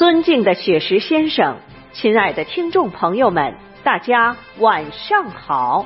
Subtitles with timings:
[0.00, 1.58] 尊敬的雪石先生，
[1.92, 5.84] 亲爱的听众朋友们，大家晚上好。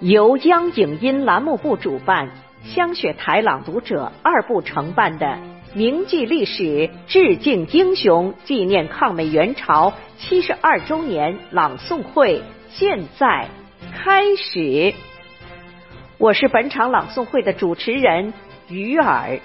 [0.00, 2.28] 由央影音栏目部主办、
[2.62, 5.38] 香雪台朗读者二部承办的
[5.72, 13.48] “铭记历史、致敬英雄、纪念抗美援朝七十二周年”朗诵会现在
[13.94, 14.92] 开始。
[16.18, 18.34] 我是本场朗诵会的主持人
[18.68, 19.40] 于尔。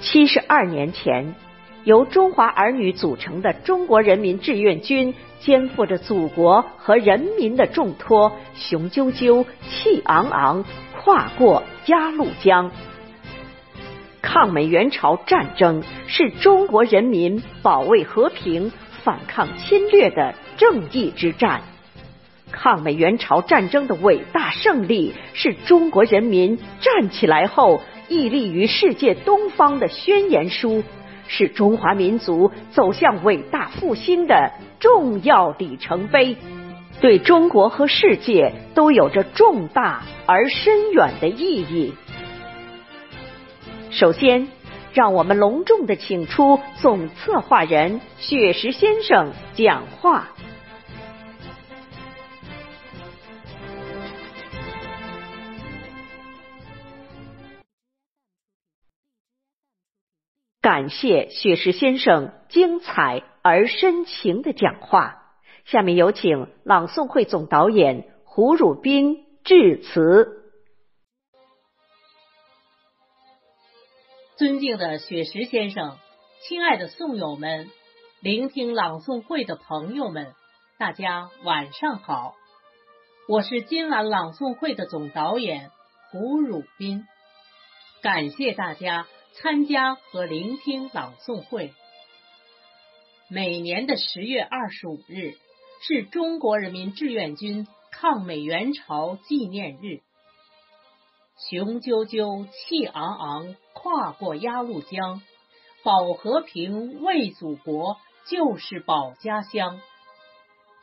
[0.00, 1.34] 七十二年前，
[1.82, 10.64] 由中华儿女组成的中国人民志愿军，肩负着祖国和人民的重托，雄赳赳、气昂昂，
[10.96, 12.70] 跨过鸭绿江。
[14.22, 18.70] 抗美援朝战争是中国人民保卫和平、
[19.02, 21.62] 反抗侵略的正义之战。
[22.52, 27.80] 抗美援朝战争的伟大胜利，是中国人民站起来后。
[28.08, 30.82] 屹立于世界东方的宣言书，
[31.26, 36.36] 是中华民族走向伟大复兴的重要里程碑，
[37.00, 41.92] 对中国和世界都有着重大而深远的意义。
[43.90, 44.48] 首先，
[44.94, 50.28] 让我们隆重的请出总策划人雪石先生讲话。
[60.60, 65.22] 感谢雪石先生精彩而深情的讲话。
[65.64, 70.34] 下面有请朗诵会总导演胡汝斌致辞。
[74.36, 75.98] 尊敬的雪石先生，
[76.42, 77.68] 亲爱的诵友们，
[78.20, 80.32] 聆听朗诵会的朋友们，
[80.78, 82.34] 大家晚上好。
[83.28, 85.70] 我是今晚朗诵会的总导演
[86.10, 87.04] 胡汝斌，
[88.00, 89.06] 感谢大家。
[89.40, 91.72] 参加和聆听朗诵会。
[93.30, 95.34] 每年的十月二十五日
[95.80, 100.00] 是中国人民志愿军抗美援朝纪念日。
[101.48, 105.22] 雄赳赳，气昂昂，跨过鸭绿江，
[105.84, 107.96] 保和平，为祖国，
[108.28, 109.80] 就是保家乡。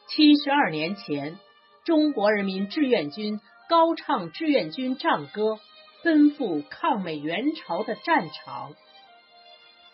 [0.08, 1.38] 七十二年前，
[1.84, 5.60] 中国人民志愿军高唱志愿军战歌。
[6.06, 8.76] 奔赴抗美援朝的战场，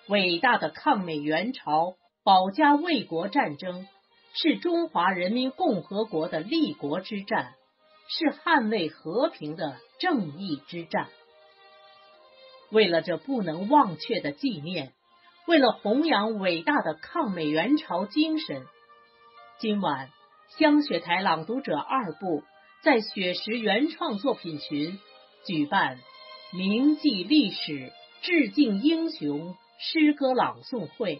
[0.09, 1.95] 伟大的抗美援朝、
[2.25, 3.87] 保家卫国战争
[4.33, 7.53] 是中华人民共和国的立国之战，
[8.09, 11.07] 是捍卫和平的正义之战。
[12.71, 14.91] 为了这不能忘却的纪念，
[15.47, 18.65] 为了弘扬伟大的抗美援朝精神，
[19.59, 20.09] 今晚
[20.59, 22.43] 香雪台朗读者二部
[22.83, 24.99] 在雪石原创作品群。
[25.45, 25.99] 举办
[26.53, 27.91] 铭记历史、
[28.21, 31.19] 致敬英雄诗歌朗诵会，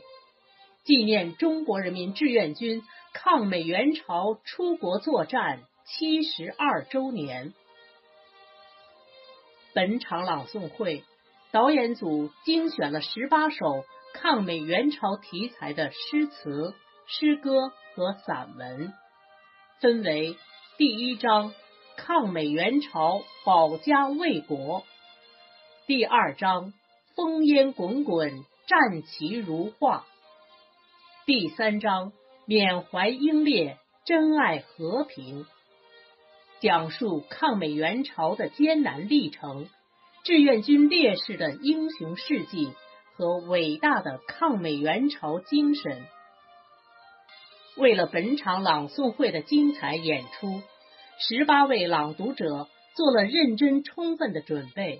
[0.83, 2.83] 纪念中国人民志愿军
[3.13, 7.53] 抗美援朝出国作战七十二周年。
[9.73, 11.03] 本场朗诵会，
[11.51, 13.83] 导演组精选了十八首
[14.13, 16.75] 抗美援朝题材的诗词、
[17.07, 18.93] 诗歌和散文，
[19.79, 20.37] 分为
[20.77, 21.53] 第一章。
[22.03, 24.83] 抗美援朝，保家卫国。
[25.85, 26.73] 第二章，
[27.15, 30.07] 烽烟滚滚，战旗如画。
[31.27, 32.11] 第三章，
[32.47, 35.45] 缅怀英烈，珍爱和平。
[36.59, 39.69] 讲述抗美援朝的艰难历程，
[40.23, 42.73] 志愿军烈士的英雄事迹
[43.15, 46.03] 和伟大的抗美援朝精神。
[47.77, 50.63] 为了本场朗诵会的精彩演出。
[51.23, 54.99] 十八位朗读者做了认真充分的准备，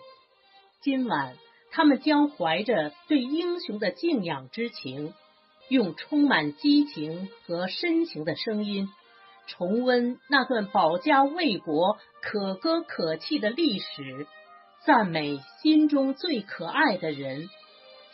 [0.84, 1.36] 今晚
[1.72, 5.16] 他们将怀着对英雄的敬仰之情，
[5.68, 8.88] 用充满激情和深情的声音，
[9.48, 14.28] 重温那段保家卫国可歌可泣的历史，
[14.86, 17.50] 赞美心中最可爱的人，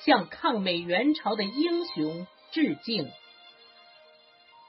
[0.05, 3.11] 向抗美援朝的英雄致敬。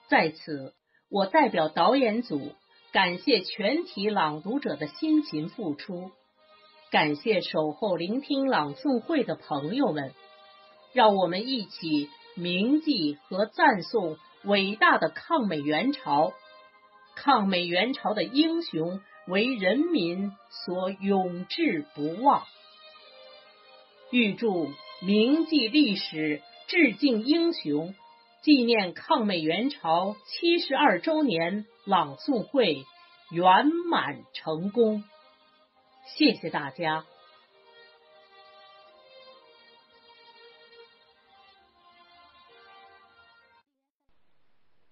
[0.08, 0.74] 在此，
[1.08, 2.52] 我代表导演组。
[2.90, 6.10] 感谢全体朗读者的辛勤付出，
[6.90, 10.14] 感谢守候聆听朗诵会的朋友们，
[10.94, 16.32] 让我们一起铭记和赞颂伟大的抗美援朝，
[17.14, 20.32] 抗美援朝的英雄为人民
[20.64, 22.44] 所永志不忘。
[24.10, 24.70] 预祝
[25.02, 27.94] 铭记历史，致敬英雄。
[28.40, 32.84] 纪念抗美援朝七十二周年朗诵会
[33.30, 35.04] 圆满成功。
[36.04, 37.06] 谢谢大家。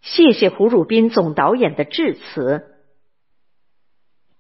[0.01, 2.65] 谢谢胡汝斌总导演的致辞。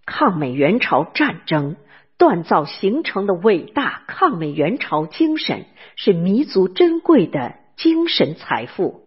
[0.06, 1.76] 抗美援朝战争
[2.16, 5.66] 锻造形成的伟大抗美援朝精神
[5.96, 9.05] 是弥足珍贵的精神财富。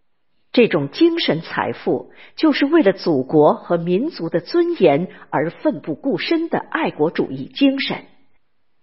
[0.52, 8.06] 这种精神财富，就是为了祖国和民族的尊严而奋不顾身的爱国主义精神，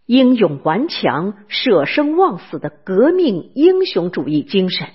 [0.07, 4.87] 英勇顽强、舍生忘死的革命英雄主义精神，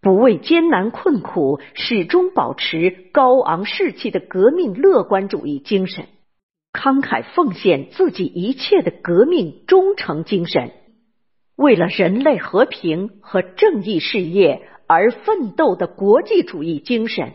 [0.00, 6.06] 不畏艰难困苦、始终保持高昂士气的革命乐观主义精神，
[6.72, 10.70] 慷慨奉献自己一切的革命忠诚精神，
[11.56, 14.62] 为了人类和平和正义事业。
[14.88, 17.34] 而奋斗的国际主义精神，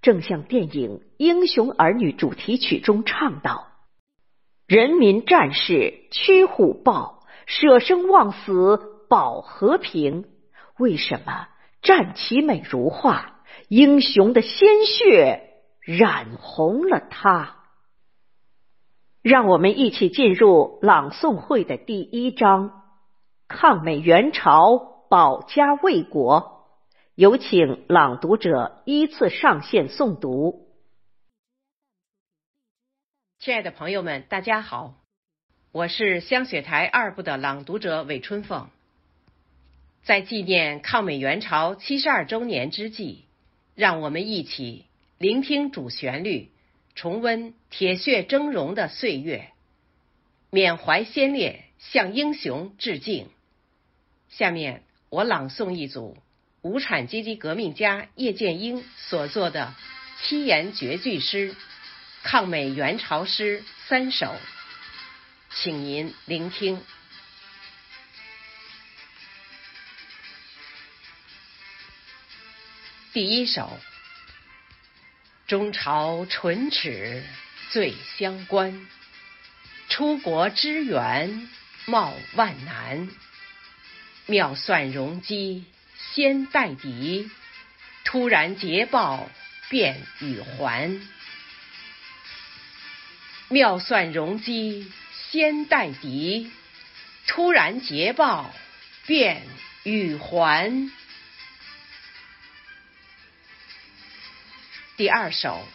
[0.00, 3.68] 正像电影《英雄儿女》主题曲中唱道
[4.66, 10.24] ：“人民战士驱虎豹，舍生忘死保和平。
[10.78, 11.48] 为什么
[11.82, 13.34] 战旗美如画？
[13.68, 15.42] 英雄的鲜血
[15.82, 17.56] 染红了它。”
[19.20, 22.82] 让我们一起进入朗诵会的第一章：
[23.46, 26.57] 抗美援朝，保家卫国。
[27.18, 30.68] 有请朗读者依次上线诵读。
[33.40, 34.94] 亲爱的朋友们，大家好，
[35.72, 38.70] 我是香雪台二部的朗读者韦春凤。
[40.04, 43.24] 在纪念抗美援朝七十二周年之际，
[43.74, 44.84] 让我们一起
[45.18, 46.52] 聆听主旋律，
[46.94, 49.50] 重温铁血峥嵘的岁月，
[50.50, 53.28] 缅怀先烈，向英雄致敬。
[54.28, 56.16] 下面我朗诵一组。
[56.62, 59.74] 无产阶级革命家叶剑英所作的
[60.20, 61.52] 七言绝句诗
[62.24, 64.34] 《抗美援朝诗》三首，
[65.50, 66.82] 请您聆听。
[73.12, 73.78] 第一首：
[75.46, 77.24] 中朝唇齿
[77.70, 78.84] 最相关，
[79.88, 81.48] 出国支援
[81.86, 83.08] 冒万难，
[84.26, 85.64] 妙算容机。
[85.98, 87.30] 先待敌，
[88.04, 89.28] 突然捷报
[89.68, 91.00] 便与还。
[93.48, 94.92] 妙算容机
[95.30, 96.50] 先待敌，
[97.26, 98.54] 突然捷报
[99.06, 99.42] 便
[99.84, 100.90] 与还。
[104.96, 105.66] 第二首，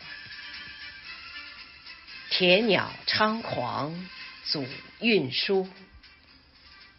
[2.30, 4.08] 铁鸟猖狂
[4.46, 4.68] 阻
[5.00, 5.70] 运输，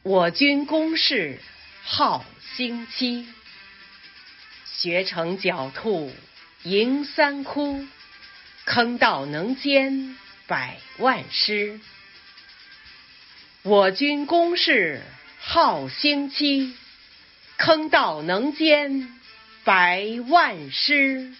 [0.02, 1.40] 我军攻势。
[1.86, 2.24] 号
[2.56, 3.26] 星期，
[4.64, 6.10] 学成狡兔
[6.62, 7.86] 迎三窟，
[8.64, 10.16] 坑道能兼
[10.46, 11.78] 百万师。
[13.62, 15.02] 我军攻势
[15.38, 16.74] 号星期，
[17.58, 19.14] 坑道能兼
[19.62, 21.34] 百万师。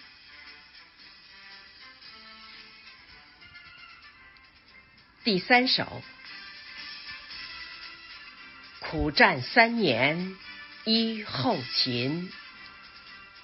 [5.23, 6.03] 第三首。
[8.95, 10.37] 苦战三年
[10.85, 12.31] 依后勤，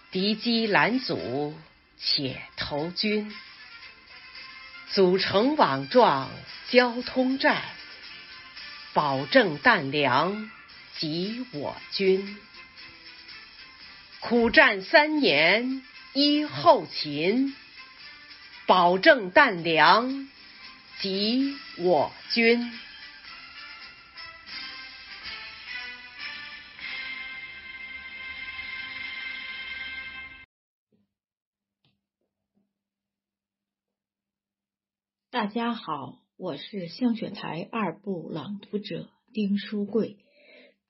[0.10, 1.54] 敌机拦阻
[2.00, 3.36] 且投军，
[4.92, 6.32] 组成网状
[6.70, 7.64] 交通站，
[8.94, 10.50] 保证弹粮
[10.98, 12.38] 及我军。
[14.22, 17.54] 苦战三年依后勤，
[18.68, 20.30] 保证弹粮
[21.02, 22.72] 及我军。
[35.42, 40.20] 大家好，我是香雪台二部朗读者丁书贵。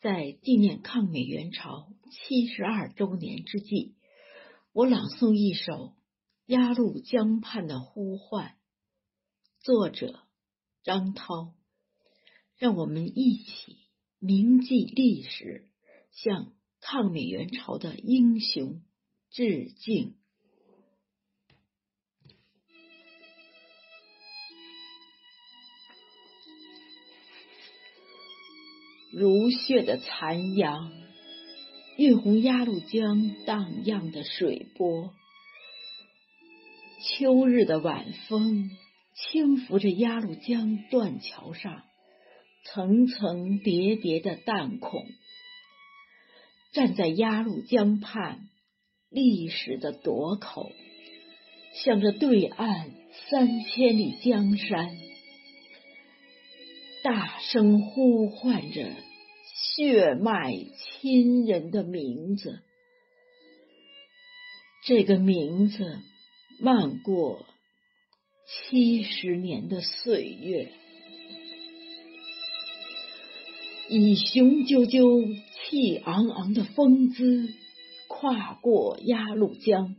[0.01, 3.93] 在纪念抗美援朝七十二周年之际，
[4.73, 5.71] 我朗诵一首
[6.47, 8.47] 《鸭绿江畔的呼唤》，
[9.63, 10.19] 作者
[10.83, 11.53] 张涛。
[12.57, 13.77] 让我们一起
[14.19, 15.69] 铭记历史，
[16.11, 18.81] 向抗美援朝的英雄
[19.29, 20.17] 致敬。
[29.13, 30.89] 如血的残阳，
[31.97, 35.11] 映红鸭绿江荡漾的水波。
[37.03, 38.71] 秋日的晚风，
[39.15, 41.83] 轻拂着鸭绿江断桥上
[42.63, 45.03] 层层叠叠的弹孔。
[46.71, 48.47] 站在鸭绿江畔，
[49.09, 50.71] 历史的垛口，
[51.83, 52.91] 向着对岸
[53.29, 54.97] 三千里江山。
[57.03, 58.91] 大声呼唤着
[59.73, 62.59] 血脉亲人的名字，
[64.85, 65.97] 这个名字
[66.59, 67.43] 漫过
[68.45, 70.71] 七十年的岁月，
[73.89, 75.41] 以雄赳赳、
[75.71, 77.49] 气昂昂的风姿
[78.07, 79.95] 跨过鸭绿江，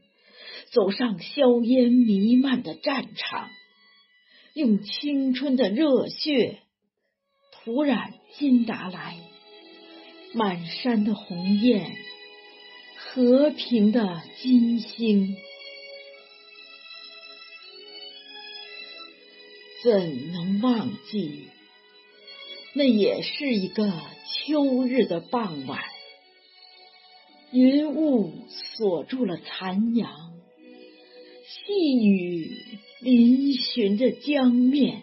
[0.71, 3.51] 走上硝烟弥漫的战场，
[4.55, 6.62] 用青春的热血
[7.65, 9.17] 涂染金达莱，
[10.35, 11.93] 满山的红艳。
[12.97, 15.37] 和平的金星，
[19.85, 21.49] 怎能忘记？
[22.73, 23.93] 那也是一个
[24.27, 25.79] 秋日的傍晚，
[27.53, 28.33] 云雾
[28.79, 30.33] 锁住了残阳，
[31.47, 32.51] 细雨
[33.03, 35.03] 嶙峋着江面。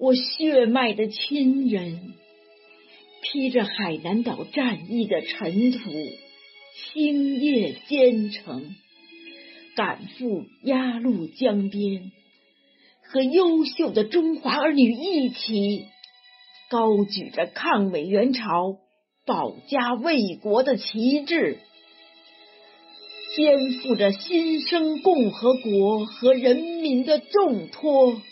[0.00, 2.14] 我血脉的亲人，
[3.20, 5.78] 披着海南岛战役的尘土。
[6.94, 8.74] 星夜兼程，
[9.76, 12.10] 赶赴鸭绿江边，
[13.02, 15.84] 和优秀的中华儿女一起，
[16.70, 18.78] 高举着抗美援朝、
[19.26, 21.58] 保家卫国的旗帜，
[23.36, 28.22] 肩负着新生共和国和人民的重托，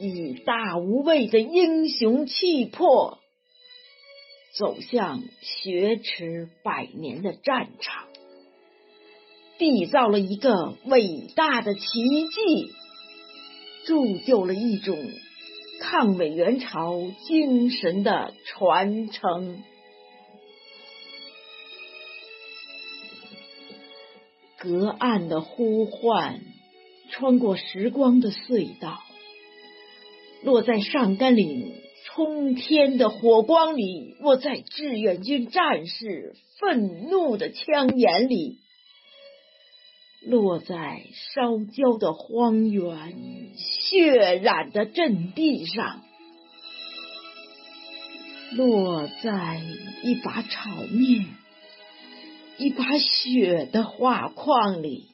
[0.00, 3.18] 以大无畏的英雄气魄。
[4.58, 8.08] 走向雪耻百年的战场，
[9.60, 12.72] 缔造了一个伟大的奇迹，
[13.86, 14.98] 铸就了一种
[15.80, 19.62] 抗美援朝精神的传承。
[24.58, 26.40] 隔岸的呼唤，
[27.12, 29.00] 穿过时光的隧道，
[30.42, 31.80] 落在上甘岭。
[32.12, 38.58] 冲天的火光里，落在志愿军战士愤怒的枪眼里，
[40.26, 41.02] 落在
[41.34, 46.02] 烧焦的荒原、血染的阵地上，
[48.56, 49.62] 落在
[50.02, 51.26] 一把炒面、
[52.58, 55.10] 一把雪的画框里，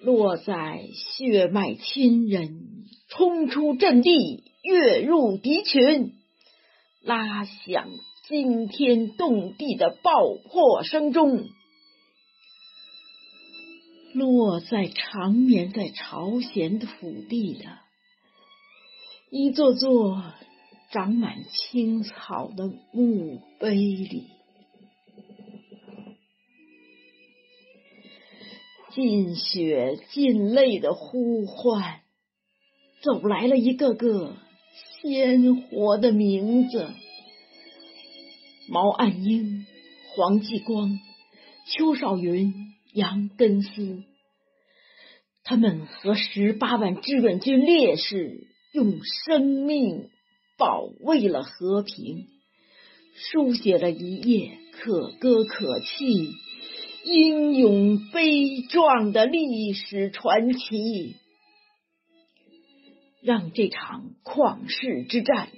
[0.00, 2.71] 落在血脉亲人
[3.16, 4.44] 冲出阵地。
[4.64, 6.12] 跃入敌群，
[7.00, 7.88] 拉响
[8.28, 11.48] 惊天动地的爆破声中，
[14.14, 16.86] 落在长眠在朝鲜土
[17.28, 17.64] 地的
[19.30, 20.22] 一座座
[20.92, 24.28] 长满青草的墓碑里，
[28.94, 32.01] 尽血尽泪的呼唤，
[33.02, 34.36] 走来了一个个。
[35.02, 36.88] 鲜活的名字：
[38.68, 39.66] 毛岸英、
[40.14, 41.00] 黄继光、
[41.66, 42.54] 邱少云、
[42.94, 44.04] 杨根思。
[45.42, 50.08] 他们和十八万志愿军烈士用生命
[50.56, 52.28] 保卫了和平，
[53.16, 56.30] 书写了一页可歌可泣、
[57.04, 61.16] 英勇悲壮的历史传奇。
[63.22, 65.48] 让这场旷世之战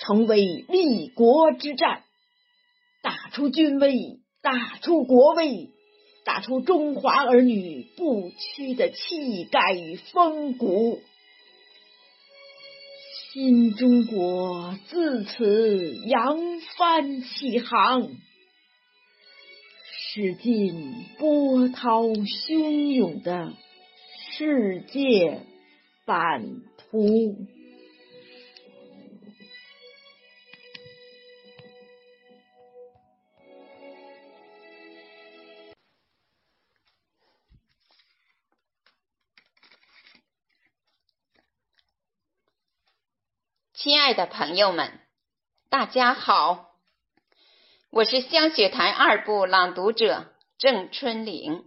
[0.00, 2.02] 成为立国之战，
[3.00, 3.94] 打出军威，
[4.42, 5.70] 打出国威，
[6.24, 11.00] 打出中华儿女不屈的气概与风骨。
[13.32, 16.38] 新中国自此扬
[16.76, 18.08] 帆起航，
[20.12, 23.52] 驶进波涛汹涌的
[24.30, 25.42] 世界
[26.04, 26.62] 版。
[26.96, 27.46] 图，
[43.74, 44.98] 亲爱的朋友们，
[45.68, 46.78] 大家好，
[47.90, 51.65] 我是香雪台二部朗读者郑春玲。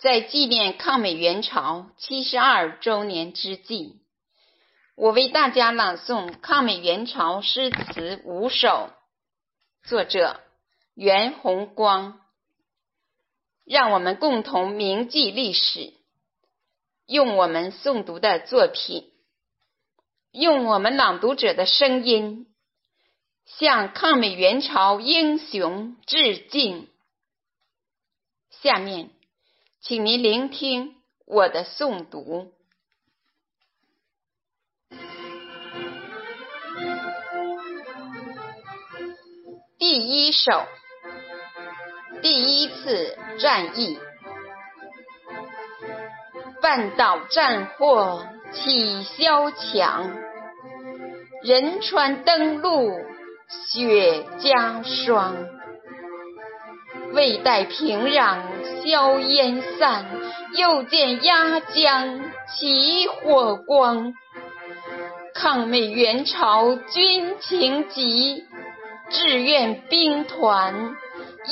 [0.00, 4.00] 在纪念抗美援朝七十二周年之际，
[4.96, 8.88] 我为大家朗诵抗美援朝诗词五首，
[9.82, 10.40] 作者
[10.94, 12.18] 袁宏光。
[13.66, 15.92] 让我们共同铭记历史，
[17.06, 19.12] 用我们诵读的作品，
[20.32, 22.46] 用我们朗读者的声音，
[23.44, 26.88] 向抗美援朝英雄致敬。
[28.62, 29.10] 下面。
[29.82, 30.96] 请您聆听
[31.26, 32.52] 我的诵读。
[39.78, 40.52] 第一首
[42.20, 43.98] 《第一次战役，
[46.60, 50.14] 半岛战祸起萧墙，
[51.42, 52.92] 仁川登陆
[53.48, 55.59] 雪加霜。
[57.12, 58.38] 未待平壤
[58.84, 60.06] 硝烟散，
[60.54, 64.14] 又见鸭江起火光。
[65.34, 68.44] 抗美援朝军情急，
[69.10, 70.94] 志愿兵团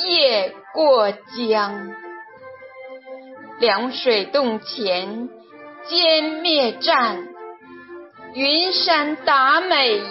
[0.05, 1.91] 夜过江。
[3.59, 5.29] 凉水洞前
[5.87, 7.27] 歼灭战，
[8.33, 10.01] 云山打美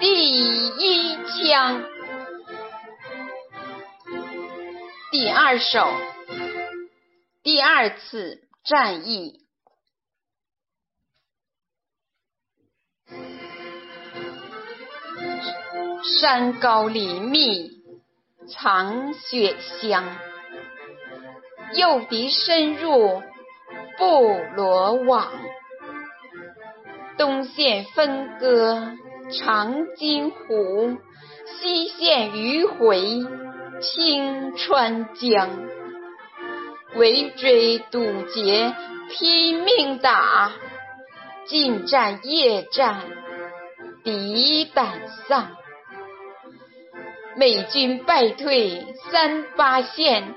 [0.00, 1.82] 第一枪。
[5.16, 5.86] 第二首，
[7.44, 9.46] 第二次战役。
[16.20, 17.70] 山高林密
[18.48, 20.04] 藏雪乡，
[21.76, 23.22] 诱敌深入
[23.96, 25.30] 布罗网。
[27.16, 28.96] 东线分割
[29.30, 30.98] 长津湖，
[31.46, 33.43] 西线迂回。
[33.80, 35.48] 清川江，
[36.94, 38.74] 围追堵截，
[39.10, 40.52] 拼命打，
[41.46, 43.02] 近战夜战，
[44.04, 45.56] 敌胆丧。
[47.36, 50.34] 美军败退三八线，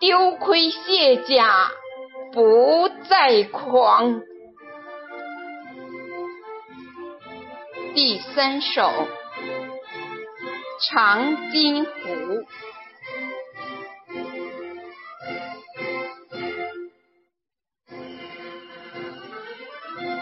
[0.00, 1.70] 丢盔卸甲
[2.32, 4.20] 不再狂。
[7.94, 8.90] 第三首，
[10.80, 11.90] 长津湖。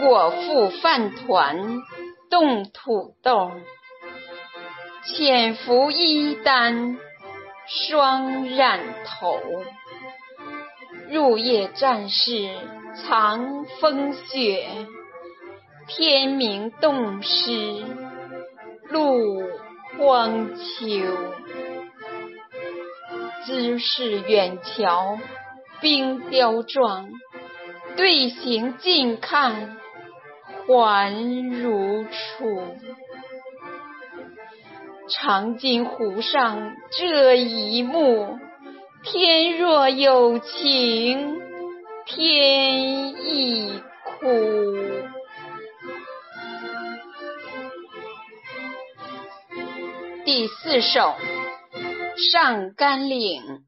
[0.09, 1.83] 果腹饭团
[2.31, 3.51] 冻土豆，
[5.05, 6.97] 潜伏一单
[7.67, 9.39] 双染头。
[11.11, 12.49] 入夜战士
[12.95, 14.71] 藏风雪，
[15.89, 17.85] 天明冻湿
[18.89, 19.43] 露
[19.99, 21.03] 荒丘。
[23.45, 25.19] 姿势远瞧
[25.83, 27.11] 冰雕状，
[27.95, 29.77] 队形近看。
[30.69, 31.15] 还
[31.51, 32.61] 如初，
[35.09, 38.39] 长津湖上这一幕，
[39.03, 41.41] 天若有情
[42.05, 44.23] 天亦哭。
[50.27, 51.15] 第四首，
[52.31, 53.68] 上甘岭。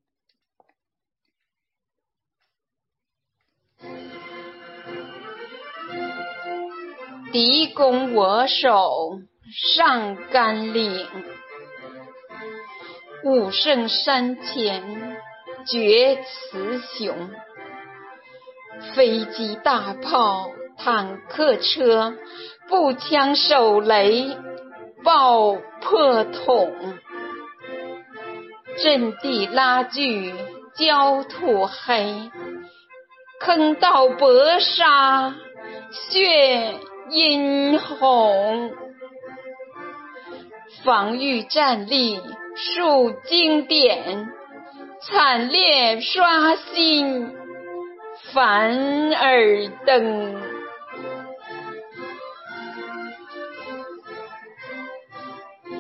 [7.33, 9.21] 敌攻我守
[9.53, 11.07] 上甘岭，
[13.23, 15.17] 武圣山前
[15.65, 17.31] 决雌雄。
[18.95, 22.15] 飞机、大炮、坦克车，
[22.69, 24.37] 步枪、手雷
[25.05, 26.73] 爆破筒，
[28.83, 30.35] 阵地拉锯
[30.75, 32.31] 焦土黑，
[33.39, 35.33] 坑道搏杀
[35.93, 36.75] 血。
[37.11, 38.73] 殷红，
[40.85, 42.21] 防御战力
[42.55, 44.29] 数经典，
[45.03, 47.35] 惨烈刷新
[48.33, 50.41] 凡尔登。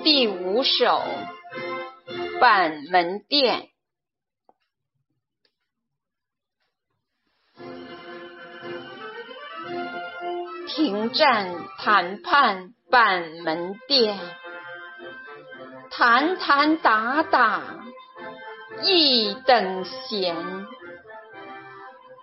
[0.03, 1.03] 第五首，
[2.40, 3.70] 板门店。
[10.75, 14.21] 停战谈判板门店，
[15.91, 17.61] 谈谈打打
[18.83, 20.37] 一等闲。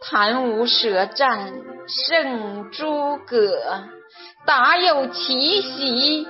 [0.02, 1.52] 谈无舌战
[1.88, 3.84] 胜诸葛，
[4.46, 6.26] 打有奇袭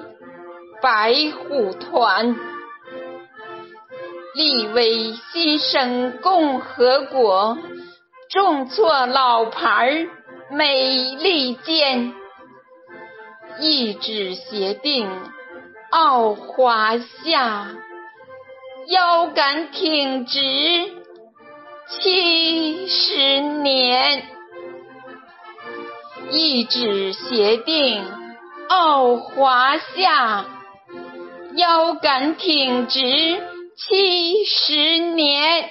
[0.81, 2.35] 白虎团。
[4.33, 7.59] 立威牺牲共和国，
[8.31, 10.09] 重挫老牌儿
[10.49, 12.13] 美利坚。
[13.59, 15.09] 一纸协定，
[15.89, 17.69] 傲华夏，
[18.87, 20.39] 腰杆挺直
[21.89, 24.23] 七十年。
[26.29, 28.05] 一纸协定，
[28.69, 30.45] 傲华夏，
[31.55, 32.99] 腰杆挺直
[33.75, 35.69] 七十年。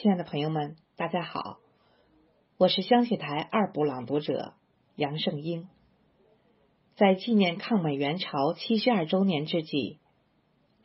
[0.00, 1.58] 亲爱的朋友们，大家好，
[2.56, 4.54] 我是香雪台二部朗读者
[4.94, 5.68] 杨胜英。
[6.94, 9.98] 在纪念抗美援朝七十二周年之际，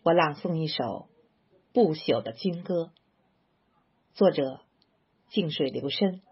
[0.03, 1.09] 我朗诵一首
[1.73, 2.89] 不朽的军歌，
[4.15, 4.61] 作者
[5.29, 6.23] 静水流深。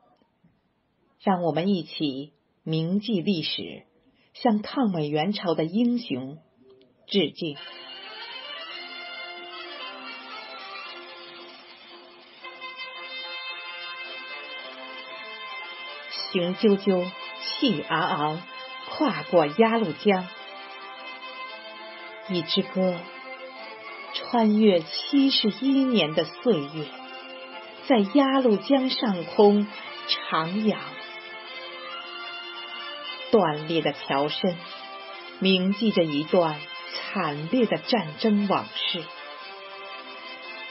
[1.19, 3.85] 让我们一起铭记历史，
[4.33, 6.39] 向抗美援朝的英雄
[7.05, 7.57] 致敬。
[16.31, 18.41] 雄赳赳，气昂昂，
[18.89, 20.27] 跨过鸭绿江。
[22.29, 22.95] 一支歌，
[24.13, 26.85] 穿越七十一年的岁月，
[27.87, 29.67] 在鸭绿江上空
[30.07, 30.77] 徜徉。
[33.31, 34.55] 断裂的桥身，
[35.39, 36.61] 铭记着一段
[37.13, 39.01] 惨烈的战争往事；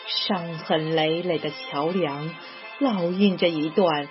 [0.07, 2.35] 伤痕累累的桥梁，
[2.79, 4.09] 烙印着一段。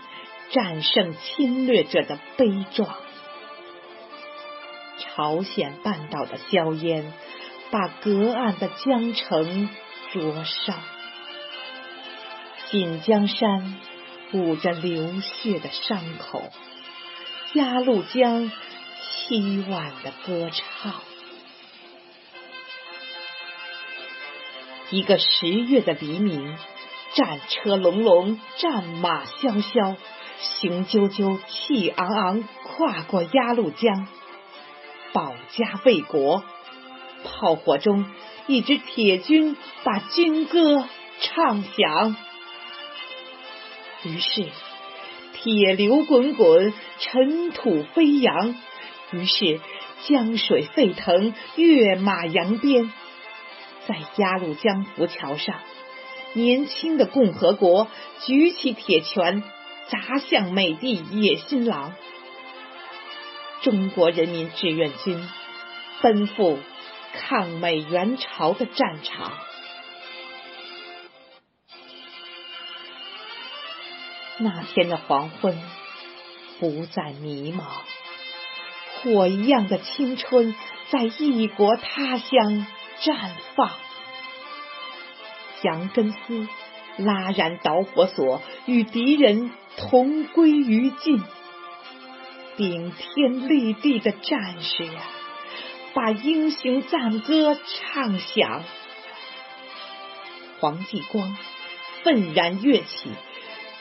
[0.52, 2.96] 战胜侵略者的悲壮，
[4.98, 7.14] 朝鲜半岛的硝烟
[7.70, 9.70] 把隔岸的江城
[10.12, 10.74] 灼烧，
[12.72, 13.78] 锦江山
[14.34, 16.52] 捂着流血的伤口，
[17.54, 18.52] 鸭绿江
[19.30, 20.96] 凄婉的歌唱。
[24.90, 26.58] 一个十月的黎明，
[27.14, 29.96] 战车隆隆，战马萧萧。
[30.42, 34.08] 雄赳赳，气昂昂，跨过鸭绿江，
[35.12, 36.44] 保家卫国。
[37.26, 38.06] 炮火中，
[38.48, 40.88] 一支铁军把军歌
[41.20, 42.16] 唱响。
[44.04, 44.48] 于是，
[45.34, 48.56] 铁流滚滚，尘土飞扬。
[49.12, 49.60] 于是，
[50.08, 52.90] 江水沸腾，跃马扬鞭。
[53.88, 55.56] 在鸭绿江浮桥上，
[56.32, 57.88] 年轻的共和国
[58.22, 59.44] 举起铁拳。
[59.90, 61.94] 砸向美帝野心狼，
[63.62, 65.28] 中国人民志愿军
[66.02, 66.60] 奔赴
[67.14, 69.32] 抗美援朝的战场。
[74.38, 75.60] 那天的黄昏
[76.60, 77.64] 不再迷茫，
[79.02, 80.56] 火一样的青春
[80.90, 82.66] 在异国他乡
[83.02, 83.72] 绽放。
[85.64, 86.48] 杨根思
[87.04, 89.52] 拉燃导火索，与敌人。
[89.78, 91.24] 同归于尽，
[92.58, 94.92] 顶天立地的战士呀，
[95.94, 98.64] 把英雄赞歌唱响。
[100.60, 101.38] 黄继光
[102.04, 103.12] 愤然跃起，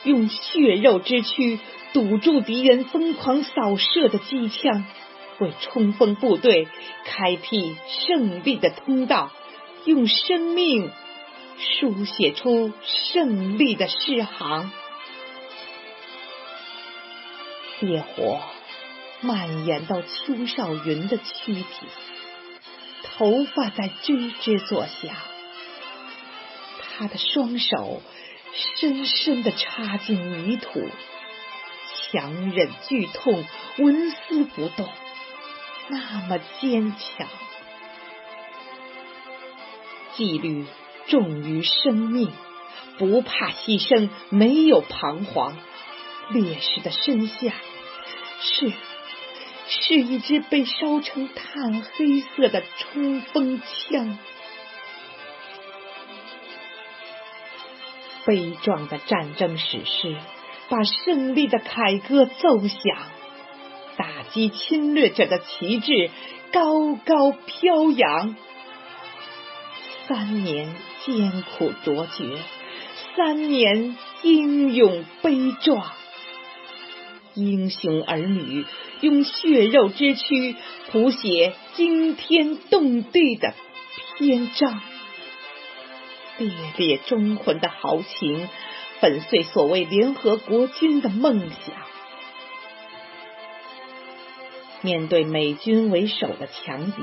[0.05, 1.59] 用血肉之躯
[1.91, 4.85] 堵住敌人疯狂扫射的机枪，
[5.39, 6.69] 为冲锋部队
[7.03, 7.75] 开辟
[8.07, 9.31] 胜利的通道，
[9.83, 10.89] 用生命
[11.59, 14.71] 书写出胜利的诗行。
[17.81, 18.41] 烈火
[19.21, 21.65] 蔓延到邱少云的躯体，
[23.03, 25.15] 头发在吱吱作响。
[26.97, 28.01] 他的双手
[28.53, 30.89] 深深的插进泥土，
[32.11, 33.45] 强忍剧痛，
[33.77, 34.89] 纹丝不动，
[35.89, 37.27] 那么坚强。
[40.15, 40.65] 纪律
[41.09, 42.31] 重于生命，
[42.97, 45.57] 不怕牺牲，没有彷徨。
[46.31, 47.51] 烈士的身下。
[48.41, 48.71] 是，
[49.67, 54.17] 是一支被烧成炭黑色的冲锋枪。
[58.25, 60.15] 悲壮的战争史诗，
[60.69, 62.97] 把胜利的凯歌奏响，
[63.97, 66.11] 打击侵略者的旗帜
[66.51, 68.35] 高高飘扬。
[70.07, 70.75] 三年
[71.11, 72.37] 艰苦卓绝，
[73.15, 75.91] 三年英勇悲壮。
[77.33, 78.63] 英雄儿女
[79.01, 80.55] 用血肉之躯
[80.91, 83.55] 谱写惊天动地的
[84.19, 84.79] 篇章，
[86.37, 88.47] 烈烈忠魂的豪情
[88.99, 91.75] 粉碎所谓联合国军的梦想。
[94.83, 97.01] 面对美军为首的强敌，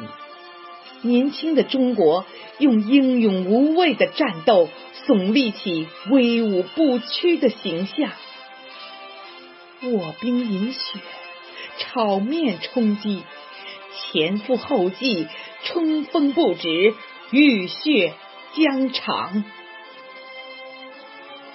[1.02, 2.24] 年轻的中国
[2.58, 4.68] 用英勇无畏的战斗
[5.06, 8.10] 耸立起威武不屈的形象。
[9.82, 10.98] 卧冰饮雪，
[11.78, 13.22] 炒面充饥，
[14.12, 15.28] 前赴后继，
[15.64, 16.94] 冲锋不止，
[17.30, 18.14] 浴血
[18.56, 19.44] 疆场。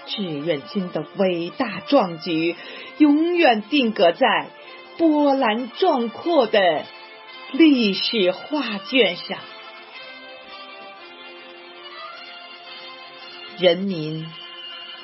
[0.05, 2.55] 志愿军的伟大壮举，
[2.99, 4.49] 永远定格在
[4.97, 6.85] 波澜壮阔的
[7.53, 9.37] 历史画卷上。
[13.59, 14.25] 人民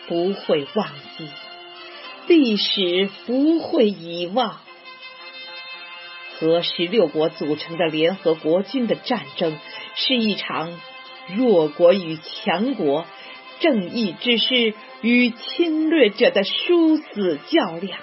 [0.07, 1.27] 不会忘记，
[2.27, 4.61] 历史不会遗忘。
[6.39, 9.57] 和十六国组成的联合国军的战争，
[9.95, 10.71] 是一场
[11.35, 13.05] 弱国与强国、
[13.59, 17.99] 正义之师与侵略者的殊死较量，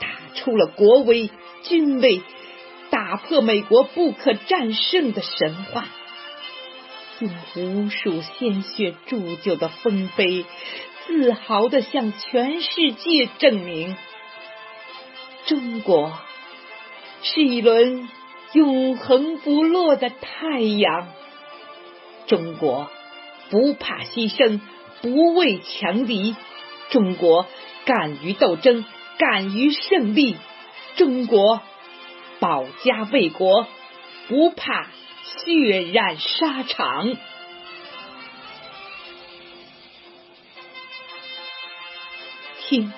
[0.00, 1.30] 打出了国威、
[1.64, 2.22] 军威，
[3.10, 5.88] 打破美国不可战胜的神话。
[7.18, 10.44] 用无数鲜血铸就的丰碑，
[11.08, 13.96] 自豪地向全世界证明：
[15.46, 16.12] 中国
[17.22, 18.08] 是一轮
[18.52, 21.08] 永恒不落的太阳。
[22.28, 22.88] 中国
[23.50, 24.60] 不怕牺牲，
[25.02, 26.36] 不畏强敌。
[26.90, 27.46] 中国
[27.84, 28.84] 敢于斗争，
[29.18, 30.36] 敢于胜利。
[30.94, 31.60] 中国
[32.40, 33.68] 保家卫国，
[34.28, 34.86] 不怕。
[35.22, 37.14] 血染沙场，
[42.66, 42.92] 听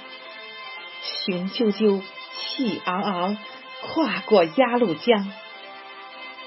[1.25, 2.03] 雄赳赳，
[2.41, 3.39] 气昂昂，
[3.83, 5.31] 跨过鸭绿江，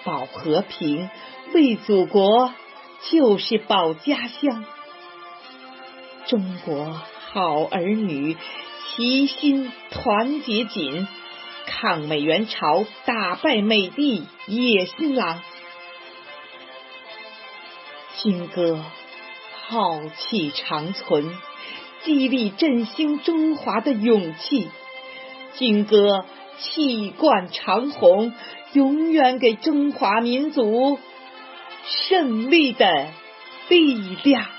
[0.03, 1.10] 保和平，
[1.53, 2.53] 为祖国，
[3.12, 4.65] 就是保家乡。
[6.25, 6.99] 中国
[7.31, 8.36] 好儿女，
[8.95, 11.08] 齐心团结紧，
[11.65, 15.41] 抗美援朝，打败美帝野心狼。
[18.21, 18.84] 军歌
[19.67, 21.36] 浩气长存，
[22.04, 24.67] 激励振兴中华的勇气；
[25.58, 26.25] 军歌
[26.58, 28.34] 气贯长虹，
[28.73, 30.97] 永远给中华民族
[31.86, 33.08] 胜利的
[33.67, 34.55] 力量。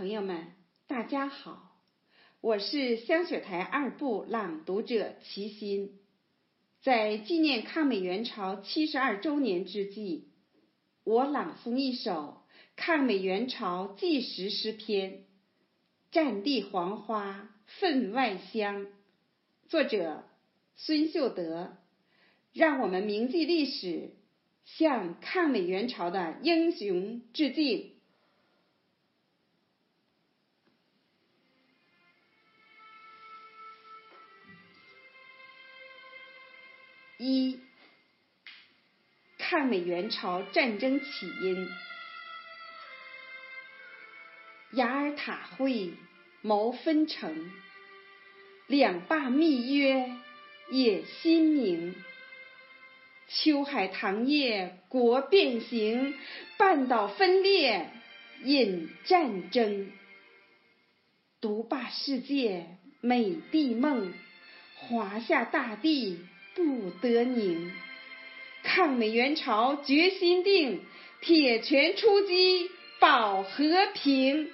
[0.00, 0.46] 朋友们，
[0.86, 1.76] 大家好，
[2.40, 6.00] 我是香雪台二部朗读者齐心。
[6.82, 10.28] 在纪念抗美援朝七十二周年之际，
[11.04, 12.40] 我朗诵一首
[12.76, 15.10] 抗美援朝纪实诗篇
[16.10, 18.86] 《战地黄花分外香》，
[19.68, 20.24] 作者
[20.76, 21.76] 孙秀德。
[22.54, 24.12] 让我们铭记历史，
[24.64, 27.89] 向抗美援朝的英雄致敬。
[37.22, 37.60] 一、
[39.36, 41.68] 抗美援朝战争起因。
[44.72, 45.92] 雅尔塔会
[46.40, 47.52] 谋分成，
[48.68, 50.16] 两霸密约
[50.70, 51.94] 野心明。
[53.28, 56.14] 秋海棠叶国变形，
[56.56, 57.90] 半岛分裂
[58.44, 59.92] 引战争。
[61.42, 64.14] 独霸世界美帝梦，
[64.76, 66.18] 华夏大地。
[66.54, 67.72] 不得宁，
[68.62, 70.84] 抗美援朝决心定，
[71.20, 74.50] 铁拳出击保和平。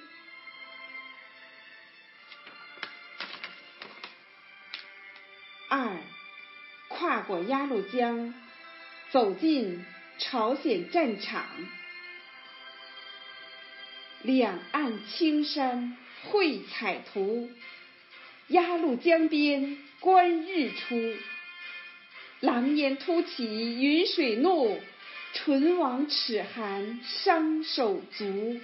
[5.69, 5.97] 二，
[6.87, 8.33] 跨过鸭绿江，
[9.11, 9.83] 走进
[10.17, 11.45] 朝鲜战场，
[14.21, 17.49] 两岸青山绘彩图，
[18.47, 21.17] 鸭绿江边观日出。
[22.39, 24.79] 狼烟突起云水怒，
[25.33, 28.59] 唇亡齿寒伤手足。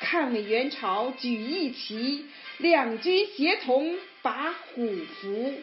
[0.00, 2.26] 抗美援朝举义旗，
[2.58, 5.62] 两军协同把虎符，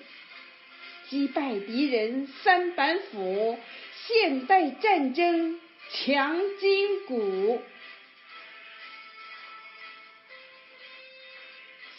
[1.09, 3.59] 击败敌人三板斧，
[4.07, 5.59] 现代战争
[5.91, 7.61] 强筋骨。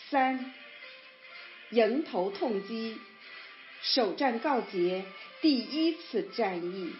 [0.08, 0.52] 三，
[1.70, 2.98] 迎头痛击。
[3.94, 5.04] 首战告捷，
[5.40, 6.92] 第一次战役，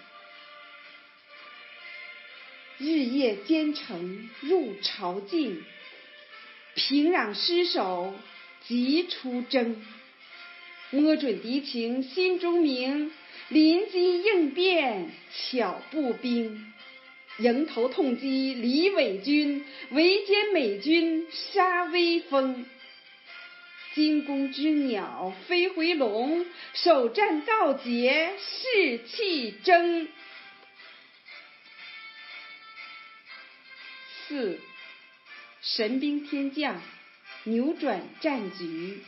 [2.78, 5.64] 日夜兼程入朝境，
[6.76, 8.14] 平壤失守
[8.68, 9.84] 即出征，
[10.90, 13.10] 摸准敌情心中明，
[13.48, 16.72] 临机应变巧步兵，
[17.38, 22.64] 迎头痛击李伪军，围歼美军杀威风。
[23.96, 30.06] 惊弓之鸟飞回笼，首战告捷士气争。
[34.28, 34.60] 四，
[35.62, 36.82] 神兵天降，
[37.44, 39.02] 扭转战局，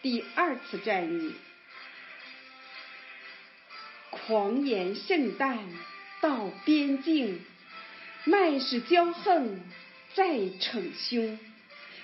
[0.00, 1.34] 第二次战役，
[4.08, 5.58] 狂言盛诞
[6.22, 7.44] 到边境，
[8.24, 9.60] 麦氏骄横
[10.14, 11.38] 再逞凶，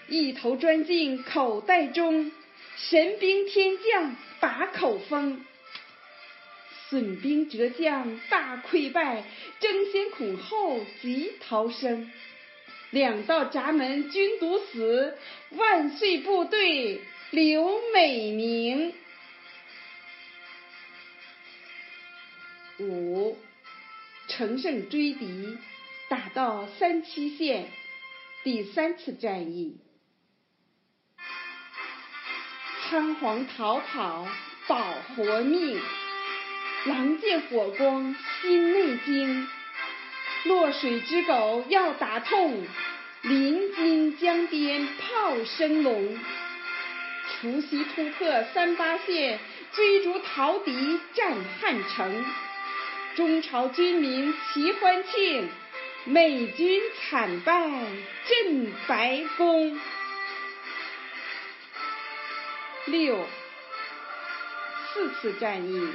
[0.09, 2.31] 一头钻进口袋中，
[2.77, 5.45] 神兵天将把口封。
[6.89, 9.25] 损兵折将大溃败，
[9.59, 12.11] 争先恐后急逃生。
[12.91, 15.19] 两道闸门均堵死，
[15.51, 17.01] 万岁部队
[17.33, 18.95] 留美名。
[22.79, 23.37] 五，
[24.29, 25.59] 乘胜追敌，
[26.09, 27.67] 打到三七线，
[28.45, 29.79] 第三次战役，
[32.89, 34.29] 仓皇逃跑
[34.69, 34.77] 保
[35.17, 35.81] 活命。
[36.85, 39.49] 狼见火光心内惊，
[40.45, 42.65] 落水之狗要打痛，
[43.23, 46.17] 临津江边炮声隆。
[47.41, 49.41] 除夕突破三八线，
[49.73, 52.25] 追逐逃敌占汉城。
[53.17, 55.49] 中朝军民齐欢庆，
[56.05, 57.53] 美军惨败
[58.29, 59.77] 震白宫。
[62.87, 63.27] 六，
[64.93, 65.89] 四次战役。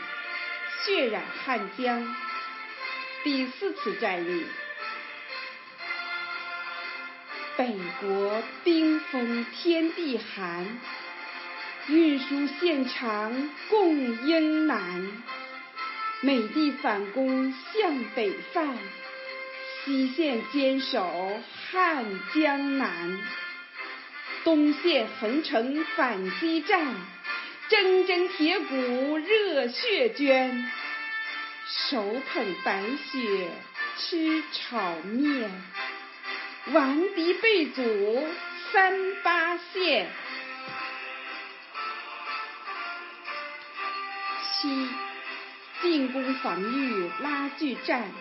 [0.83, 2.15] 血染汉江，
[3.23, 4.45] 第四次战役。
[7.55, 10.65] 北国冰封天地寒，
[11.87, 15.07] 运输线长供应难。
[16.21, 18.75] 美帝反攻向北犯，
[19.85, 21.39] 西线坚守
[21.71, 23.21] 汉江南。
[24.43, 26.95] 东线横城反击战。
[27.69, 30.69] 铮铮铁骨热血捐，
[31.65, 33.49] 手捧白雪
[33.97, 35.49] 吃炒面，
[36.73, 38.27] 顽敌被阻
[38.73, 40.09] 三八线。
[44.61, 44.87] 七，
[45.81, 48.11] 进攻防御拉锯战，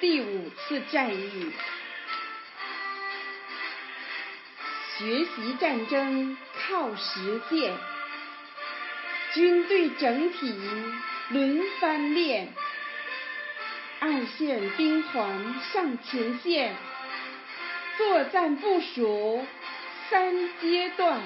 [0.00, 1.52] 第五次战役，
[4.98, 6.36] 学习战争
[6.68, 7.74] 靠实践。
[9.34, 10.54] 军队整体
[11.30, 12.52] 轮番练，
[13.98, 16.76] 二线兵团上前线，
[17.98, 19.44] 作战部署
[20.08, 21.20] 三阶段：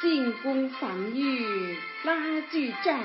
[0.00, 3.00] 进攻、防御、拉锯战，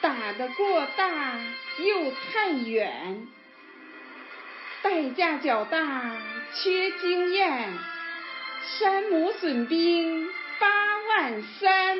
[0.00, 1.38] 打得过大
[1.78, 3.28] 又太远，
[4.82, 6.16] 代价较大，
[6.54, 7.68] 缺经验，
[8.78, 10.26] 山姆损兵。
[10.58, 11.98] 八万三，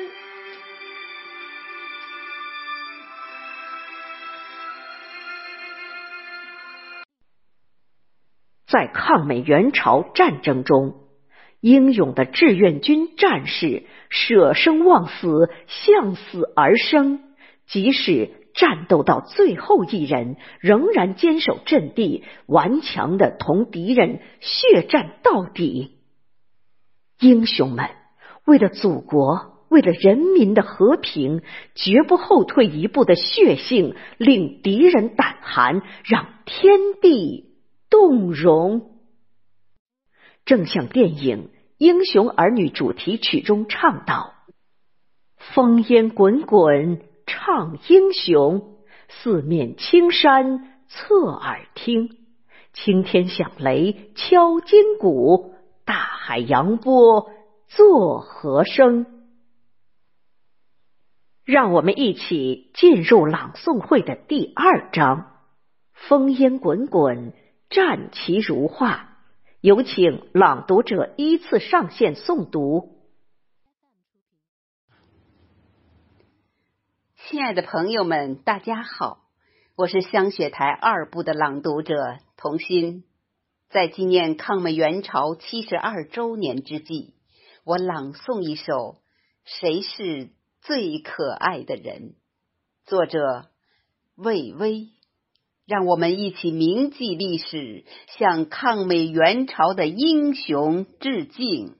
[8.65, 10.95] 在抗美援朝战争中，
[11.61, 17.35] 英勇的志愿军战士舍生忘死，向死而生，
[17.67, 25.91] 即使战斗到最后一人，仍然坚守阵地，顽强的同敌人血战到底。
[27.19, 27.89] 英雄们！
[28.45, 31.43] 为了祖国，为了人民的和平，
[31.75, 37.57] 绝不后退一步的血性，令敌人胆寒，让天地
[37.91, 38.91] 动容。
[40.45, 41.45] 正像电影
[41.77, 44.33] 《英雄儿女》主题曲中唱道
[45.53, 52.17] ：“烽烟滚滚唱英雄，四面青山侧耳听，
[52.73, 55.53] 青天响雷敲金鼓，
[55.85, 57.29] 大海扬波。”
[57.69, 59.05] 作和声，
[61.43, 65.33] 让我们一起进入朗诵会的第二章。
[66.07, 67.33] 烽烟滚滚，
[67.69, 69.17] 战旗如画。
[69.59, 72.96] 有请朗读者依次上线诵读。
[77.29, 79.19] 亲爱的朋友们，大家好，
[79.75, 83.03] 我是香雪台二部的朗读者童心。
[83.69, 87.15] 在纪念抗美援朝七十二周年之际。
[87.65, 88.73] 我朗诵一首
[89.43, 90.29] 《谁是
[90.61, 92.11] 最可爱的人》，
[92.85, 93.49] 作者
[94.15, 94.87] 魏巍。
[95.65, 97.83] 让我们一起铭记历史，
[98.17, 101.75] 向抗美援朝的英雄致敬。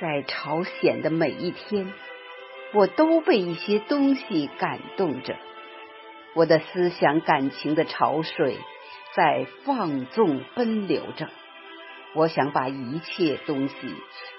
[0.00, 1.92] 在朝鲜的每一天，
[2.74, 5.36] 我都被一些东西感动着，
[6.34, 8.58] 我的思想感情的潮水。
[9.14, 11.30] 在放纵奔流着，
[12.14, 13.74] 我想把一切东西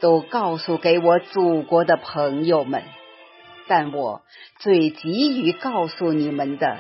[0.02, 2.84] 都告诉给我祖国的朋友们，
[3.68, 4.22] 但我
[4.60, 6.78] 最急于告诉你们的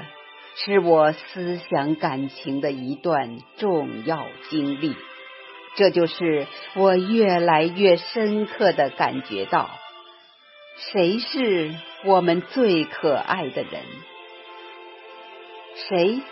[0.57, 4.95] 是我思想感情的一段重要经历，
[5.78, 9.69] 这就是我越来越深刻的感觉到，
[10.91, 13.84] 谁是我们最可爱的人。
[15.75, 16.23] 谁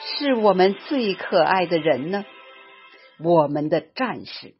[0.00, 2.24] 是我们最可爱的人呢？
[3.18, 4.54] 我们的战士。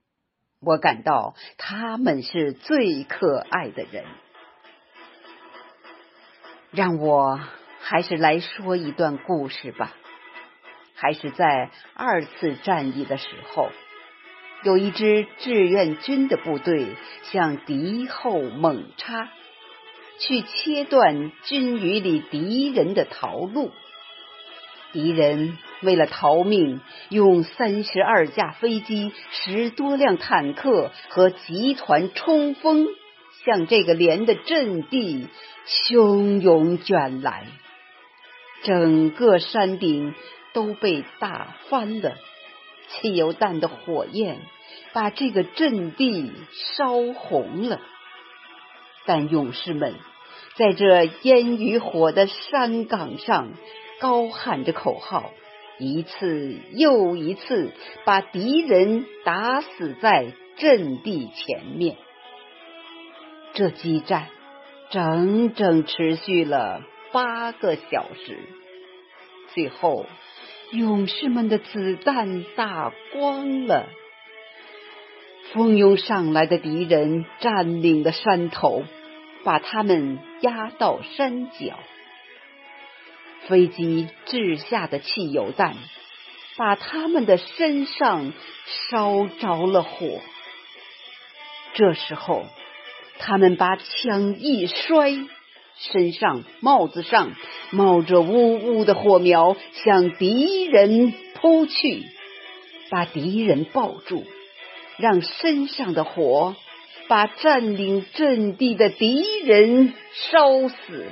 [0.61, 4.05] 我感到他们是最可爱的人。
[6.73, 7.41] 让我
[7.81, 9.95] 还是来说一段故事吧。
[10.95, 13.71] 还是在二次战役的时候，
[14.67, 16.89] 有一支志愿军的部队
[17.31, 19.29] 向敌后猛插，
[20.19, 23.71] 去切断军旅里敌人的逃路。
[24.93, 32.89] 敌人为了逃命，用三十二架飞机、十多辆坦克和集团冲锋，
[33.45, 35.29] 向这个连的阵地
[35.69, 37.47] 汹涌卷来。
[38.65, 40.13] 整个山顶
[40.53, 42.17] 都被打翻了，
[42.89, 44.41] 汽油弹的火焰
[44.97, 46.33] 把这个阵地
[46.77, 47.79] 烧红了。
[49.05, 49.95] 但勇士们
[50.55, 53.53] 在这烟与火的山岗上。
[53.99, 55.31] 高喊着口号，
[55.79, 57.73] 一次又一次
[58.05, 61.97] 把敌人打死在阵地前面。
[63.55, 64.29] 这激战
[64.91, 68.39] 整整持续了八个小时，
[69.55, 70.05] 最后
[70.73, 73.89] 勇士们的子弹打光了，
[75.53, 78.85] 蜂拥上来的敌人占领了山头，
[79.45, 81.79] 把他们压到山脚。
[83.47, 85.77] 飞机掷下的汽油弹，
[86.57, 88.33] 把他们的身上
[88.91, 90.21] 烧着了火。
[91.75, 92.45] 这时候，
[93.19, 95.13] 他们把枪一摔，
[95.77, 97.35] 身上、帽子上
[97.71, 102.03] 冒着呜呜的火苗，向敌人扑去，
[102.91, 104.25] 把敌人抱住，
[104.99, 106.57] 让身上的火
[107.09, 111.07] 把占领阵地的敌人烧死。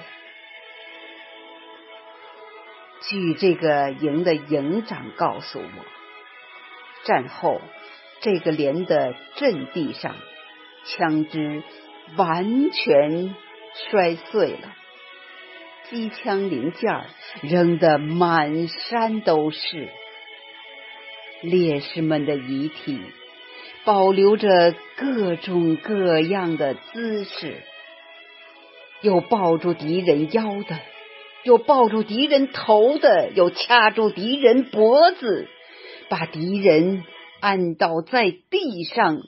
[3.08, 5.84] 据这个营的营长告诉我，
[7.04, 7.60] 战后
[8.20, 10.16] 这个连的阵地上
[10.86, 11.62] 枪支
[12.16, 13.34] 完全
[13.90, 14.74] 摔碎了，
[15.90, 17.04] 机枪零件
[17.42, 19.90] 扔得满山都是，
[21.42, 22.98] 烈士们的遗体
[23.84, 27.62] 保留着各种各样的姿势，
[29.02, 30.78] 有抱住敌人腰的。
[31.42, 35.46] 有抱住敌人头的，有掐住敌人脖子，
[36.08, 37.04] 把敌人
[37.40, 39.18] 按倒在地上，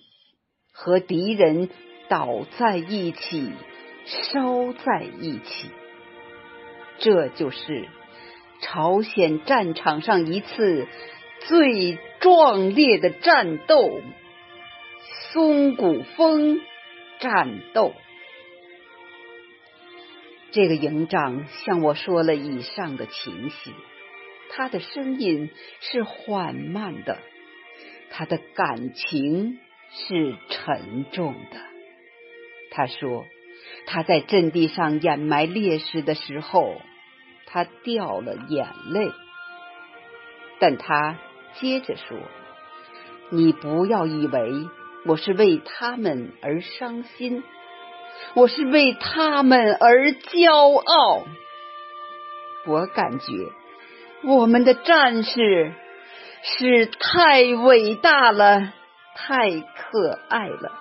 [0.73, 1.69] 和敌人
[2.09, 3.53] 倒在一起，
[4.07, 5.71] 烧在一起。
[6.99, 7.87] 这就是
[8.63, 10.87] 朝鲜战场上一次
[11.41, 14.01] 最壮烈的战斗——
[15.37, 16.63] 松骨峰
[17.21, 17.93] 战斗。
[20.51, 23.75] 这个营长向我说了以上的情形，
[24.49, 27.19] 他的声音是缓慢的，
[28.09, 29.59] 他的感情
[29.91, 31.61] 是沉重的。
[32.71, 33.27] 他说
[33.85, 36.81] 他在阵地上掩埋烈士的时候，
[37.45, 39.13] 他掉了眼泪。
[40.61, 41.19] 但他
[41.61, 42.17] 接着说
[43.29, 44.51] ：“你不要以为
[45.07, 47.43] 我是为他们而伤心。”
[48.35, 51.25] 我是为他们而骄傲。
[52.67, 53.27] 我感觉
[54.25, 55.73] 我们的战士
[56.43, 58.73] 是太伟大了，
[59.15, 60.73] 太可爱了。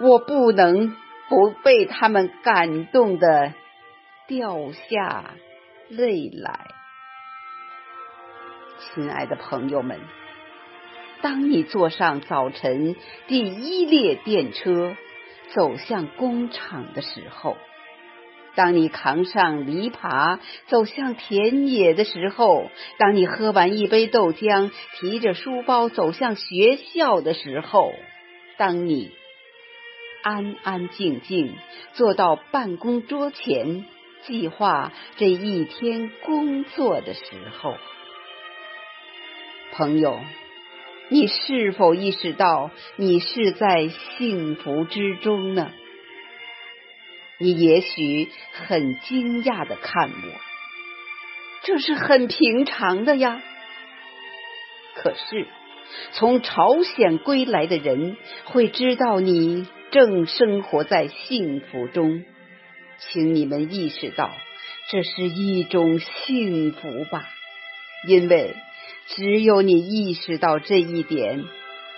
[0.00, 0.96] 我不能
[1.28, 3.52] 不被他们感动的
[4.26, 5.34] 掉下
[5.88, 6.66] 泪来。
[8.78, 10.00] 亲爱的朋友们，
[11.24, 12.96] 当你坐上早晨
[13.28, 14.94] 第一列电车。
[15.54, 17.56] 走向工厂的时候，
[18.56, 27.92] 当你扛上犁耙走向田野的时候，当你喝完一杯豆浆提着书包走向学校的时候，
[28.56, 29.12] 当你
[30.24, 31.54] 安安静静
[31.92, 33.84] 坐到办公桌前
[34.26, 37.22] 计划这一天工作的时
[37.60, 37.76] 候，
[39.74, 40.18] 朋友。
[41.14, 45.70] 你是否意识到你是在幸福之中呢？
[47.38, 50.40] 你也许很惊讶的看我，
[51.62, 53.40] 这是很平常的呀。
[54.96, 55.46] 可是，
[56.14, 62.24] 从朝鲜归来的人会知道你正生活在幸福中，
[62.98, 64.32] 请你们意识到
[64.90, 67.24] 这是一种幸福吧，
[68.08, 68.56] 因为。
[69.06, 71.44] 只有你意识到这一点，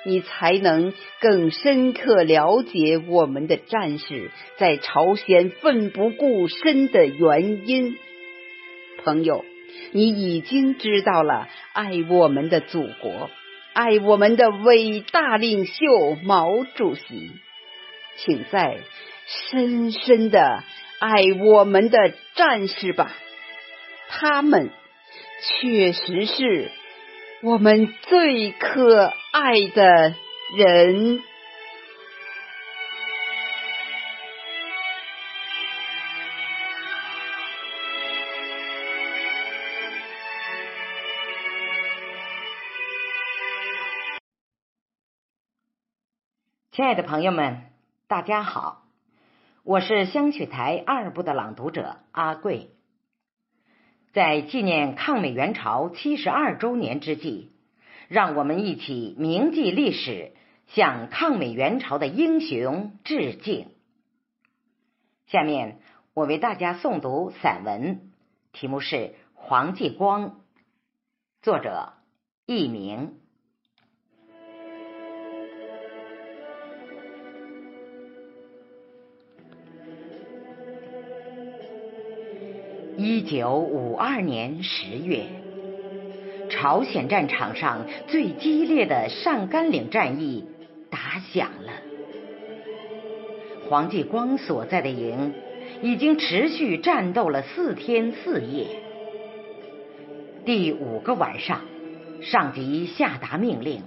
[0.04, 7.96] 你才能更深刻了解我们的战士在朝鲜奋不顾身的原因。
[9.04, 9.44] 朋友，
[9.92, 13.30] 你已经知道了爱我们的祖国，
[13.72, 17.30] 爱我们的伟大领袖毛主席，
[18.16, 18.78] 请再
[19.26, 20.64] 深深的
[20.98, 21.98] 爱我们的
[22.34, 23.12] 战士吧，
[24.08, 24.70] 他们
[25.60, 26.70] 确实是
[27.46, 30.16] 我们最可爱的
[30.56, 31.22] 人。
[46.72, 47.70] 亲爱的朋友们，
[48.08, 48.82] 大家好，
[49.62, 52.75] 我是香雪台二部的朗读者阿贵。
[54.16, 57.50] 在纪念抗美援朝七十二周年之际，
[58.08, 60.32] 让我们一起铭记历史，
[60.68, 63.68] 向抗美援朝的英雄致敬。
[65.26, 65.80] 下面
[66.14, 68.10] 我为大家诵读散文，
[68.54, 68.96] 题目是
[69.34, 70.30] 《黄继光》，
[71.42, 71.92] 作者
[72.46, 73.16] 佚名。
[83.08, 85.26] 一九五二年十月，
[86.50, 90.44] 朝鲜战场上最激烈的上甘岭战役
[90.90, 91.72] 打响了。
[93.68, 95.32] 黄继光所在的营
[95.82, 98.66] 已经持续战斗了四天四夜。
[100.44, 101.60] 第五个晚上，
[102.20, 103.82] 上级下达命令，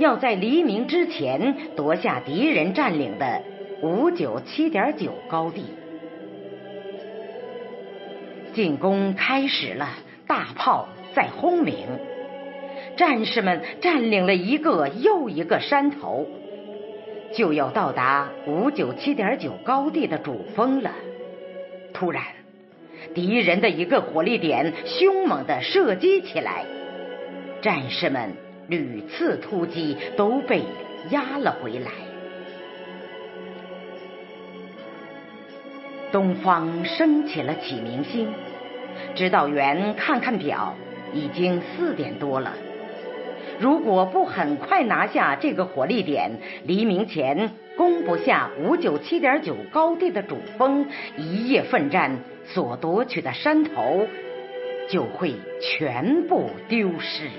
[0.00, 3.40] 要在黎明之前夺下敌人占领的
[3.82, 5.62] 五九七点九高地。
[8.52, 9.88] 进攻开始了，
[10.26, 11.74] 大炮在轰鸣，
[12.96, 16.26] 战士们占领了一个又一个山头，
[17.34, 20.90] 就要到达五九七点九高地的主峰了。
[21.94, 22.22] 突然，
[23.14, 26.64] 敌人的一个火力点凶猛的射击起来，
[27.60, 28.32] 战士们
[28.68, 30.62] 屡次突击都被
[31.10, 31.90] 压了回来。
[36.12, 38.28] 东方升起了启明星，
[39.14, 40.74] 指导员看看表，
[41.14, 42.52] 已经四点多了。
[43.58, 46.30] 如果不很快拿下这个火力点，
[46.66, 50.86] 黎明前攻不下五九七点九高地的主峰，
[51.16, 54.06] 一夜奋战所夺取的山头
[54.88, 57.30] 就会全部丢失。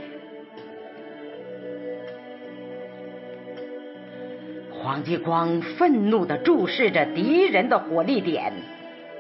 [4.84, 8.52] 黄继光愤怒地注视着敌人的火力点，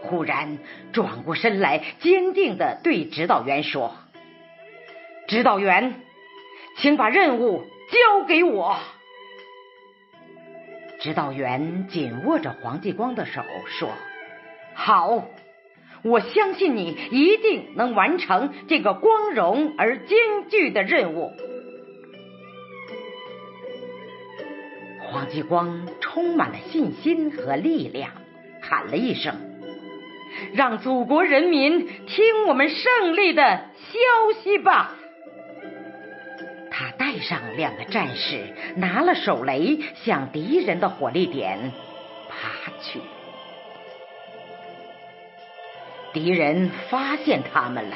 [0.02, 0.58] 忽然
[0.92, 3.96] 转过身来，坚定地对指导员说
[5.26, 6.02] ：“指导员，
[6.76, 8.76] 请把任务交给我。”
[11.00, 13.88] 指导员紧握着黄继光的手说
[14.76, 15.24] ：“好，
[16.04, 20.18] 我相信你一定能完成这个光荣而艰
[20.50, 21.32] 巨的任务。”
[25.14, 28.10] 黄继光充满了信心和力量，
[28.60, 29.36] 喊了一声
[30.56, 33.44] ：“让祖国人民听我们胜利的
[33.76, 34.96] 消息吧！”
[36.72, 41.72] 他带上两个战士，拿了手雷，向敌人的火力点
[42.28, 43.00] 爬去。
[46.12, 47.96] 敌人发现他们了，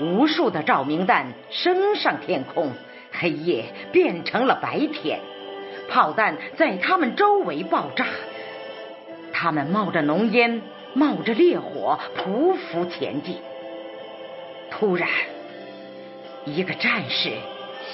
[0.00, 2.72] 无数的照明弹升上天空，
[3.12, 5.20] 黑夜变成了白天。
[5.90, 8.06] 炮弹在他们周围爆炸，
[9.32, 10.62] 他们冒着浓烟，
[10.94, 13.36] 冒着烈火，匍匐前进。
[14.70, 15.08] 突然，
[16.44, 17.30] 一个战士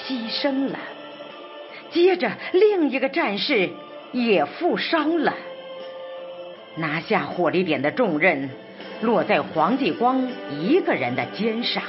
[0.05, 0.77] 牺牲了，
[1.89, 3.69] 接着另一个战士
[4.11, 5.33] 也负伤了。
[6.75, 8.49] 拿下火力点的重任
[9.01, 10.29] 落在黄继光
[10.61, 11.81] 一个人的肩上。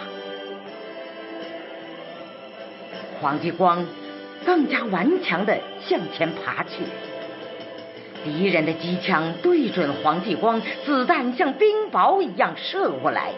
[3.21, 3.87] 黄继光。
[4.45, 6.85] 更加顽强的向前爬去，
[8.25, 13.33] 敌人的机枪对准黄继光，子弹像冰雹一样射过来。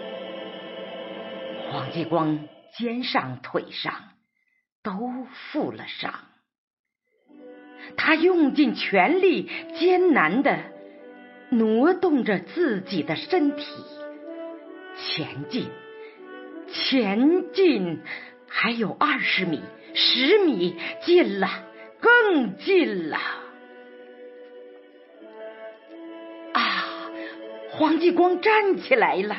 [1.71, 2.41] 黄继光
[2.77, 3.93] 肩上、腿上
[4.83, 4.93] 都
[5.33, 6.13] 负了伤，
[7.97, 9.49] 他用尽全力，
[9.79, 10.59] 艰难的
[11.51, 13.65] 挪动着自己的身体，
[14.97, 15.69] 前进，
[16.73, 18.01] 前进，
[18.49, 19.61] 还有二十米。
[19.95, 21.49] 十米近了，
[22.01, 23.19] 更近了！
[26.53, 27.11] 啊，
[27.73, 29.37] 黄继光站起来了，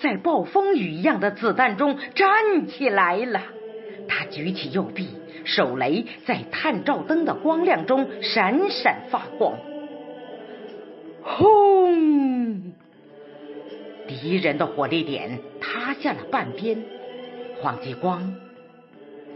[0.00, 3.42] 在暴风雨一样的子弹中站起来了。
[4.08, 5.08] 他举起右臂，
[5.44, 9.58] 手雷在探照灯的光亮中闪闪发光。
[11.22, 12.72] 轰！
[14.06, 16.84] 敌人的火力点塌下了半边，
[17.60, 18.36] 黄继光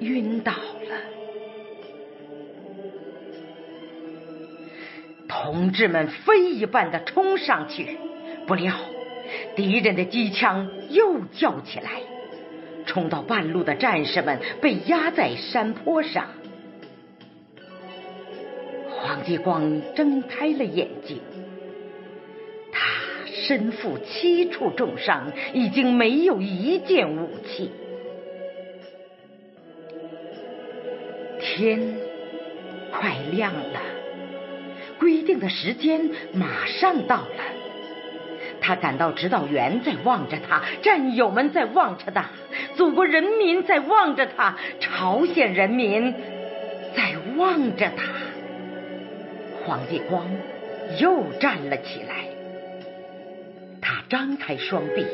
[0.00, 0.96] 晕倒了。
[5.28, 7.98] 同志们飞一般的冲上去，
[8.46, 8.74] 不料
[9.54, 12.00] 敌人的机枪又叫起来，
[12.84, 16.26] 冲到半路的战士们被压在山坡上。
[18.88, 21.20] 黄继光睁开了眼睛。
[22.72, 22.86] 他
[23.26, 27.70] 身负七处重伤，已经没有一件武器。
[31.60, 31.78] 天
[32.90, 33.80] 快亮了，
[34.98, 37.44] 规定的时间马上到了。
[38.62, 42.30] 他感到指导员在望着他，战友们在望着他，
[42.76, 46.14] 祖国人民在望着他，朝鲜人民
[46.96, 48.04] 在望着他。
[49.62, 50.26] 黄继光
[50.98, 52.24] 又站了起来。
[53.82, 55.04] 他张开双臂，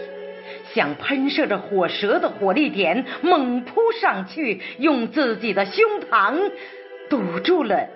[0.75, 6.51] 向喷射着火舌的火力点猛扑上去，用自己的胸膛
[7.09, 7.89] 堵住了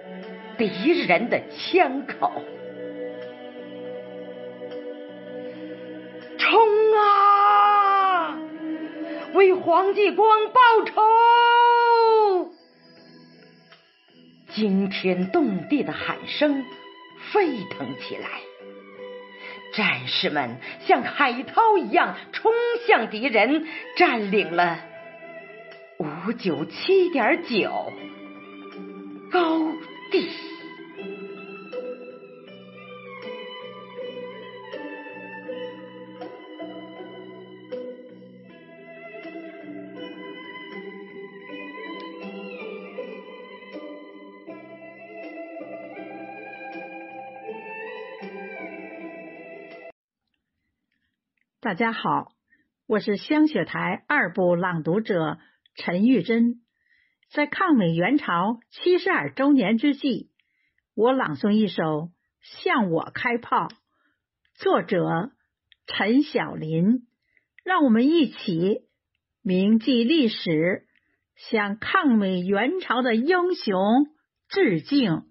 [0.59, 0.69] 敌
[1.07, 2.43] 人的枪口。
[6.39, 6.59] 冲
[6.97, 8.39] 啊！
[9.35, 12.53] 为黄继光报仇！
[14.53, 16.65] 惊天动地的喊声
[17.33, 18.29] 沸腾起来。
[19.73, 20.57] 战士们
[20.87, 22.53] 像海涛一样冲
[22.87, 23.67] 向敌人，
[23.97, 24.79] 占领了
[25.99, 27.93] 五九七点九
[29.31, 29.59] 高
[30.11, 30.29] 地。
[51.71, 52.33] 大家好，
[52.89, 55.39] 我是香雪台二部朗读者
[55.77, 56.63] 陈玉珍。
[57.31, 60.31] 在抗美援朝七十二周年之际，
[60.97, 61.83] 我朗诵一首
[62.43, 63.69] 《向我开炮》，
[64.57, 65.31] 作者
[65.87, 67.07] 陈晓林。
[67.63, 68.81] 让我们一起
[69.41, 70.89] 铭记历史，
[71.37, 74.09] 向抗美援朝的英雄
[74.49, 75.23] 致敬。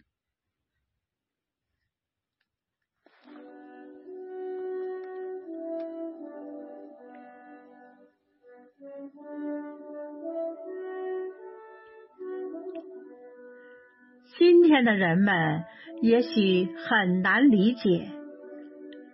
[14.70, 15.64] 今天的人们
[16.00, 18.08] 也许很难理解，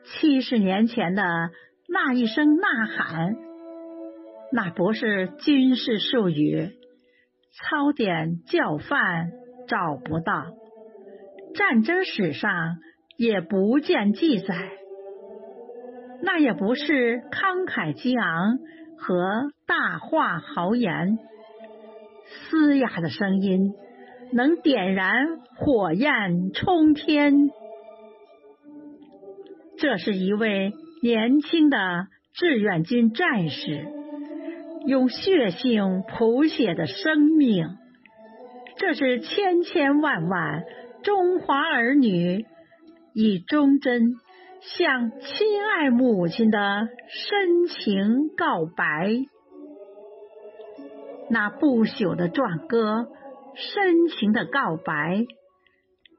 [0.03, 1.23] 七十年前的
[1.87, 3.37] 那一声呐喊，
[4.51, 6.71] 那不是军事术语，
[7.53, 9.31] 操点教范
[9.65, 10.43] 找不到，
[11.53, 12.75] 战争史上
[13.15, 14.55] 也不见记载，
[16.21, 18.57] 那也不是慷慨激昂
[18.97, 21.17] 和大话豪言，
[22.49, 23.73] 嘶哑的声音。
[24.35, 27.49] 能点燃火焰冲天，
[29.77, 31.77] 这是一位年轻的
[32.33, 33.87] 志愿军战士
[34.85, 37.77] 用血性谱写的生命，
[38.75, 40.65] 这是千千万万
[41.01, 42.45] 中华儿女
[43.13, 44.15] 以忠贞
[44.59, 49.13] 向亲爱母亲的深情告白，
[51.29, 53.07] 那不朽的壮歌。
[53.55, 55.25] 深情的告白，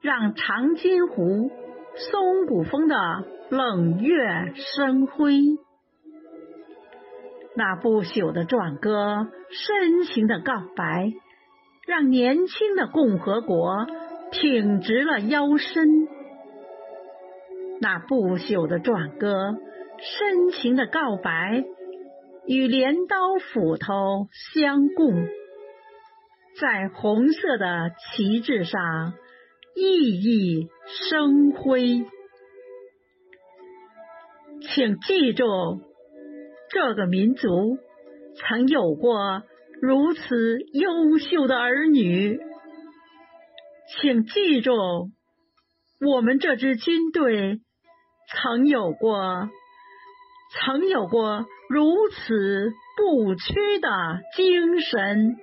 [0.01, 1.51] 让长津湖、
[1.95, 2.95] 松骨峰的
[3.49, 5.57] 冷月生辉；
[7.55, 11.13] 那不朽的壮歌，深情的告白，
[11.85, 13.85] 让年轻的共和国
[14.31, 16.07] 挺直了腰身；
[17.79, 19.55] 那不朽的壮歌，
[19.99, 21.63] 深情的告白，
[22.47, 25.27] 与镰刀斧头相共。
[26.59, 29.13] 在红色的旗帜上
[29.75, 30.67] 熠熠
[31.09, 32.03] 生辉，
[34.61, 35.43] 请记住，
[36.71, 37.77] 这个民族
[38.35, 39.43] 曾有过
[39.81, 42.39] 如此优秀的儿女。
[44.01, 44.73] 请记住，
[46.01, 47.59] 我们这支军队
[48.33, 49.47] 曾有过，
[50.51, 53.89] 曾有过如此不屈的
[54.35, 55.35] 精神。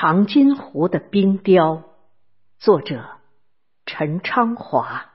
[0.00, 1.82] 长津湖的冰雕，
[2.60, 3.18] 作者
[3.84, 5.10] 陈昌华。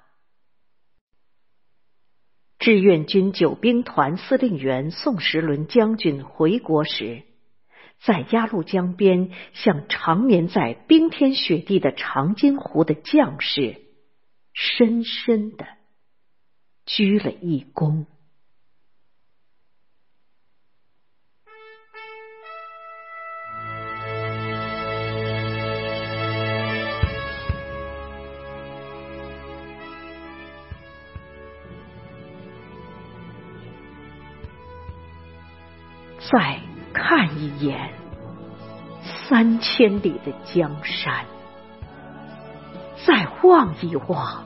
[2.59, 7.23] 志愿军九兵团司令员宋时轮将军回国时，
[8.01, 13.79] 在鸭绿江边向长眠在冰天雪地的长津湖的将士
[14.51, 15.65] 深深的
[16.85, 18.05] 鞠了一躬。
[36.33, 36.59] 再
[36.93, 37.91] 看一眼
[39.27, 41.25] 三千里的江山，
[43.05, 44.43] 再望一望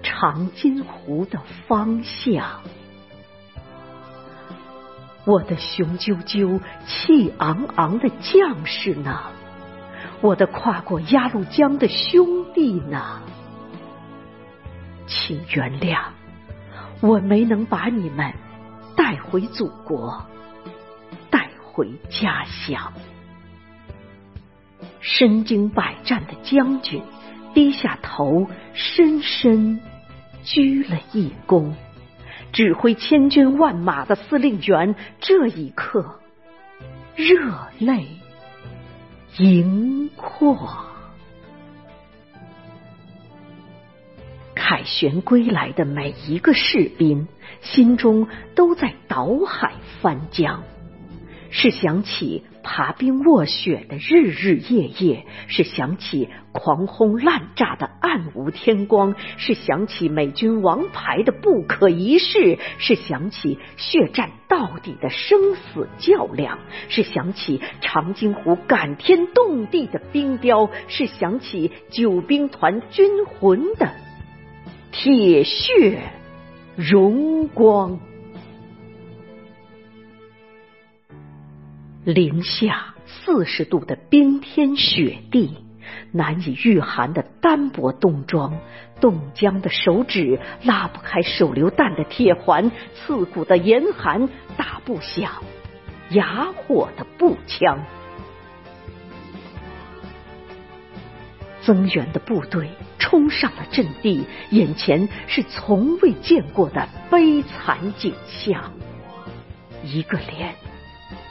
[0.00, 2.60] 长津湖的方向，
[5.24, 9.22] 我的雄赳赳、气昂昂的将士呢？
[10.20, 13.20] 我的跨过鸭绿江的兄弟呢？
[15.08, 15.98] 请原谅，
[17.00, 18.32] 我没能把你们
[18.96, 20.22] 带回祖国。
[21.72, 22.92] 回家乡，
[25.00, 27.00] 身经百战的将军
[27.54, 29.80] 低下头，深深
[30.42, 31.72] 鞠了一躬。
[32.52, 36.18] 指挥千军万马的司令员这一刻
[37.14, 38.08] 热泪
[39.38, 40.86] 盈眶。
[44.56, 47.28] 凯旋归来的每一个士兵
[47.60, 50.64] 心中都在倒海翻江。
[51.50, 73.90] 是想起爬冰卧雪的日日夜夜，是想起狂轰滥炸的暗无天光，是想起美军王牌的不可一世，是想起血战到底的生死较量，是想起长津湖感天动地的冰雕，是想起九兵团军魂的
[74.92, 75.98] 铁血
[76.76, 78.00] 荣光。
[82.12, 85.56] 零下四十度的冰天雪地，
[86.10, 88.58] 难以御寒的单薄冬装，
[89.00, 95.30] 冻僵的手指拉不开手榴弹的铁环，刺骨的严寒打不响
[96.10, 97.78] 哑火的步枪。
[101.62, 108.72] 增援的部队冲上了阵地，眼前是从未见过的悲惨景象，
[109.84, 110.69] 一个连。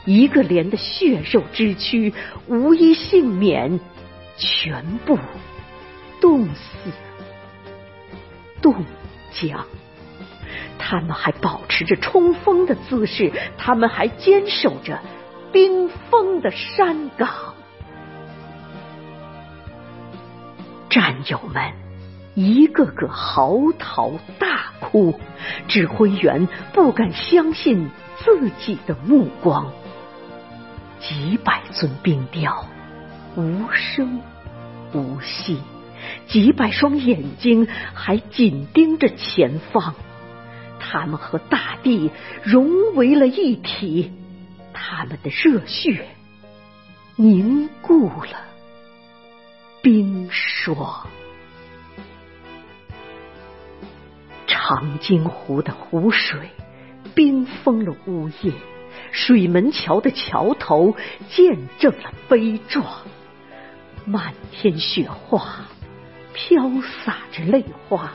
[0.04, 2.12] 一个连的血肉之躯，
[2.46, 3.78] 无一幸免，
[4.36, 5.18] 全部
[6.20, 6.90] 冻死、
[8.62, 8.74] 冻
[9.32, 9.66] 僵。
[10.78, 14.98] 他们还保持着冲锋的姿势，他们还坚守着
[15.52, 17.28] 冰封的山岗。
[20.88, 21.72] 战友们
[22.34, 25.20] 一个个嚎啕大哭，
[25.68, 29.70] 指挥员不敢相信自己的目光。
[31.00, 32.66] 几百尊冰雕，
[33.34, 34.20] 无声
[34.92, 35.56] 无息；
[36.26, 39.94] 几百双眼睛还紧盯着前方。
[40.78, 42.10] 他们和大地
[42.42, 44.12] 融为了一体，
[44.72, 46.06] 他们的热血
[47.16, 48.44] 凝固了
[49.82, 51.06] 冰霜。
[54.46, 56.50] 长津湖的湖水
[57.14, 58.52] 冰封了屋檐。
[59.12, 60.96] 水门桥的桥头
[61.28, 62.86] 见证了悲壮，
[64.04, 65.66] 漫天雪花
[66.32, 66.70] 飘
[67.04, 68.12] 洒着泪花，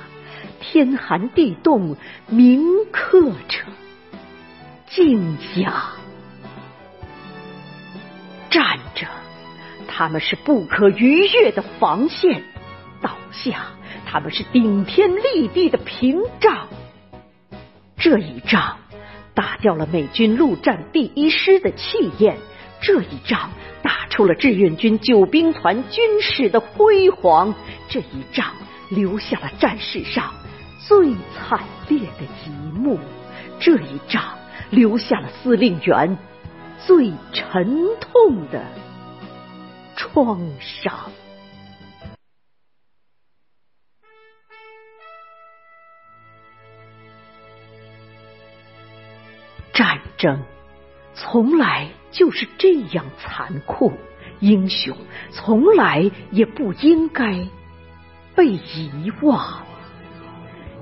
[0.59, 3.59] 天寒地冻铭刻着
[4.87, 5.73] 敬仰。
[8.49, 9.05] 站着，
[9.87, 12.41] 他们是不可逾越的防线；
[13.01, 13.65] 倒下，
[14.05, 16.69] 他们是顶天立地的屏障。
[17.97, 18.77] 这一仗。
[19.35, 22.37] 打掉了美军陆战第一师的气焰，
[22.81, 23.51] 这一仗
[23.83, 27.53] 打出了志愿军九兵团军史的辉煌，
[27.89, 28.47] 这一仗
[28.89, 30.33] 留下了战史上
[30.87, 31.59] 最惨
[31.89, 32.97] 烈的一幕，
[33.59, 34.23] 这一仗
[34.69, 36.17] 留下了司令员
[36.87, 38.63] 最沉痛的
[39.97, 40.93] 创伤。
[49.75, 50.41] 战争
[51.13, 53.91] 从来就是这样残酷，
[54.39, 54.95] 英雄
[55.31, 57.45] 从来也不应该
[58.33, 59.65] 被遗忘。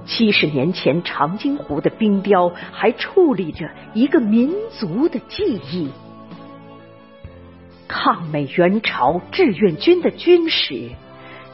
[0.06, 5.90] 七十年前，长津湖的冰雕还矗立着一个民族的记忆。
[7.88, 10.92] 抗美援朝志愿军的军史，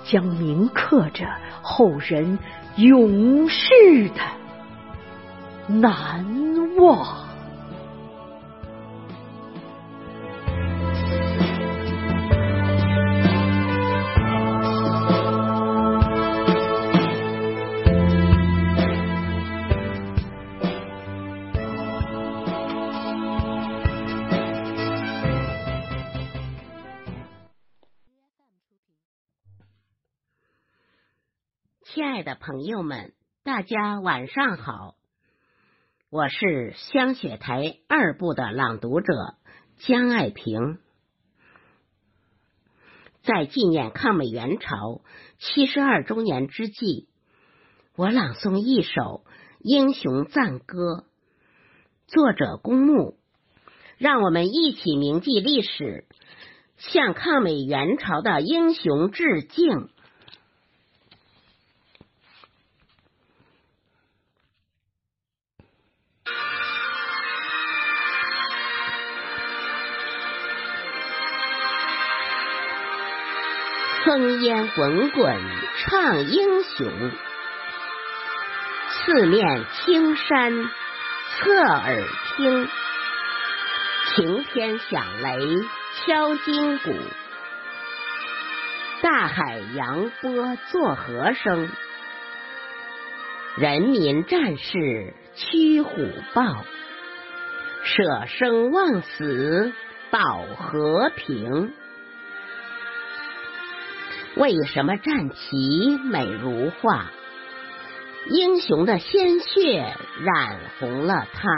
[0.03, 1.25] 将铭刻着
[1.61, 2.37] 后人
[2.75, 6.25] 永世的难
[6.77, 7.28] 忘。
[32.19, 33.13] 爱的朋友们，
[33.45, 34.95] 大家晚上好，
[36.09, 39.13] 我是香雪台二部的朗读者
[39.77, 40.79] 江爱萍。
[43.23, 44.99] 在纪念抗美援朝
[45.37, 47.07] 七十二周年之际，
[47.95, 49.23] 我朗诵一首
[49.59, 51.05] 英雄赞歌，
[52.07, 53.15] 作者公墓。
[53.97, 56.03] 让我们一起铭记历史，
[56.75, 59.87] 向抗美援朝的英雄致敬。
[74.09, 75.39] 烽烟滚滚
[75.77, 77.11] 唱英雄，
[78.89, 80.51] 四面青山
[81.37, 82.03] 侧耳
[82.35, 82.67] 听。
[84.07, 85.45] 晴天响雷
[86.07, 86.91] 敲金鼓，
[89.03, 91.69] 大海扬波作和声。
[93.57, 96.65] 人民战士驱虎豹，
[97.83, 99.71] 舍生忘死
[100.09, 101.71] 保和平。
[104.39, 107.07] 为什么战旗美如画？
[108.29, 111.49] 英雄的鲜血染红了它。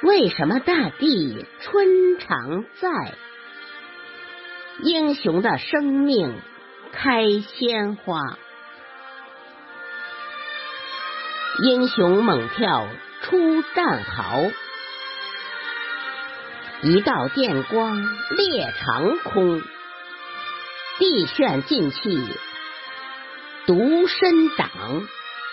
[0.00, 2.88] 为什么大地春常在？
[4.82, 6.40] 英雄的生命
[6.92, 8.22] 开鲜花。
[11.64, 12.88] 英雄猛跳
[13.24, 14.50] 出战壕，
[16.80, 17.94] 一道电光
[18.38, 19.60] 裂长空。
[20.98, 22.20] 地旋进气，
[23.66, 24.68] 独身长；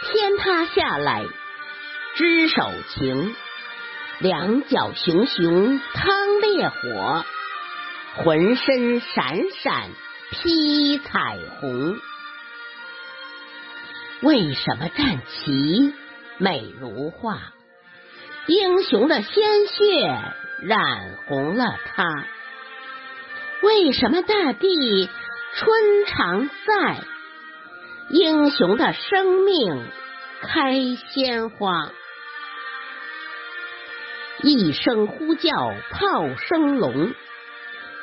[0.03, 1.23] 天塌下来，
[2.15, 3.35] 只手擎。
[4.19, 7.25] 两脚熊熊趟烈火，
[8.15, 9.89] 浑身闪闪
[10.31, 11.99] 披彩虹。
[14.21, 15.93] 为什么战旗
[16.37, 17.37] 美如画？
[18.47, 20.07] 英雄的鲜血
[20.63, 22.05] 染红了它。
[23.63, 25.09] 为什么大地？
[25.57, 26.97] 春常在，
[28.09, 29.87] 英雄的生命
[30.41, 30.73] 开
[31.13, 31.91] 鲜花。
[34.41, 35.51] 一声呼叫
[35.91, 37.13] 炮声隆，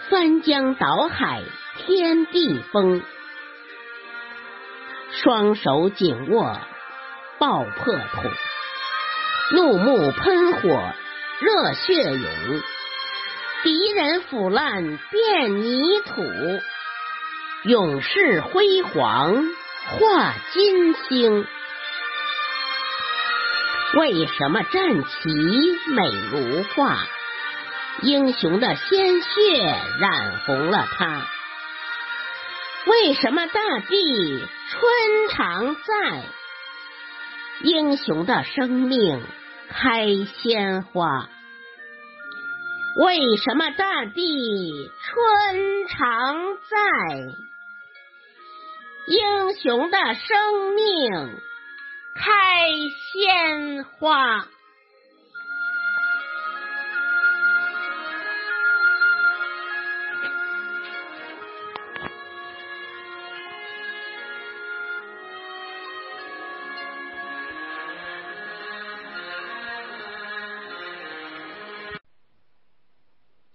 [0.09, 1.42] 翻江倒海
[1.76, 3.03] 天地崩。
[5.11, 6.59] 双手紧握
[7.38, 8.30] 爆破筒，
[9.53, 10.92] 怒目喷火
[11.40, 12.62] 热血涌，
[13.62, 16.22] 敌人腐烂变泥土。
[17.65, 19.45] 勇士辉煌
[19.87, 21.47] 化金星，
[23.95, 25.29] 为什么战旗
[25.87, 26.99] 美如画？
[28.01, 29.63] 英雄的鲜血
[30.01, 31.25] 染红了它。
[32.87, 36.25] 为什么大地春常在？
[37.63, 39.23] 英雄的生命
[39.69, 40.09] 开
[40.39, 41.29] 鲜花。
[42.97, 47.51] 为什么大地春常在？
[49.09, 51.11] 英雄的生命
[52.14, 52.68] 开
[53.12, 54.46] 鲜花。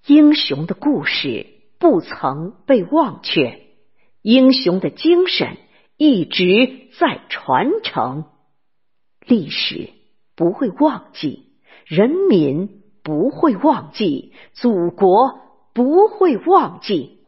[0.07, 1.47] 英雄的故事
[1.79, 3.66] 不曾被忘却。
[4.27, 5.55] 英雄的精神
[5.95, 8.25] 一直在传承，
[9.25, 9.91] 历史
[10.35, 11.45] 不会忘记，
[11.85, 15.39] 人民不会忘记，祖国
[15.73, 17.19] 不会忘记。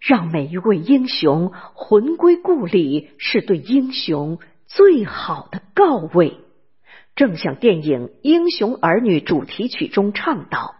[0.00, 6.38] 让每一位英雄魂归故里，是对英雄最好的告慰。
[7.16, 10.74] 正像电影《英雄儿女》主题曲中唱道：“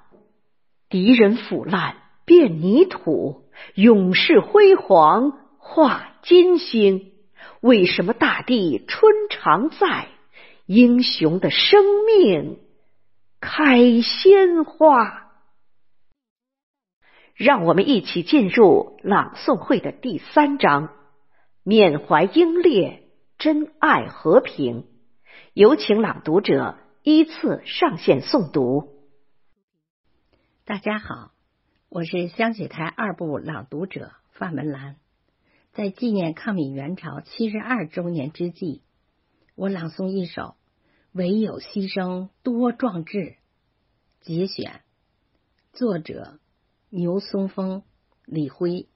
[0.89, 3.43] 敌人腐烂变泥土。”
[3.75, 7.13] 勇士辉煌化金星，
[7.61, 10.09] 为什么大地春常在？
[10.67, 12.59] 英雄的生命
[13.39, 15.31] 开鲜花。
[17.35, 20.89] 让我们一起进入朗诵会的第三章，
[21.65, 23.03] 缅怀英烈，
[23.37, 24.87] 珍爱和平。
[25.53, 28.89] 有请朗读者依次上线诵读。
[30.65, 31.33] 大家好，
[31.95, 34.97] 我是香雪台二部朗读者范文兰。
[35.75, 38.81] 在纪念抗美援朝七十二周年之际，
[39.55, 40.43] 我朗诵一首
[41.13, 43.19] 《唯有牺牲多壮志》
[44.23, 44.81] 节选，
[45.73, 46.41] 作者
[46.91, 47.85] 牛松峰、
[48.25, 48.89] 李辉。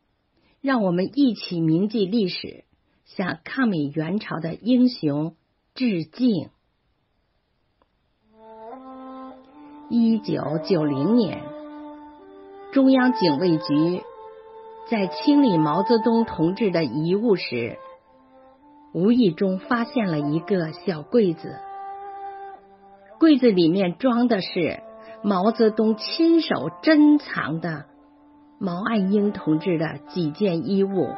[0.61, 2.65] 让我们一起铭记历史，
[3.05, 5.37] 向抗美援朝的英雄
[5.77, 6.51] 致敬。
[9.89, 11.48] 一九九零年，
[12.71, 14.03] 中央警卫局
[14.91, 17.79] 在清理毛泽东同志的遗物时，
[18.93, 21.57] 无意中发现了一个小柜子，
[23.19, 24.81] 柜子里面装的是
[25.23, 27.87] 毛泽东亲手珍藏的。
[28.61, 31.09] 毛岸英同志的几件衣物，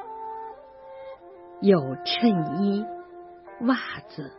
[1.60, 2.84] 有衬衣、
[3.62, 3.76] 袜
[4.08, 4.30] 子、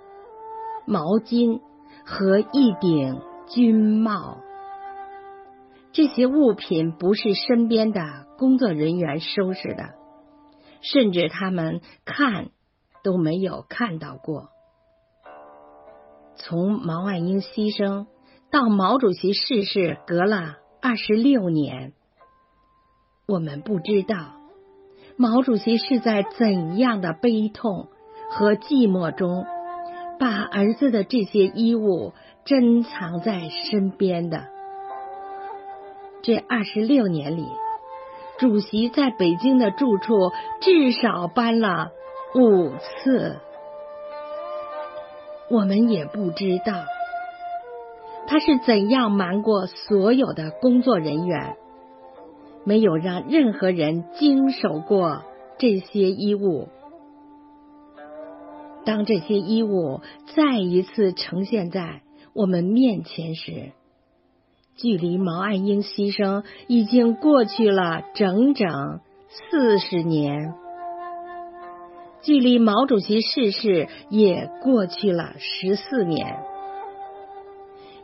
[0.86, 1.60] 毛巾
[2.06, 4.38] 和一顶军帽。
[5.94, 8.02] 这些物品不是身边的
[8.38, 9.90] 工作人员收拾的，
[10.82, 12.52] 甚至他们看
[13.04, 14.50] 都没有看到过。
[16.38, 18.08] 从毛岸英牺牲
[18.50, 21.94] 到毛主席逝世，隔了二十六年。
[23.28, 24.36] 我们不知道
[25.18, 27.90] 毛主席是在怎样的悲痛
[28.30, 29.46] 和寂寞中，
[30.20, 32.14] 把儿子的这些衣物
[32.46, 34.48] 珍藏在身边的。
[36.24, 37.48] 这二十六年里，
[38.38, 41.92] 主席在北京的住处至少搬了
[42.36, 43.38] 五次。
[45.50, 46.74] 我们也不知道
[48.28, 51.58] 他是怎样瞒过所有的工作人员。
[52.64, 55.24] 没有让任何人经手过
[55.58, 56.68] 这些衣物。
[58.86, 60.02] 当这些衣物
[60.36, 62.02] 再一次呈现在
[62.34, 63.72] 我们面前时，
[64.76, 69.00] 距离毛岸英牺牲已经过去了整整
[69.30, 70.54] 四十年，
[72.22, 76.40] 距离毛主席逝世也过去了十四年。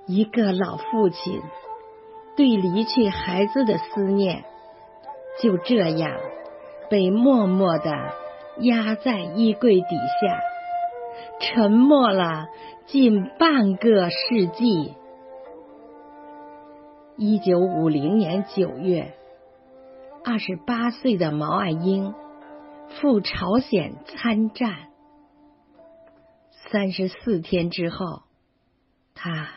[0.05, 1.41] 一个老父亲。
[2.35, 4.43] 对离去孩子的思念，
[5.41, 6.11] 就这样
[6.87, 7.91] 被默默的
[8.59, 10.39] 压在衣柜底下，
[11.39, 12.45] 沉默了
[12.85, 14.93] 近半个世纪。
[17.19, 19.17] 一九五零年九月，
[20.23, 22.13] 二十八岁的毛岸英
[22.89, 24.89] 赴朝鲜参战，
[26.69, 28.21] 三十四天之后，
[29.15, 29.49] 他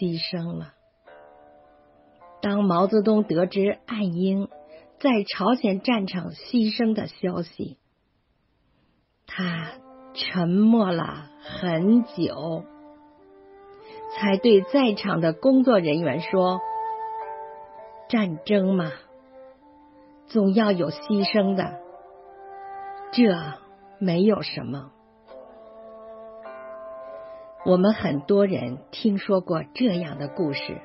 [0.00, 0.72] 牺牲了。
[2.40, 4.48] 当毛泽东得知岸英
[4.98, 7.76] 在朝鲜战场牺牲的消息，
[9.26, 9.72] 他
[10.14, 12.64] 沉默了很久，
[14.14, 16.60] 才对在场的工作人员说
[18.08, 18.90] ：“战争嘛，
[20.26, 21.80] 总要有牺牲的，
[23.12, 23.34] 这
[23.98, 24.90] 没有什么。”
[27.64, 30.80] 我们很多人听说过这样的故事。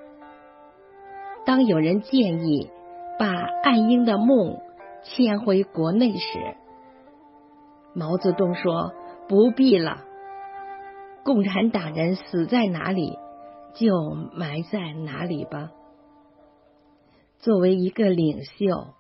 [1.44, 2.72] 当有人建议
[3.18, 3.28] 把
[3.64, 4.62] 岸英的墓
[5.02, 6.56] 迁回国内时，
[7.96, 8.94] 毛泽东说
[9.28, 10.04] ：“不必了，
[11.28, 13.20] 共产党人死在哪里，
[13.76, 13.92] 就
[14.34, 15.72] 埋在哪里吧。”
[17.40, 18.94] 作为一个领袖，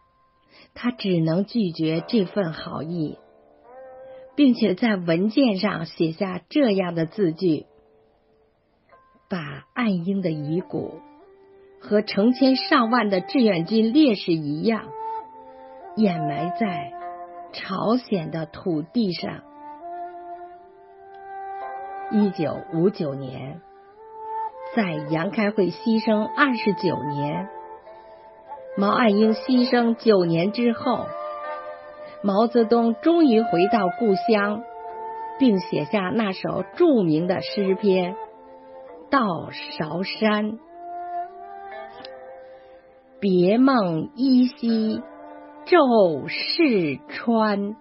[0.73, 3.17] 他只能拒绝这份好意，
[4.35, 7.65] 并且在文件上写下这样的字句
[9.29, 10.99] ：“把岸英的遗骨。”
[11.79, 14.89] 和成千上万的志愿军烈士一样，
[15.95, 16.91] 掩埋在
[17.53, 19.43] 朝鲜的土地上。
[22.09, 23.59] 一九五九年，
[24.73, 27.49] 在杨开慧牺牲二十九年，
[28.77, 31.05] 毛岸英牺牲九年之后，
[32.23, 34.63] 毛泽东终于回到故乡，
[35.37, 38.13] 并写下那首著名的诗篇
[39.09, 40.53] 《到韶山》。
[43.19, 45.01] 别梦依稀
[45.65, 47.75] 骤逝川，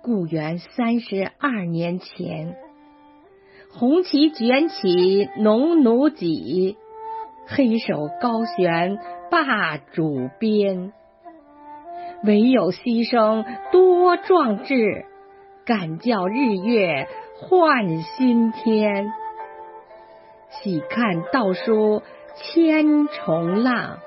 [0.00, 2.56] 故园三十二年前，
[3.70, 6.76] 红旗卷起农奴戟，
[7.46, 8.98] 黑手高悬
[9.30, 10.92] 霸主鞭。
[12.24, 15.04] 唯有牺牲多壮志，
[15.64, 17.06] 敢叫日月
[17.36, 19.12] 换新天。
[20.50, 22.02] 喜看道书。
[22.40, 23.98] 千重浪，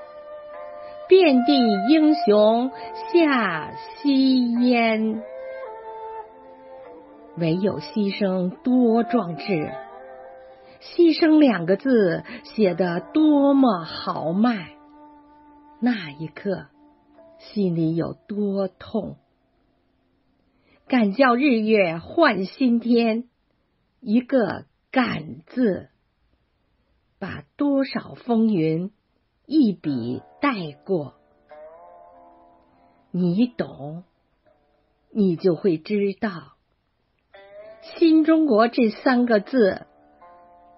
[1.10, 1.54] 遍地
[1.90, 2.72] 英雄
[3.12, 5.22] 下夕烟。
[7.42, 9.72] 唯有牺牲多壮志。
[10.80, 14.76] 牺牲两个字写得多么豪迈，
[15.80, 16.68] 那一刻
[17.40, 19.18] 心里有多痛。
[20.88, 23.28] 敢叫日月换新天，
[24.02, 25.90] 一个敢字，
[27.18, 28.92] 把多少风云
[29.48, 31.16] 一笔带过。
[33.10, 34.04] 你懂，
[35.10, 36.54] 你就会知道，
[37.98, 39.86] 新中国这三个字。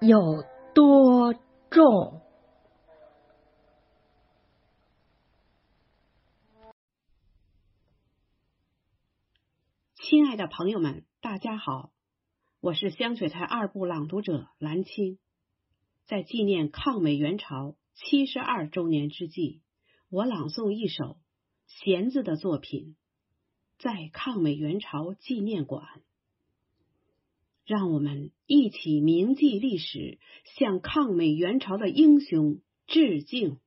[0.02, 0.44] 有
[0.74, 1.34] 多
[1.70, 2.22] 重？
[9.96, 11.92] 亲爱的朋友们，大家好，
[12.60, 15.20] 我是香雪台二部朗读者兰青。
[16.06, 19.62] 在纪念抗美援朝七十二周年之际，
[20.10, 21.18] 我朗诵一首
[21.68, 22.98] 弦子的作品，
[23.78, 25.88] 在抗美援朝纪念馆。
[27.66, 30.20] 让我们一起铭记历史，
[30.58, 33.60] 向抗美援朝的英雄致敬。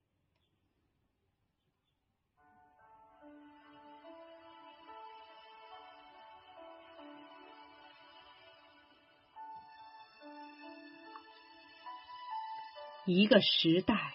[13.06, 14.12] 一个时代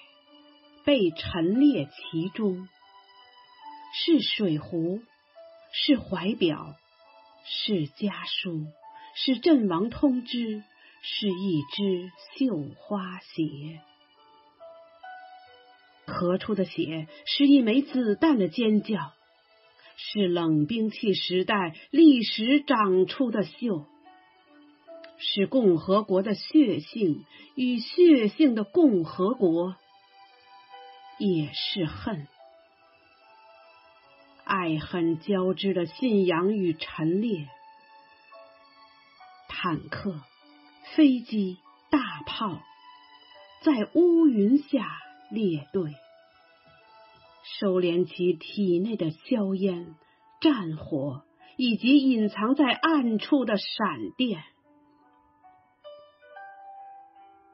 [0.86, 2.68] 被陈列其中，
[3.94, 5.02] 是水壶，
[5.72, 6.76] 是怀表，
[7.46, 8.68] 是家书。
[9.14, 10.64] 是阵亡通知，
[11.02, 13.82] 是一只绣花鞋，
[16.08, 19.14] 咳出的血是一枚子弹的尖叫，
[19.98, 23.86] 是冷兵器时代历史长出的锈，
[25.18, 29.76] 是共和国的血性与血性的共和国，
[31.20, 32.28] 也是恨，
[34.44, 37.48] 爱恨交织的信仰与陈列。
[39.64, 40.16] 坦克、
[40.96, 41.60] 飞机、
[41.92, 42.60] 大炮
[43.64, 44.88] 在乌云下
[45.30, 45.92] 列队，
[47.60, 49.94] 收敛其体内的硝烟、
[50.40, 51.22] 战火，
[51.58, 54.44] 以及隐藏在暗处的闪电。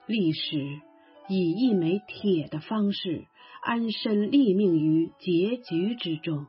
[0.06, 0.80] 历史
[1.28, 3.26] 以一枚铁的方式
[3.62, 6.48] 安身立命于结局之中，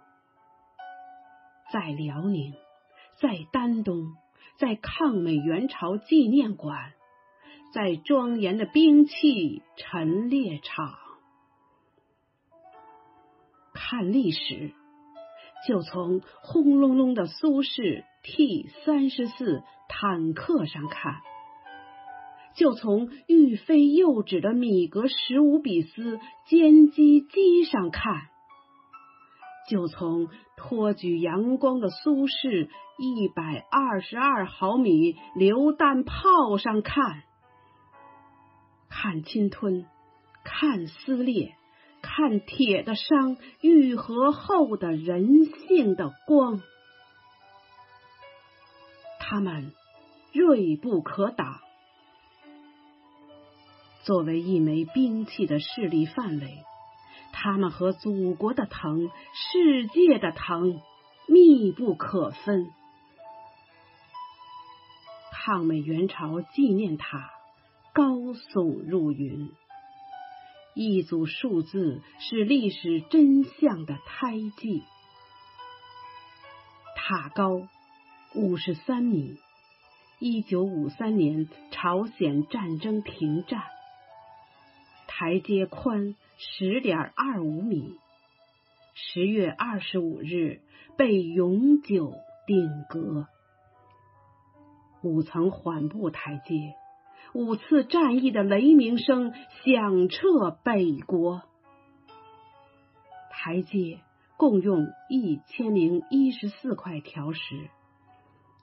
[1.72, 2.54] 在辽宁，
[3.20, 4.14] 在丹东。
[4.59, 6.92] 在抗美援朝纪念馆，
[7.72, 10.94] 在庄严的兵器陈列场
[13.72, 14.72] 看历史，
[15.68, 21.20] 就从轰隆隆的苏式 T 三十四坦克上看，
[22.56, 28.28] 就从欲飞又止的米格十五比斯歼击机上看。
[29.68, 37.22] 就从托举阳光的苏式一百二十二毫米榴弹炮上看，
[38.88, 39.86] 看侵吞，
[40.42, 41.54] 看撕裂，
[42.00, 46.60] 看铁的伤愈合后的人性的光。
[49.20, 49.72] 他们
[50.32, 51.60] 锐不可挡，
[54.02, 56.64] 作为一枚兵器的势力范围。
[57.40, 60.81] 他们和祖国的疼、世界的疼
[61.28, 62.66] 密不可分。
[65.31, 67.31] 抗美援朝纪念塔
[67.93, 69.52] 高耸入云，
[70.74, 74.82] 一组数字是历史真相的胎记。
[76.97, 77.69] 塔高
[78.35, 79.39] 五十三米，
[80.19, 83.62] 一九五三年朝鲜战争停战，
[85.19, 86.15] 台阶宽。
[86.36, 87.97] 十点二五米，
[88.95, 90.61] 十月二十五日
[90.97, 92.15] 被永久
[92.47, 93.27] 定格。
[95.03, 96.74] 五层缓步台阶，
[97.35, 99.35] 五次战役的雷鸣声
[99.65, 101.43] 响彻北国。
[103.32, 103.99] 台阶
[104.36, 107.69] 共用一千零一十四块条石，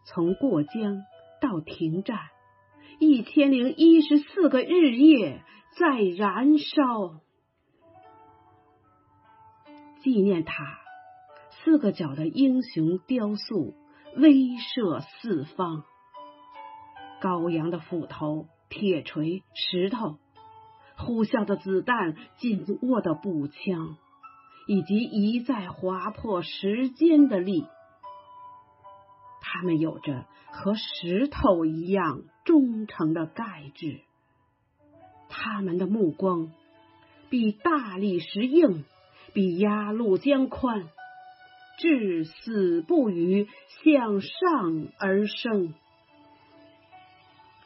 [0.05, 1.03] 从过江
[1.41, 2.17] 到停战，
[2.99, 5.43] 一千零一十四个日夜
[5.77, 7.19] 在燃烧。
[10.01, 10.79] 纪念塔，
[11.49, 13.73] 四个角的英雄雕塑
[14.15, 15.83] 威慑四方。
[17.19, 20.17] 高扬的斧头、铁锤、石头，
[20.95, 23.97] 呼啸的子弹、紧握的步枪，
[24.67, 27.67] 以及一再划破时间的力，
[29.41, 34.04] 他们有着和石头一样忠诚的钙质。
[35.45, 36.51] 他们的目光
[37.29, 38.83] 比大理石硬。
[39.33, 40.87] 比鸭绿江宽，
[41.77, 43.49] 至死不渝，
[43.83, 45.73] 向上而生。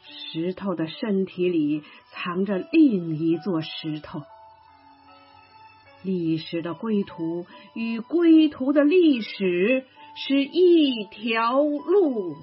[0.01, 4.23] 石头的身体里藏着另一座石头。
[6.01, 7.45] 历史的归途
[7.75, 9.85] 与归途的历史
[10.15, 12.35] 是一条路。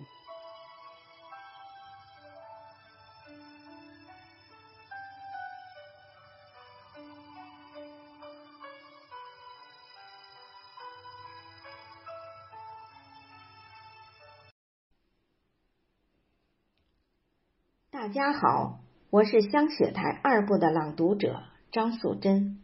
[18.06, 18.78] 大家好，
[19.10, 21.42] 我是香雪台二部的朗读者
[21.72, 22.60] 张素贞。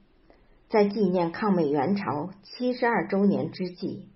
[0.71, 4.07] 在纪念抗美援朝七十二周年之际，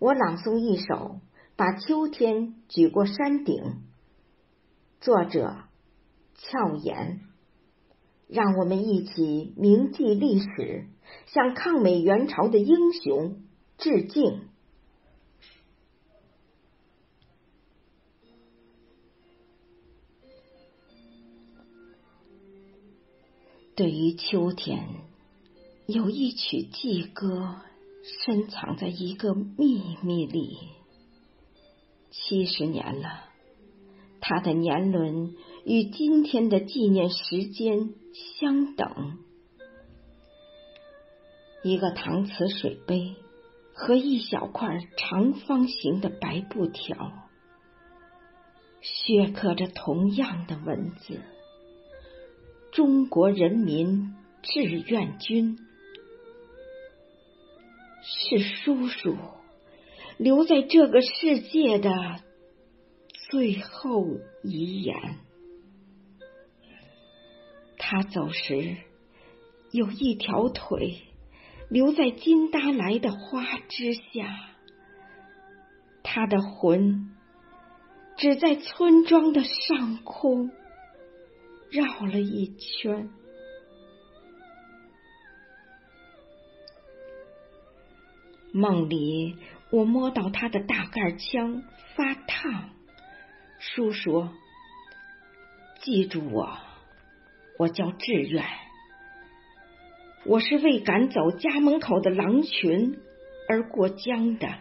[0.00, 0.84] 我朗诵一首
[1.54, 3.62] 《把秋天举过山顶》，
[5.00, 5.54] 作者
[6.34, 7.20] 俏妍。
[8.26, 10.86] 让我们一起铭记历史，
[11.26, 13.36] 向抗美援朝的英雄
[13.78, 14.48] 致敬。
[23.74, 24.86] 对于秋天，
[25.86, 27.56] 有一曲祭歌
[28.26, 30.58] 深藏在一个秘密里。
[32.10, 33.24] 七十年了，
[34.20, 35.34] 它的年轮
[35.64, 37.94] 与今天的纪念时间
[38.38, 39.16] 相等。
[41.64, 43.14] 一个搪瓷水杯
[43.72, 47.10] 和一小块长方形的白布条，
[48.82, 51.22] 镌刻着同样的文字。
[52.72, 55.58] 中国人民志愿军
[58.02, 59.18] 是叔叔
[60.16, 61.90] 留在这个世界的
[63.30, 64.06] 最后
[64.42, 65.18] 遗言。
[67.76, 68.78] 他走时
[69.70, 71.02] 有一条腿
[71.68, 74.48] 留在金达莱的花枝下，
[76.02, 77.10] 他的魂
[78.16, 80.50] 只在村庄的上空。
[81.72, 83.08] 绕了一圈，
[88.52, 89.38] 梦里
[89.70, 91.64] 我摸到他的大盖枪
[91.96, 92.68] 发烫。
[93.58, 94.34] 叔说
[95.80, 96.58] ：“记住我，
[97.58, 98.44] 我叫志远，
[100.26, 103.00] 我是为赶走家门口的狼群
[103.48, 104.58] 而过江的。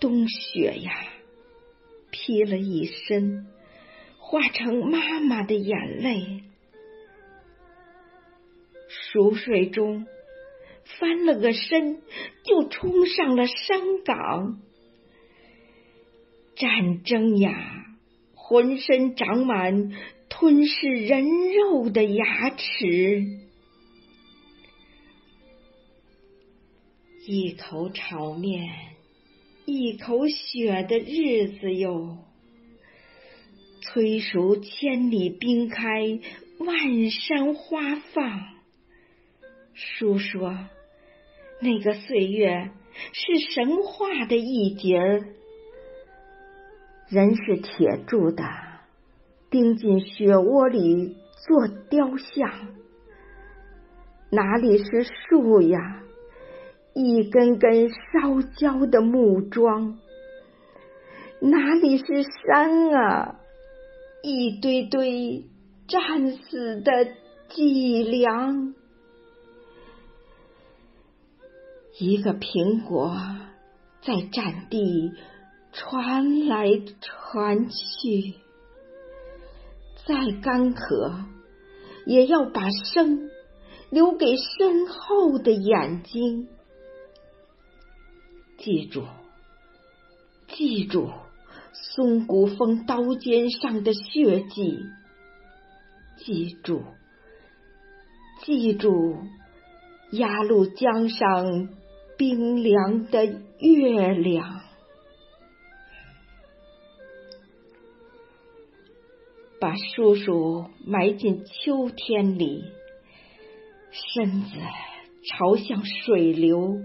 [0.00, 0.92] 冬雪呀，
[2.10, 3.46] 披了一身。”
[4.30, 6.44] 化成妈妈的眼泪，
[8.86, 10.06] 熟睡中
[10.84, 12.00] 翻了个身，
[12.44, 14.60] 就冲上了山岗。
[16.54, 17.86] 战争呀，
[18.36, 19.90] 浑身长满
[20.28, 23.24] 吞噬人肉的牙齿，
[27.26, 28.68] 一口炒面，
[29.66, 32.29] 一口血的日子哟。
[33.80, 36.20] 催熟千里冰开，
[36.58, 38.42] 万山花放。
[39.74, 40.54] 书说，
[41.60, 42.70] 那个岁月
[43.12, 45.24] 是神话的一节儿，
[47.08, 48.44] 人是铁铸的，
[49.50, 51.16] 钉进雪窝里
[51.46, 52.68] 做雕像。
[54.30, 56.02] 哪里是树呀？
[56.92, 59.98] 一根根烧焦的木桩。
[61.40, 63.39] 哪里是山啊？
[64.22, 65.46] 一堆堆
[65.88, 66.92] 战死的
[67.48, 68.74] 脊梁，
[71.98, 73.16] 一个苹果
[74.02, 75.12] 在战地
[75.72, 76.68] 传来
[77.00, 78.34] 传去，
[80.06, 81.24] 再干渴
[82.04, 83.30] 也要把生
[83.88, 86.48] 留给身后的眼睛。
[88.58, 89.06] 记住，
[90.48, 91.10] 记住。
[91.72, 94.78] 松骨峰刀尖上的血迹，
[96.18, 96.82] 记住，
[98.42, 99.18] 记住，
[100.12, 101.68] 鸭绿江上
[102.16, 103.24] 冰凉的
[103.58, 104.60] 月亮，
[109.60, 112.64] 把叔叔埋进秋天里，
[113.90, 114.48] 身子
[115.28, 116.80] 朝向水流，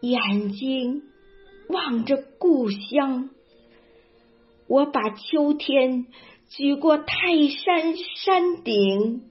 [0.00, 1.02] 眼睛
[1.68, 3.30] 望着故乡。
[4.68, 6.06] 我把秋天
[6.48, 9.22] 举过泰山山顶，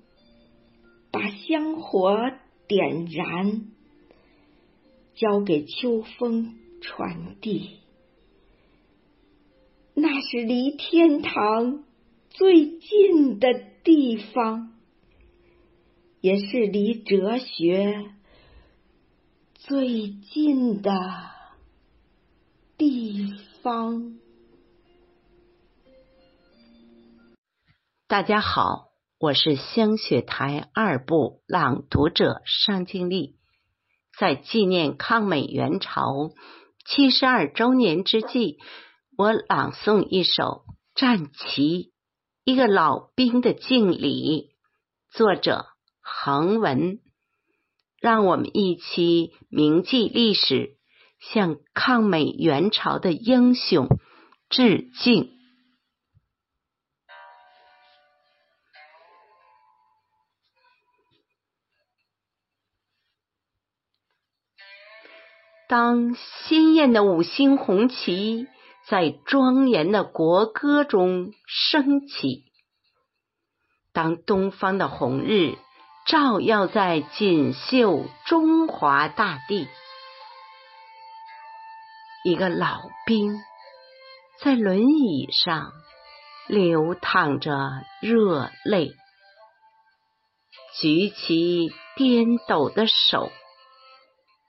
[1.11, 2.31] 把香火
[2.68, 3.68] 点燃，
[5.15, 7.77] 交给秋风传递。
[9.93, 11.84] 那是离天堂
[12.30, 13.47] 最近的
[13.84, 14.73] 地方，
[16.22, 18.11] 也是离哲学
[19.53, 20.91] 最近的
[22.77, 24.16] 地方。
[28.09, 28.85] 大家好，
[29.19, 33.35] 我是香雪台二部朗读者尚静丽。
[34.17, 36.31] 在纪念抗美援朝
[36.85, 38.59] 七十二周年之际，
[39.17, 40.31] 我朗诵一首
[40.95, 41.84] 《战旗》，
[42.45, 44.51] 一个老兵的敬礼。
[45.11, 45.65] 作者
[45.99, 46.99] 恒文。
[47.99, 50.77] 让我们一起铭记历史，
[51.19, 53.89] 向抗美援朝的英雄
[54.49, 55.36] 致敬。
[65.68, 68.48] 当鲜艳的五星红旗
[68.88, 72.45] 在庄严的国歌中升起，
[73.91, 75.57] 当东方的红日
[76.06, 79.68] 照耀在锦绣中华大地，
[82.23, 83.38] 一个老兵
[84.39, 85.73] 在轮椅上
[86.48, 87.52] 流淌着
[88.02, 88.94] 热泪，
[90.80, 93.30] 举起颠抖的手。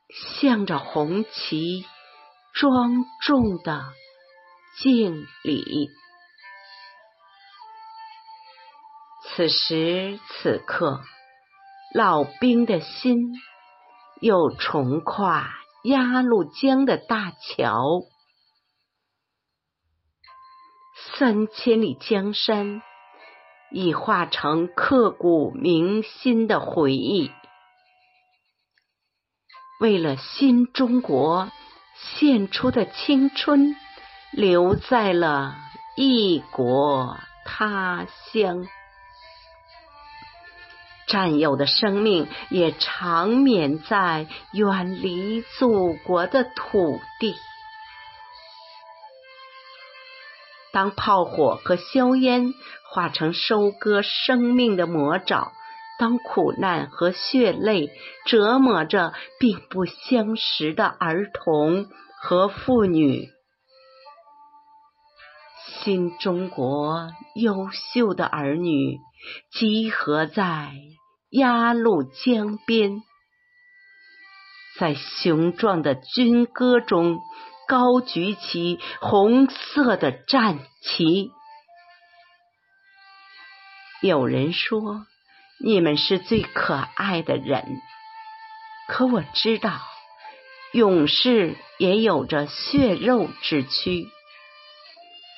[0.08, 1.84] 向着红旗
[2.54, 3.84] 庄重的
[4.80, 5.90] 敬礼。
[9.24, 11.02] 此时此刻，
[11.94, 13.34] 老兵的心
[14.20, 15.54] 又重跨
[15.84, 18.02] 鸭绿江的大桥，
[21.14, 22.82] 三千里江山
[23.70, 27.30] 已化成刻骨铭心的回忆。
[29.78, 31.52] 为了新中国
[31.94, 33.76] 献出的青春，
[34.32, 35.54] 留在了
[35.96, 38.64] 异国他乡；
[41.06, 47.36] 战友的生命也长眠在远离祖国的土地。
[50.72, 52.52] 当炮火和硝烟
[52.90, 55.52] 化成收割生命的魔爪。
[55.98, 57.90] 当苦难和血泪
[58.24, 61.86] 折磨着并不相识的儿童
[62.20, 63.28] 和妇女，
[65.82, 68.98] 新中国优秀的儿女
[69.50, 70.72] 集合在
[71.30, 73.02] 鸭绿江边，
[74.78, 77.18] 在雄壮的军歌中
[77.66, 81.32] 高举起红色的战旗。
[84.00, 85.04] 有人说。
[85.60, 87.80] 你们是最可爱的人，
[88.86, 89.80] 可我知道，
[90.72, 94.06] 勇士也有着血肉之躯。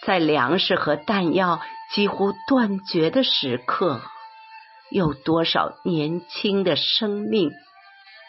[0.04, 1.60] 在粮食和弹药
[1.92, 4.02] 几乎断绝的时刻，
[4.90, 7.50] 有多少年轻的生命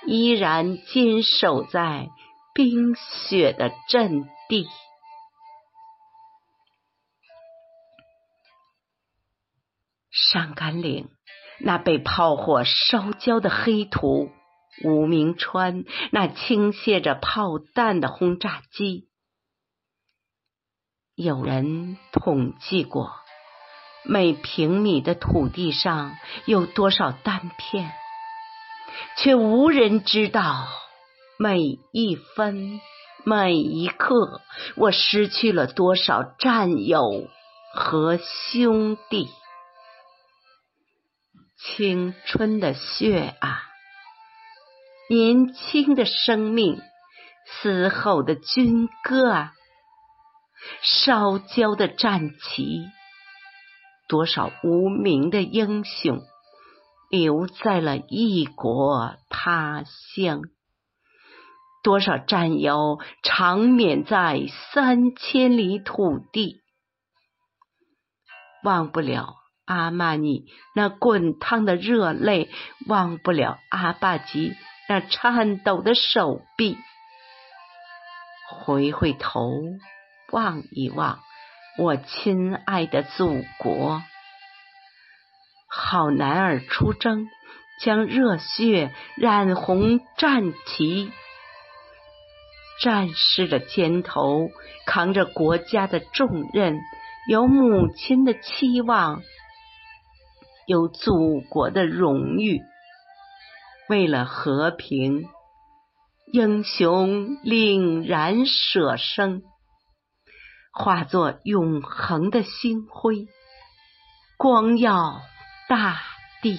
[0.05, 2.09] 依然坚守在
[2.53, 4.67] 冰雪的阵地？
[10.09, 11.09] 上甘岭。
[11.63, 14.29] 那被炮火烧焦的黑土，
[14.83, 19.09] 无名川那倾泻着炮弹的轰炸机，
[21.15, 23.11] 有人统计过，
[24.03, 27.91] 每平米的土地上有多少弹片，
[29.17, 30.67] 却无人知道
[31.37, 31.59] 每
[31.91, 32.81] 一分
[33.23, 34.41] 每一刻，
[34.75, 37.27] 我失去了多少战友
[37.75, 39.29] 和兄弟。
[41.63, 43.61] 青春的血啊，
[45.09, 46.81] 年轻的生命，
[47.45, 49.53] 嘶吼的军歌啊，
[50.81, 52.87] 烧焦的战旗，
[54.07, 56.21] 多少无名的英雄
[57.11, 59.83] 留在了异国他
[60.15, 60.41] 乡，
[61.83, 66.61] 多少战友长眠在三千里土地，
[68.63, 69.40] 忘不了。
[69.71, 70.43] 阿玛尼
[70.75, 72.49] 那滚烫的热泪，
[72.87, 74.53] 忘不了阿巴吉
[74.89, 76.77] 那颤抖的手臂。
[78.49, 79.61] 回回头，
[80.33, 81.19] 望一望
[81.77, 84.03] 我亲爱的祖国。
[85.69, 87.29] 好男儿出征，
[87.81, 91.09] 将热血染红战旗。
[92.83, 94.49] 战士的肩头
[94.85, 96.77] 扛着国家的重任，
[97.29, 99.21] 有母亲的期望。
[100.71, 102.61] 有祖国的荣誉，
[103.89, 105.27] 为了和平，
[106.31, 109.41] 英雄凛然舍生，
[110.71, 113.27] 化作永恒的星辉，
[114.37, 115.19] 光耀
[115.67, 115.99] 大
[116.41, 116.57] 地。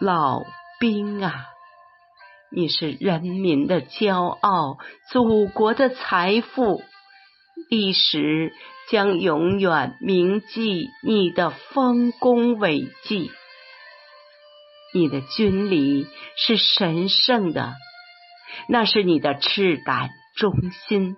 [0.00, 0.42] 老
[0.80, 1.48] 兵啊，
[2.50, 4.78] 你是人民的骄傲，
[5.10, 6.80] 祖国的财富，
[7.68, 8.54] 历史
[8.90, 13.30] 将永远铭记你的丰功伟绩。
[14.94, 16.06] 你的军礼
[16.36, 17.74] 是神圣的，
[18.68, 21.16] 那是你的赤胆忠心。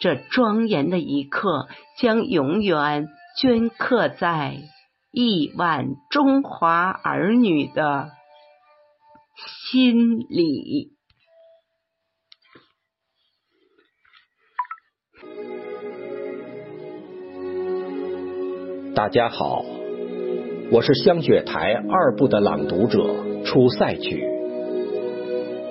[0.00, 3.08] 这庄严的一刻将永远
[3.40, 4.58] 镌刻在
[5.10, 8.10] 亿万中华儿女的
[9.70, 10.93] 心里。
[18.94, 19.64] 大家好，
[20.70, 23.04] 我是香雪台二部的朗读者
[23.44, 24.22] 出塞曲，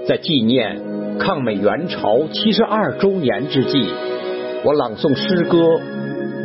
[0.06, 0.82] 在纪念
[1.20, 3.86] 抗美援朝七十二周年之际，
[4.66, 5.80] 我朗诵诗歌，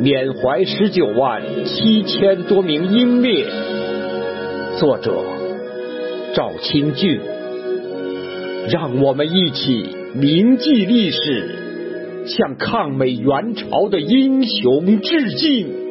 [0.00, 3.44] 缅怀十九万七千多名英烈。
[4.78, 5.20] 作者
[6.32, 7.20] 赵清俊，
[8.70, 15.87] 让我们一起铭记历史，向抗美援朝的英雄致敬。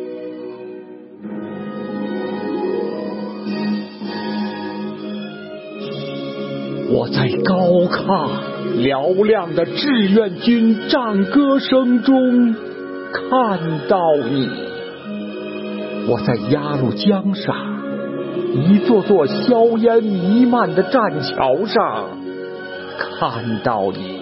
[6.98, 7.54] 我在高
[7.86, 8.28] 亢
[8.82, 12.56] 嘹亮的志愿军战歌声中
[13.14, 14.00] 看到
[14.32, 14.50] 你，
[16.08, 17.56] 我在鸭绿江上
[18.56, 22.06] 一座座硝烟弥漫的栈桥上
[22.98, 24.20] 看到你，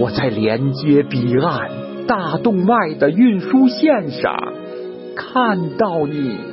[0.00, 1.68] 我在连接彼岸
[2.06, 4.34] 大动脉的运输线上
[5.14, 6.51] 看到你。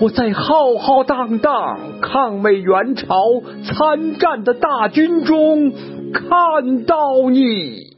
[0.00, 3.16] 我在浩浩荡荡抗美援朝
[3.64, 5.72] 参战的大军中
[6.12, 7.96] 看到你，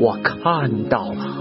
[0.00, 1.38] 我看到了，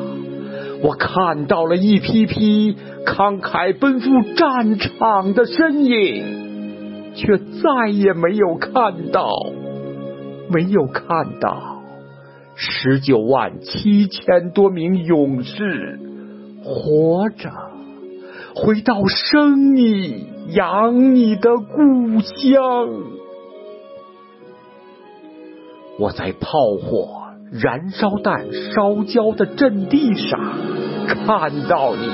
[0.83, 9.27] 我看到了一批批慷慨奔赴战场的身影，却再也没有看到，
[10.51, 11.81] 没有看到
[12.55, 15.99] 十九万七千多名勇士
[16.63, 17.70] 活着。
[18.63, 22.61] 回到生你养你的故乡，
[25.97, 27.07] 我在炮火、
[27.51, 30.39] 燃烧弹烧焦的阵地上
[31.07, 32.07] 看到你；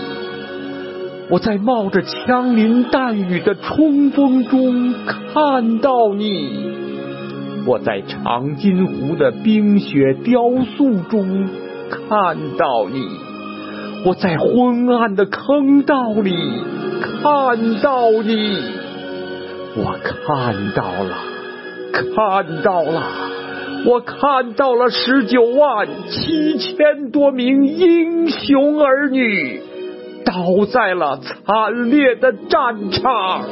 [1.30, 4.94] 我在冒着枪林弹雨的冲锋中
[5.34, 10.40] 看到你；我在长津湖的冰雪雕
[10.78, 11.50] 塑中
[11.90, 13.27] 看到你。
[14.06, 16.34] 我在昏暗的坑道里
[17.02, 18.62] 看到你，
[19.76, 21.18] 我看到了，
[21.92, 23.04] 看到了，
[23.86, 29.62] 我看到了十九万七千多名英雄儿女
[30.24, 33.44] 倒在了惨烈的战场。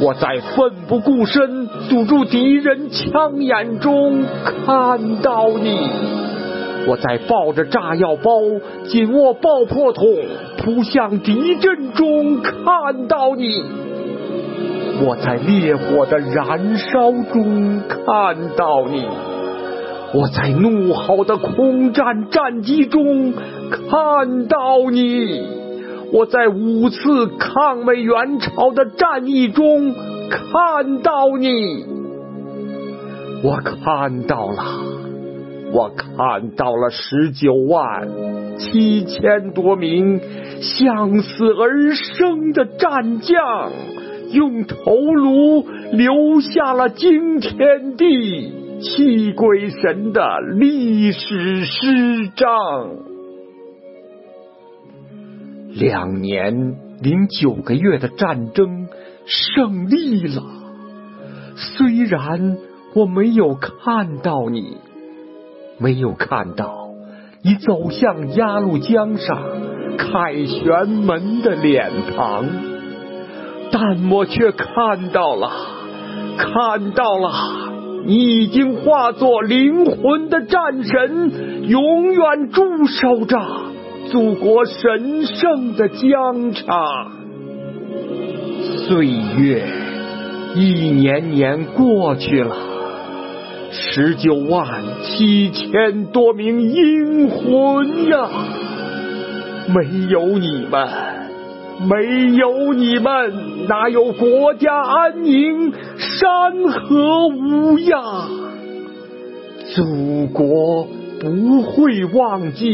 [0.00, 4.22] 我在奋不顾身堵住敌人枪眼中
[4.66, 6.17] 看到你。
[6.88, 8.40] 我在抱着炸药包、
[8.86, 10.06] 紧握爆破筒
[10.56, 13.62] 扑向敌阵中看到你；
[15.04, 19.02] 我在烈火的燃烧中看到你；
[20.14, 25.42] 我在怒吼的空战战机中看到你；
[26.10, 29.94] 我在五次抗美援朝的战役中
[30.30, 31.84] 看到你。
[33.42, 34.97] 我看到了。
[35.72, 38.08] 我看到了十九万
[38.58, 40.20] 七千多名
[40.60, 43.70] 向死而生的战将，
[44.32, 52.46] 用头颅留下了惊天地、泣鬼神的历史诗章。
[55.74, 58.88] 两年零九个月的战争
[59.26, 60.42] 胜利了，
[61.56, 62.56] 虽然
[62.94, 64.78] 我没有看到你。
[65.78, 66.88] 没有看到
[67.42, 69.38] 你走向鸭绿江上
[69.96, 72.46] 凯旋门的脸庞，
[73.70, 75.50] 但我却看到了，
[76.36, 77.32] 看到了
[78.06, 83.38] 你已经化作灵魂的战神，永远驻守着
[84.10, 87.12] 祖国神圣的疆场。
[88.86, 89.64] 岁月
[90.54, 92.67] 一年年过去了。
[93.70, 98.28] 十九万七千多名英魂呀！
[99.68, 100.88] 没有你们，
[101.86, 108.30] 没有你们，哪有国家安宁，山河无恙？
[109.74, 110.88] 祖国
[111.20, 112.66] 不会忘记，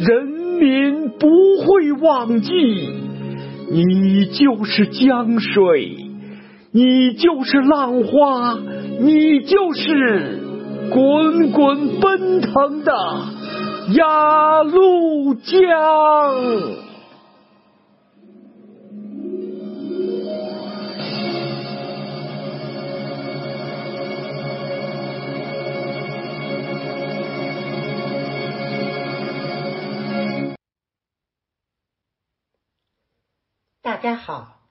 [0.00, 0.26] 人
[0.58, 1.28] 民不
[1.64, 2.50] 会忘记，
[3.70, 6.01] 你就是江水。
[6.74, 8.58] 你就是浪花，
[8.98, 10.40] 你就是
[10.90, 12.94] 滚滚奔腾的
[13.94, 15.60] 鸭绿江。
[33.82, 34.61] 大家好，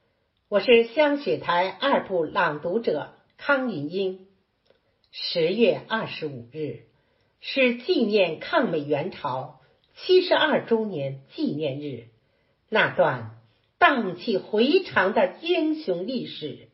[0.51, 4.27] 我是香雪台二部朗读者康云英。
[5.09, 6.81] 十月二十五日
[7.39, 9.61] 是纪念抗美援朝
[9.95, 12.07] 七十二周年纪念日，
[12.67, 13.39] 那段
[13.77, 16.67] 荡气回肠的英雄历史，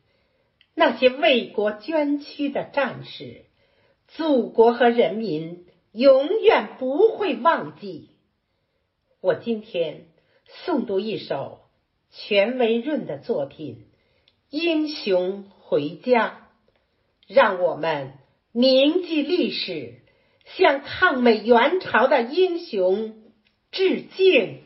[0.73, 3.45] 那些为国捐躯的战士，
[4.07, 8.09] 祖国和人民永远不会忘记。
[9.21, 10.07] 我今天
[10.65, 11.66] 诵读一首。
[12.11, 13.75] 权维润的作品
[14.49, 16.29] 《英雄回家》，
[17.27, 18.13] 让我们
[18.51, 19.95] 铭记历史，
[20.45, 23.23] 向抗美援朝的英雄
[23.71, 24.63] 致敬。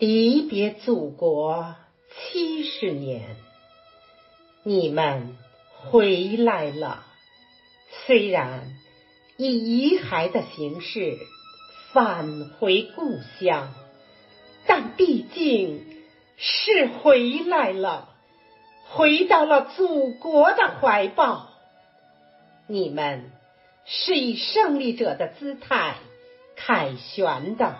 [0.00, 1.74] 离别祖国
[2.10, 3.36] 七十年，
[4.62, 5.36] 你们
[5.76, 7.04] 回来了。
[8.06, 8.72] 虽然
[9.36, 11.18] 以遗骸的形式
[11.92, 13.74] 返回故乡，
[14.66, 15.84] 但毕竟
[16.38, 18.08] 是回来了，
[18.88, 21.50] 回到了祖国的怀抱。
[22.66, 23.30] 你们
[23.84, 25.96] 是以胜利者的姿态
[26.56, 27.76] 凯旋的，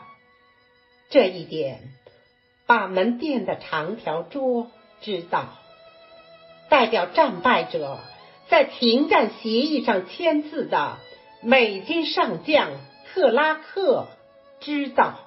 [1.08, 1.94] 这一点。
[2.70, 4.70] 把门店的长条桌
[5.00, 5.48] 知道，
[6.68, 7.98] 代表战败者
[8.48, 10.98] 在停战协议上签字的
[11.42, 12.70] 美军上将
[13.12, 14.06] 克拉克
[14.60, 15.18] 知道，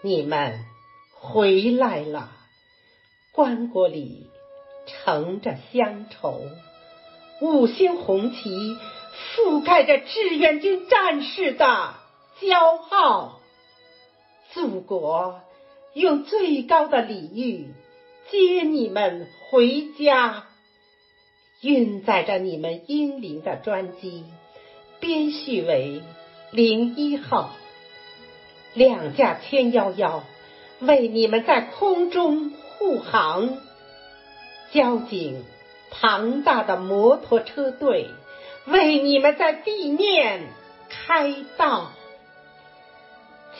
[0.00, 0.64] 你们
[1.18, 2.30] 回来了，
[3.32, 4.28] 棺椁里
[4.86, 6.40] 盛着乡愁，
[7.40, 8.78] 五星红旗
[9.34, 11.94] 覆盖着志愿军战士的
[12.40, 13.40] 骄傲。
[14.54, 15.40] 祖国
[15.94, 17.68] 用最高的礼遇
[18.30, 20.44] 接你们回家，
[21.62, 24.24] 运载着你们英灵的专机，
[25.00, 26.02] 编序为
[26.50, 27.50] 零一号，
[28.74, 30.22] 两架歼幺幺
[30.80, 33.56] 为你们在空中护航，
[34.72, 35.44] 交警
[35.90, 38.08] 庞大的摩托车队
[38.66, 40.48] 为你们在地面
[40.90, 41.92] 开道。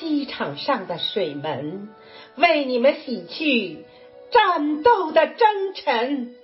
[0.03, 1.89] 机场上的水门
[2.35, 3.85] 为你们洗去
[4.33, 6.35] 战斗的征尘，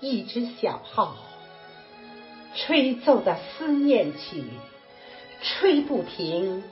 [0.00, 1.16] 一支小号
[2.54, 4.44] 吹奏的思念曲，
[5.40, 6.62] 吹不停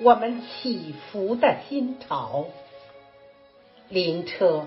[0.00, 2.48] 我们起伏的心潮。
[3.88, 4.66] 灵车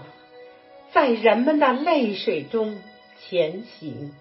[0.94, 2.82] 在人们的泪水中
[3.20, 4.16] 前行，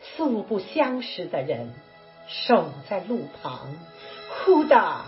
[0.00, 1.72] 素不相识的人。
[2.26, 3.74] 守在路旁，
[4.30, 5.04] 哭得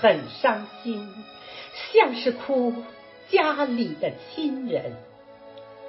[0.00, 1.24] 很伤心，
[1.92, 2.74] 像是哭
[3.30, 4.96] 家里的亲人。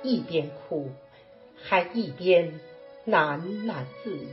[0.01, 0.91] 一边哭，
[1.61, 2.59] 还一边
[3.05, 4.29] 喃喃自语：“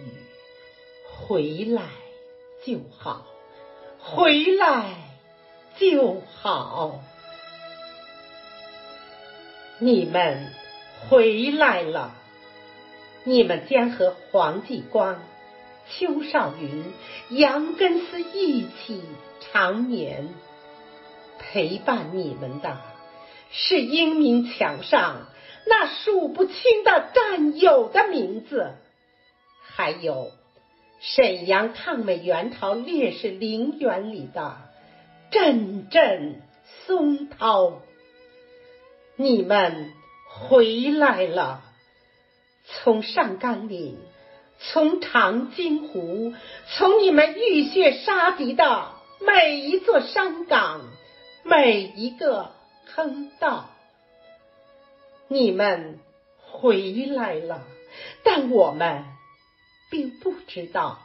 [1.10, 1.82] 回来
[2.64, 3.26] 就好，
[3.98, 4.94] 回来
[5.76, 7.02] 就好。”
[9.80, 10.52] 你们
[11.08, 12.14] 回来了，
[13.24, 15.20] 你们将和黄继光。
[15.88, 16.84] 邱少云、
[17.30, 19.02] 杨根思一起
[19.40, 20.28] 长眠，
[21.38, 22.78] 陪伴你们的
[23.52, 25.26] 是英名墙上
[25.66, 28.72] 那数不清的战友的名字，
[29.62, 30.32] 还有
[31.00, 34.56] 沈阳抗美援朝烈士陵园里的
[35.30, 36.42] 阵阵
[36.84, 37.80] 松涛。
[39.16, 39.92] 你们
[40.28, 41.62] 回来了，
[42.64, 43.98] 从上甘岭。
[44.58, 46.34] 从长津湖，
[46.68, 50.80] 从你们浴血杀敌的每一座山岗，
[51.42, 52.52] 每一个
[52.86, 53.70] 坑道，
[55.28, 56.00] 你们
[56.40, 57.62] 回来了，
[58.24, 59.04] 但我们
[59.90, 61.00] 并不知道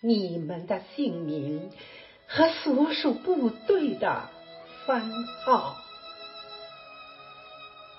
[0.00, 1.70] 你们的姓名
[2.26, 4.28] 和所属部队的
[4.86, 5.10] 番
[5.44, 5.76] 号。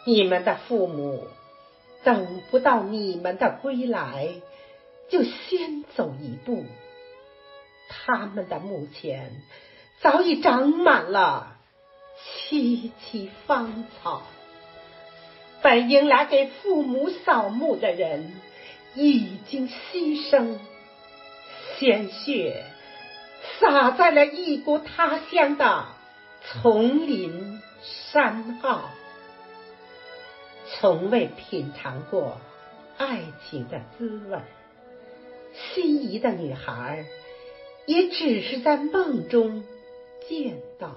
[0.06, 1.28] 你们的父母
[2.04, 4.30] 等不到你们的归来。
[5.10, 6.66] 就先走一步，
[7.90, 9.42] 他们的墓前
[10.02, 11.58] 早已长满了
[12.50, 14.24] 萋萋芳草。
[15.62, 18.34] 本应来给父母扫墓的人
[18.94, 20.58] 已经牺牲，
[21.78, 22.66] 鲜血
[23.60, 25.86] 洒在了异国他乡的
[26.44, 28.90] 丛林山坳。
[30.68, 32.40] 从未品尝过
[32.98, 34.40] 爱情的滋味，
[35.56, 37.06] 心仪的女孩
[37.86, 39.64] 也只是在梦中
[40.28, 40.92] 见到。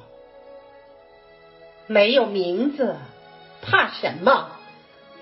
[1.87, 2.97] 没有名字，
[3.63, 4.53] 怕什么？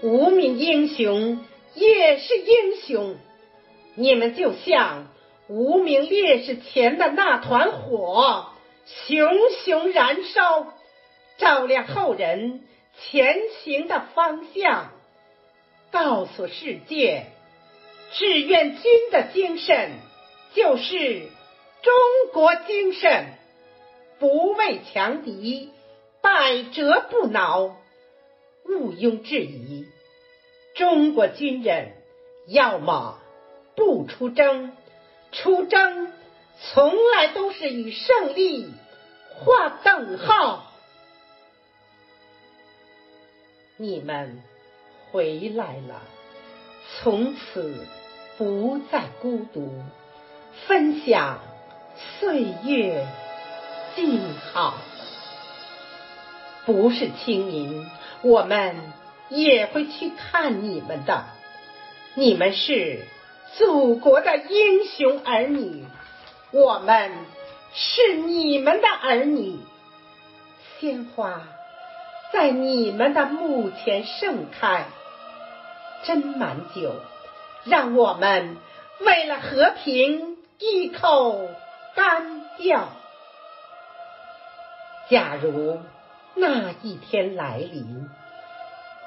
[0.03, 1.45] 无名英雄
[1.75, 3.17] 也是英雄。
[3.95, 5.07] 你们就像
[5.49, 8.47] 无名烈士前的那团火，
[8.87, 9.31] 熊
[9.65, 10.75] 熊燃烧，
[11.39, 12.63] 照亮后人
[12.99, 14.91] 前行的方向，
[15.91, 17.27] 告诉世界，
[18.19, 19.91] 志愿军的精神
[20.55, 21.29] 就是
[21.83, 21.93] 中
[22.33, 23.27] 国精神，
[24.19, 25.71] 不畏强敌，
[26.23, 27.77] 百折不挠。
[28.65, 29.87] 毋庸置疑，
[30.75, 31.93] 中国军人
[32.49, 33.21] 要么
[33.77, 34.73] 不出征，
[35.33, 36.11] 出征
[36.59, 38.67] 从来都是与胜利
[39.29, 40.73] 划等号。
[43.77, 44.43] 你们
[45.13, 46.03] 回来了，
[46.99, 47.87] 从此
[48.39, 49.83] 不再孤独，
[50.67, 51.39] 分享
[52.21, 53.07] 岁月
[53.95, 54.21] 静
[54.53, 54.75] 好。
[56.65, 57.89] 不是清明。
[58.23, 58.77] 我们
[59.29, 61.25] 也会去看你们的，
[62.15, 63.05] 你们是
[63.57, 65.85] 祖国的英雄儿女，
[66.51, 67.13] 我们
[67.73, 69.59] 是你们的儿女。
[70.81, 71.43] 鲜花
[72.33, 74.87] 在你们的墓前盛开，
[76.05, 76.95] 斟满酒，
[77.67, 78.57] 让我们
[79.01, 81.51] 为了和平一口
[81.95, 82.89] 干掉。
[85.11, 85.81] 假如。
[86.39, 88.11] 那一天来临，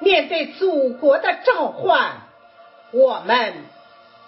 [0.00, 2.22] 面对祖国的召唤，
[2.90, 3.54] 我们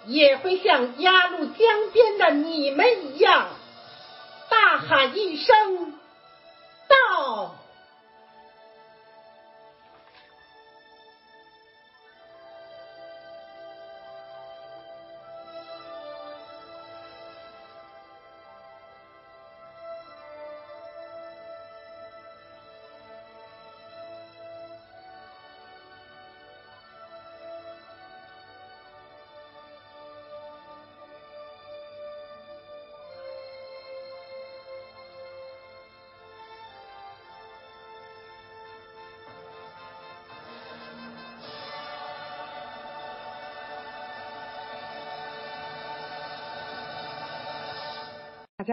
[0.05, 3.49] 也会像鸭绿江边的你们一样，
[4.49, 5.93] 大喊一声
[6.87, 7.55] ：“到！”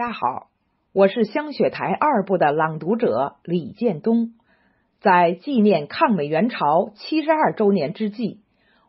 [0.01, 0.47] 大家好，
[0.93, 4.33] 我是香雪台二部的朗读者李建东。
[4.99, 8.39] 在纪念抗美援朝七十二周年之际，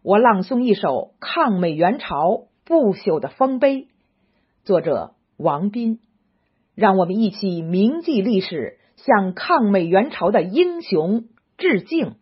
[0.03, 3.89] 我朗诵一首抗美援朝不朽的丰碑，
[4.65, 6.01] 作者王斌。
[6.75, 11.27] 让我们一起铭记历史，向抗美援朝的英雄
[11.59, 12.15] 致敬。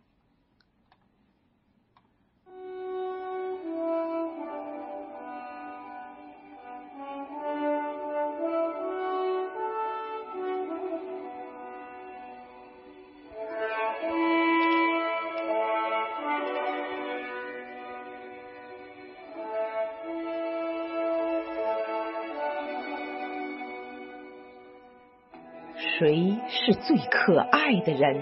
[26.91, 28.17] 最可爱的人？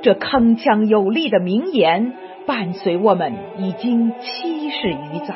[0.00, 2.14] 这铿锵有力的名言
[2.46, 5.34] 伴随我们已经七十余载。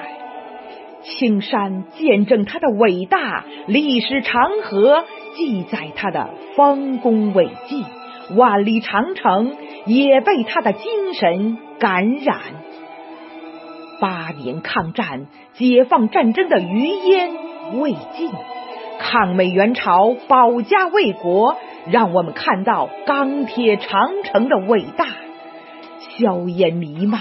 [1.02, 5.04] 青山见证他的伟大，历史长河
[5.34, 7.84] 记载他的丰功伟绩，
[8.36, 9.54] 万里长城
[9.84, 12.38] 也被他的精神感染。
[14.00, 17.30] 八年抗战，解放战争的余烟
[17.80, 18.30] 未尽。
[18.98, 21.54] 抗美援朝，保家卫国，
[21.90, 25.06] 让我们看到钢铁长城的伟大；
[26.18, 27.20] 硝烟弥漫、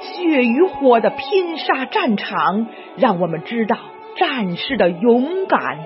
[0.00, 2.66] 血与火的拼杀战场，
[2.96, 3.76] 让我们知道
[4.16, 5.78] 战士的勇敢。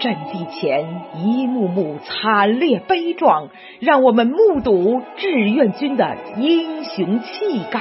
[0.00, 0.84] 阵地前
[1.16, 3.48] 一幕幕惨烈悲壮，
[3.78, 7.80] 让我们目睹志愿军的英雄气概。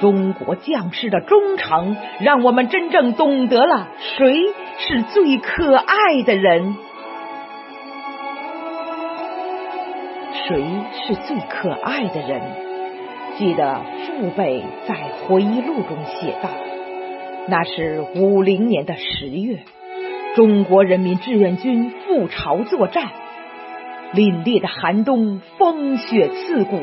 [0.00, 3.88] 中国将士的忠诚，让我们真正懂得了
[4.18, 4.34] 谁
[4.78, 6.74] 是最可爱的人。
[10.48, 12.40] 谁是最可爱的人？
[13.38, 16.50] 记得父辈在回忆录中写道：
[17.46, 19.60] 那是五零年的十月，
[20.34, 23.04] 中国人民志愿军赴朝作战，
[24.14, 26.80] 凛冽的寒冬，风雪刺骨，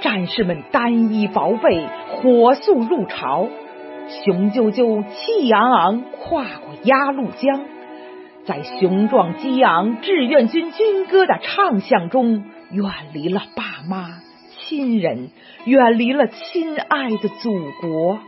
[0.00, 3.48] 战士们单衣薄被，火速入朝，
[4.24, 7.62] 雄赳赳，气昂昂，跨过鸭绿江，
[8.44, 14.20] 在雄壮激昂志愿军军歌的唱响中，远离了爸妈、
[14.50, 15.30] 亲人，
[15.64, 18.18] 远离了亲爱的祖国，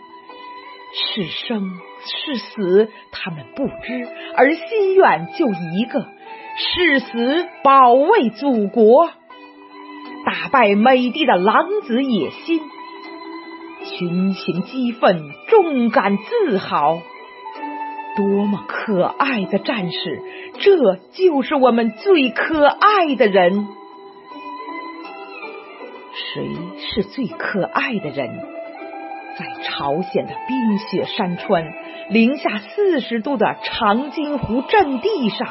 [0.94, 1.70] 是生。
[2.02, 6.06] 是死，他们不知，而心愿就一个：
[6.56, 9.10] 誓死保卫祖国，
[10.24, 12.58] 打败美帝的狼子野心。
[13.84, 17.02] 群情激愤，重感自豪。
[18.16, 20.22] 多么可爱的战士！
[20.58, 23.68] 这就是我们最可爱的人。
[26.20, 26.44] 谁
[26.78, 28.30] 是最可爱的人？
[29.38, 31.72] 在朝鲜的冰雪山川、
[32.08, 35.48] 零下四十度的长津湖阵地上，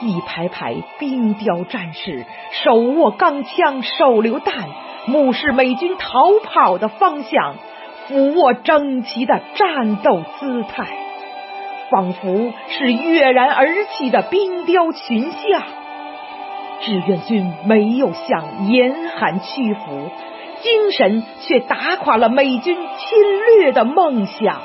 [0.00, 2.24] 一排排冰雕战士
[2.64, 4.68] 手握钢枪、手榴弹，
[5.06, 7.56] 目视美军逃跑的方向，
[8.08, 10.96] 俯卧整齐的战斗姿态，
[11.90, 15.83] 仿佛是跃然而起的冰雕群像。
[16.84, 20.10] 志愿军没有向严寒屈服。
[20.62, 24.62] 精神却打垮了美军侵略的梦想，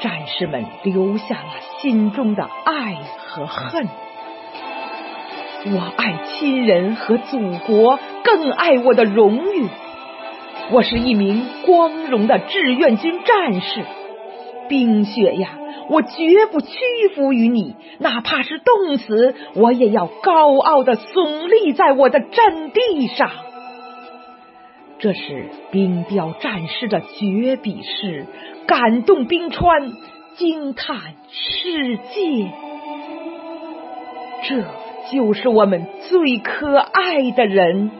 [0.00, 1.50] 战士们留下了
[1.80, 3.88] 心中的爱和恨。
[5.66, 9.68] 我爱亲人和祖国，更爱我的荣誉。
[10.70, 13.84] 我是一名光荣的志愿军战士。
[14.68, 15.48] 冰雪呀！
[15.88, 16.68] 我绝不屈
[17.14, 23.30] 服于你，哪怕是冻死，我也要高傲的耸立在我的阵地上。
[24.98, 28.26] 这是冰雕战士的绝笔诗，
[28.66, 29.92] 感动冰川，
[30.36, 32.52] 惊叹世界。
[34.44, 34.64] 这
[35.10, 37.90] 就是我们最可爱的人。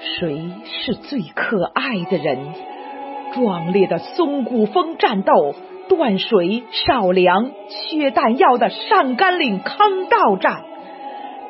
[0.00, 2.38] 谁是最可爱的人？
[3.34, 5.54] 壮烈的松骨峰战斗，
[5.88, 10.62] 断水、少粮、缺弹药的上甘岭坑道战，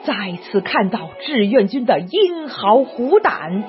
[0.05, 3.65] 再次看到志愿军的英豪虎胆。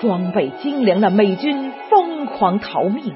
[0.00, 3.14] 装备精良的美军疯狂逃命，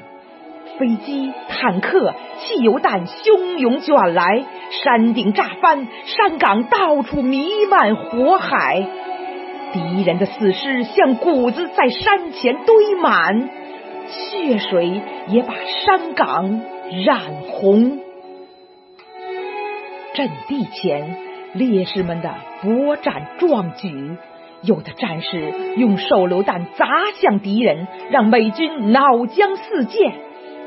[0.78, 8.86] 飞机、坦克、汽油弹汹涌卷来，山顶炸翻，山岗到处弥漫火海，
[9.72, 13.50] 敌人的死尸像谷子在山前堆满。
[14.09, 16.60] 血水也把山岗
[17.05, 18.01] 染红。
[20.14, 21.16] 阵地前，
[21.55, 24.16] 烈士们的搏战壮举，
[24.62, 26.86] 有的战士用手榴弹砸
[27.20, 30.12] 向敌人，让美军脑浆四溅；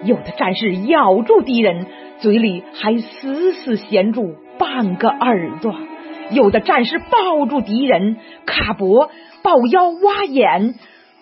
[0.06, 1.88] 有的战士咬住敌人，
[2.20, 5.74] 嘴里还死死衔住半个耳朵；
[6.32, 9.10] 有的战士抱住敌人，卡脖、
[9.44, 10.76] 抱腰、挖眼，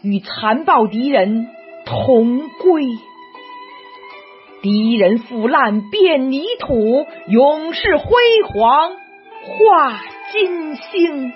[0.03, 1.47] 与残暴敌人。
[1.89, 2.99] 同归，
[4.61, 8.05] 敌人腐烂变泥土，勇士辉
[8.43, 9.99] 煌化
[10.31, 11.33] 金星。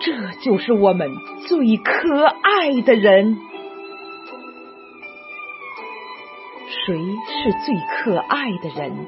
[0.00, 1.10] 这就是我们
[1.46, 3.36] 最可爱的人。
[6.86, 9.06] 谁是最可爱的人？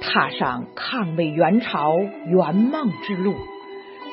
[0.00, 3.34] 踏上抗美援朝圆梦之路，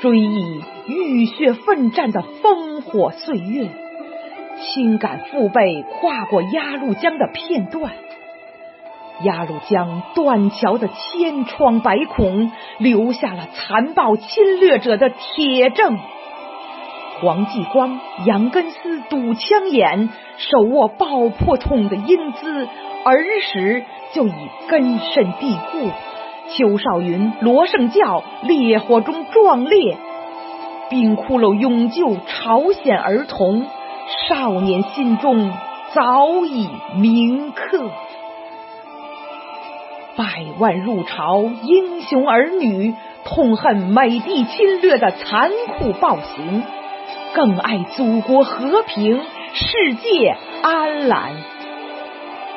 [0.01, 3.69] 追忆浴血奋战的烽火岁月。
[4.61, 7.91] 轻感父辈跨过鸭绿江的片段，
[9.23, 15.97] 鸭绿江断桥的千疮百孔，留下了残暴侵略者的铁证。
[17.19, 22.67] 黄继光、杨根思堵枪眼，手握爆破筒的英姿，
[23.03, 23.83] 儿时
[24.13, 24.33] 就已
[24.67, 25.91] 根深蒂固。
[26.49, 29.97] 邱少云、罗盛教烈火中壮烈，
[30.89, 33.65] 冰窟窿永救朝鲜儿童。
[34.11, 35.51] 少年心中
[35.93, 37.89] 早已铭刻，
[40.17, 40.25] 百
[40.59, 42.93] 万入朝英雄儿女
[43.23, 46.63] 痛恨美帝侵略的残酷暴行，
[47.33, 49.21] 更爱祖国和平、
[49.53, 51.31] 世界安澜。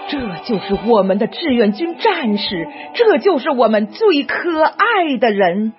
[0.08, 5.72] 这就是我们的志愿军战士，这就是我们最可爱的人，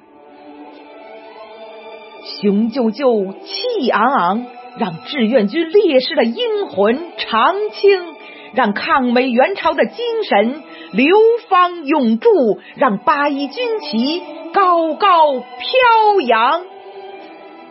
[2.41, 4.45] 雄赳赳，气昂昂。
[4.77, 8.15] 让志愿军烈士的英魂长青，
[8.53, 11.07] 让抗美援朝的精神流
[11.47, 12.29] 芳永驻，
[12.75, 14.21] 让八一军旗
[14.53, 16.63] 高高飘扬。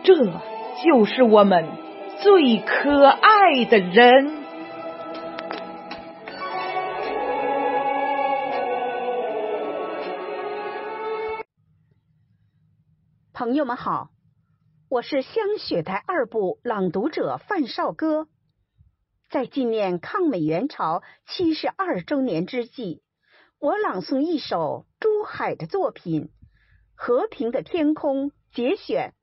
[0.03, 0.15] 这
[0.83, 1.67] 就是我们
[2.21, 4.31] 最可爱的人。
[13.33, 14.14] 朋友们好。
[14.87, 18.27] 我是香雪台二部朗读者范少歌。
[19.31, 23.01] 在纪念抗美援朝七十二周年之际，
[23.59, 26.25] 我朗诵一首朱海的作品
[26.93, 29.15] 《和平的天空》节选。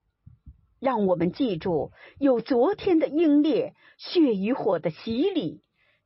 [0.80, 5.62] 让我们记住，有昨天的英烈、血与火的洗礼，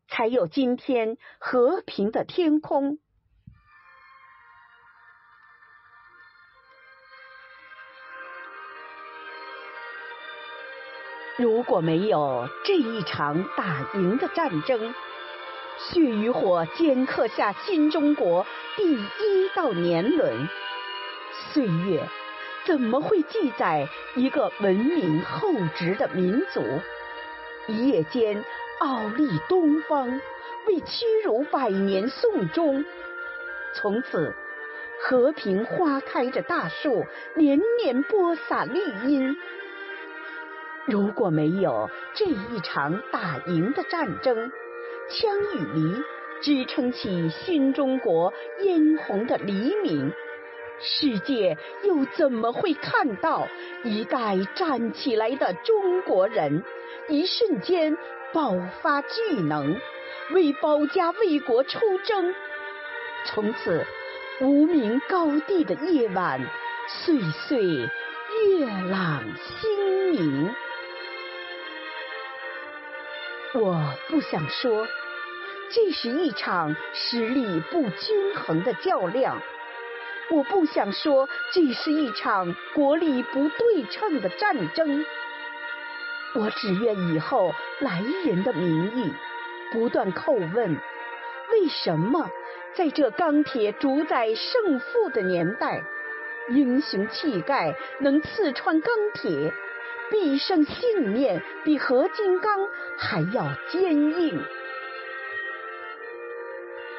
[0.06, 2.98] 才有今天和平的天空。
[11.36, 14.94] 如果没有这一场打赢的战争，
[15.78, 18.46] 血与火镌刻下新中国
[18.76, 20.48] 第一道年轮，
[21.52, 22.08] 岁月
[22.64, 26.62] 怎么会记载一个文明厚植的民族？
[27.66, 28.42] 一夜间
[28.78, 30.08] 傲立东方，
[30.66, 32.82] 为屈辱百年颂钟。
[33.74, 34.34] 从此，
[35.02, 37.04] 和平花开着大树，
[37.34, 39.36] 年年播撒绿荫。
[40.86, 44.52] 如果没有这一场打赢的战争，
[45.10, 46.02] 枪与犁
[46.40, 48.32] 支撑起新中国
[48.62, 50.12] 嫣红的黎明，
[50.80, 53.48] 世界又怎么会看到
[53.82, 56.62] 一代站起来的中国人，
[57.08, 57.96] 一瞬间
[58.32, 59.76] 爆发巨能，
[60.32, 62.32] 为保家卫国出征？
[63.24, 63.84] 从此，
[64.40, 66.40] 无名高地的夜晚，
[66.86, 67.18] 岁
[67.48, 70.54] 岁月朗星明。
[73.58, 74.86] 我不想说，
[75.70, 79.38] 这是一场实力不均衡的较量；
[80.28, 85.06] 我不想说，这是一场国力不对称的战争。
[86.34, 89.10] 我只愿以后来人的名义，
[89.72, 90.74] 不断叩问：
[91.50, 92.28] 为什么
[92.74, 95.82] 在这钢铁主宰胜负的年代，
[96.50, 99.54] 英雄气概能刺穿钢铁？
[100.10, 102.68] 必胜信念比合金刚
[102.98, 104.42] 还要坚硬。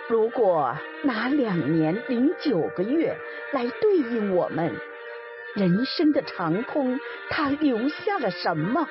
[0.10, 3.18] 如果拿两年零九个月
[3.52, 4.76] 来对应我们
[5.54, 8.88] 人生的长空，它留下了什么？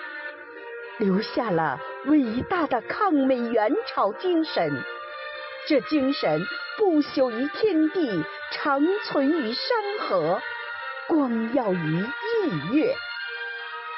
[0.98, 4.82] 留下了伟大的抗美援朝精神。
[5.68, 6.47] 这精神
[6.78, 10.40] 不朽于天地，长存于山河，
[11.09, 12.94] 光耀于日月。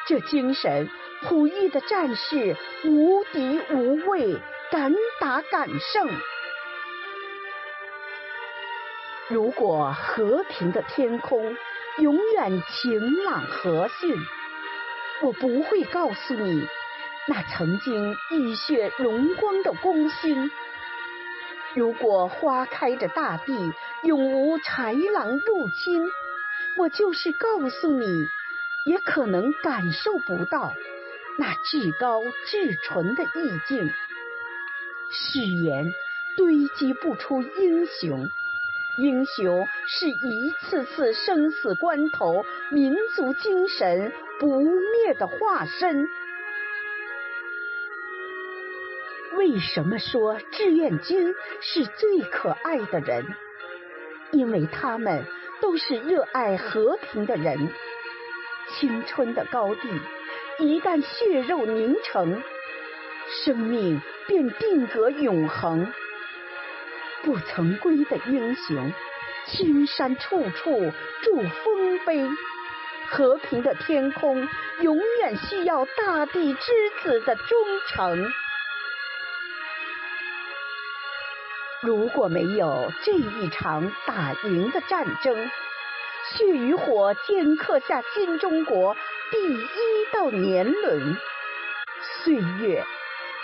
[0.08, 0.88] 这精神，
[1.24, 2.56] 虎翼的战士
[2.86, 4.40] 无敌无畏，
[4.72, 4.90] 敢
[5.20, 6.08] 打敢胜。
[9.28, 11.54] 如果和平的天空
[11.98, 14.16] 永远晴朗和煦，
[15.20, 16.66] 我不会告诉你
[17.26, 20.50] 那曾经浴血荣光的功勋。
[21.74, 23.74] 如果花开着大地
[24.04, 26.02] 永无豺狼入侵，
[26.78, 28.06] 我就是告诉你。
[28.84, 30.74] 也可能感受不到
[31.38, 33.90] 那至高至纯的意境。
[35.10, 35.92] 誓言
[36.36, 38.28] 堆积不出英雄，
[38.98, 46.08] 英雄是一次次生死关头民族精神不灭的化身。
[49.36, 53.24] 为什么说志愿军是最可爱的人？
[54.32, 55.24] 因为他们
[55.62, 57.70] 都是热爱和平的人。
[58.70, 59.88] 青春的高地，
[60.58, 62.42] 一旦血肉凝成，
[63.44, 65.92] 生命便定格永恒。
[67.22, 68.92] 不曾归的英雄，
[69.46, 70.92] 青山处处
[71.22, 72.28] 筑丰碑。
[73.10, 74.46] 和平的天空，
[74.82, 76.72] 永远需要大地之
[77.02, 77.46] 子的忠
[77.88, 78.30] 诚。
[81.80, 85.50] 如果没有这一场打赢的战争，
[86.36, 88.94] 血与火镌刻下新中国
[89.30, 89.58] 第一
[90.12, 91.16] 道年轮，
[92.02, 92.84] 岁月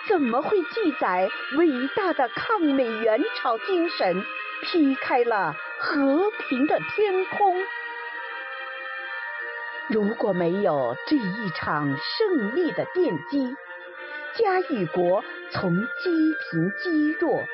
[0.08, 4.24] 怎么会记载伟大的抗美援朝精神？
[4.62, 7.62] 劈开了和平的天空。
[9.88, 13.54] 如果没有这一场胜利的奠基，
[14.36, 17.44] 家与国从积贫积弱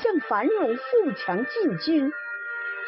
[0.00, 2.12] 向繁荣富强进军，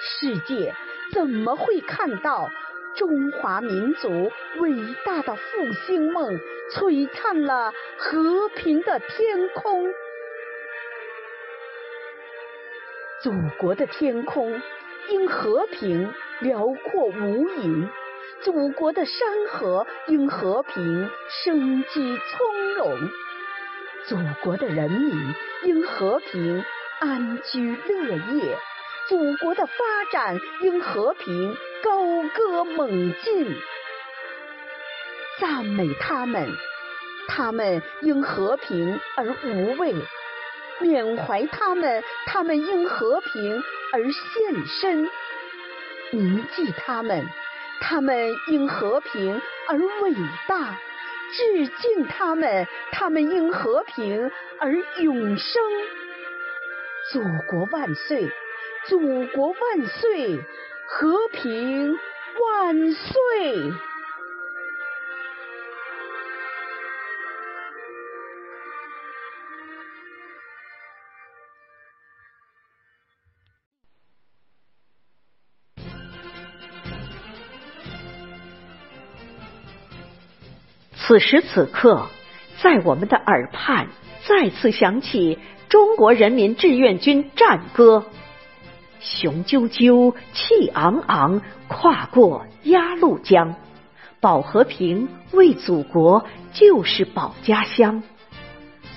[0.01, 0.74] 世界。
[1.12, 2.51] 怎么会看到
[2.97, 4.72] 中华民族伟
[5.05, 6.40] 大的复兴梦
[6.74, 9.93] 璀璨了和平的天空？
[13.22, 14.60] 祖国的天空
[15.10, 17.89] 因和平辽阔无垠，
[18.40, 21.10] 祖国的山河因和平
[21.44, 22.98] 生机从容，
[24.06, 25.34] 祖国的人民
[25.64, 26.64] 因和平
[27.01, 28.59] 安居乐业。
[29.09, 29.74] 祖国的发
[30.12, 33.57] 展因和平高歌猛进，
[35.41, 36.49] 赞美他们，
[37.29, 39.93] 他们因和平而无畏；
[40.81, 43.62] 缅怀他们，他们因和平
[43.93, 45.09] 而献身；
[46.12, 47.27] 铭记他们，
[47.81, 50.15] 他们因和平而伟
[50.47, 50.77] 大；
[51.33, 54.31] 致敬他们，他们因和平
[54.61, 55.62] 而永生。
[57.11, 57.20] 祖
[57.51, 58.31] 国万岁！
[58.89, 58.99] 祖
[59.29, 60.39] 国万岁！
[60.89, 63.73] 和平万岁！
[80.97, 82.09] 此时此刻，
[82.63, 83.89] 在我们的耳畔
[84.27, 85.39] 再次响起
[85.69, 88.07] 中国人民志愿军战歌，
[89.03, 93.57] 雄赳赳，气昂昂，跨过鸭绿江，
[94.20, 98.03] 保和平，为祖国，就是保家乡。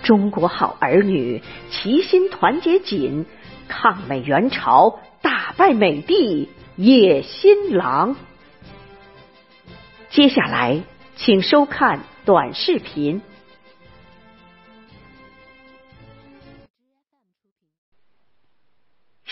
[0.03, 1.41] 中国好儿女，
[1.71, 3.25] 齐心团结紧，
[3.67, 8.15] 抗美援朝，打败美帝野心狼。
[10.11, 10.83] 接下来，
[11.15, 13.21] 请收看短视频。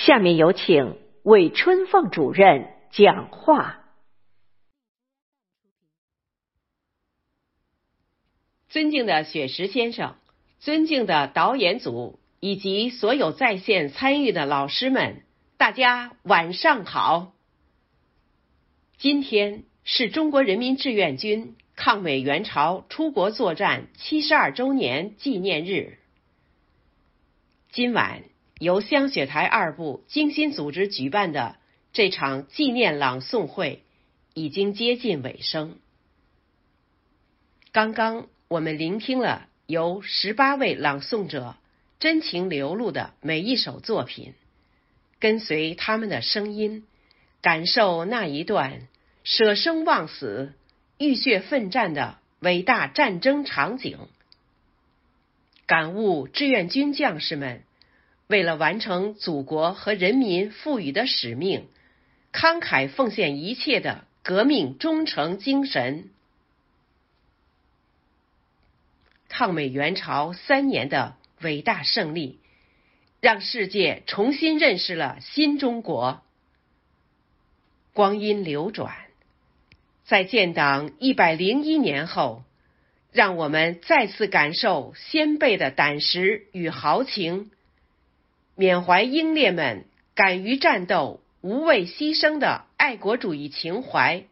[0.06, 3.86] 下面有请韦春凤主任讲话。
[8.68, 10.18] 尊敬的雪石先生，
[10.60, 15.24] 尊敬的导演组以及所有在线参与的老师们，
[15.56, 17.34] 大家晚上好。
[18.98, 25.98] 今天是中国人民志愿军抗美援朝出国作战七十二周年纪念日。
[27.72, 28.33] 今晚。
[28.64, 31.58] 由香雪台二部精心组织举办的
[31.92, 33.84] 这场纪念朗诵会
[34.34, 35.78] 已经接近尾声。
[37.74, 41.58] 刚刚我们聆听了由十八位朗诵者
[42.00, 44.34] 真情流露的每一首作品，
[45.20, 46.86] 跟随他们的声音，
[47.42, 48.88] 感受那一段
[49.26, 50.54] 舍生忘死、
[50.98, 53.98] 浴血奋战的伟大战争场景，
[55.66, 57.64] 感悟志愿军将士们。
[58.34, 61.68] 为了完成祖国和人民赋予的使命，
[62.32, 66.10] 慷慨奉献一切的革命忠诚精神，
[69.30, 72.40] 抗美援朝三年的伟大胜利，
[73.22, 76.24] 让世界重新认识了新中国。
[77.94, 78.96] 光阴流转，
[80.06, 82.44] 在建党一百零一年后，
[83.12, 87.52] 让我们再次感受先辈的胆识与豪情。
[88.56, 94.26] 缅怀英烈们敢于战斗、无畏牺牲的爱国主义情怀，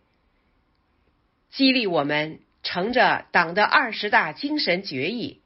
[1.50, 5.42] 激励我们乘着党的二十大精神决议，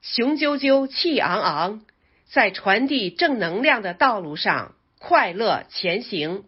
[0.00, 1.84] 雄赳赳、气昂昂，
[2.26, 6.44] 在传递正能量的道路上快乐前行。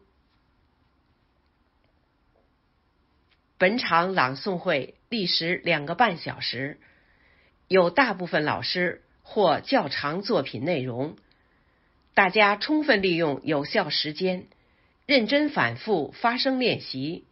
[3.58, 6.80] 本场朗诵会历时两个半小时，
[7.68, 11.18] 有大部分老师或较长作品内容。
[12.20, 14.44] 大家充分利用有效时间，
[15.06, 17.24] 认真反复发声练习，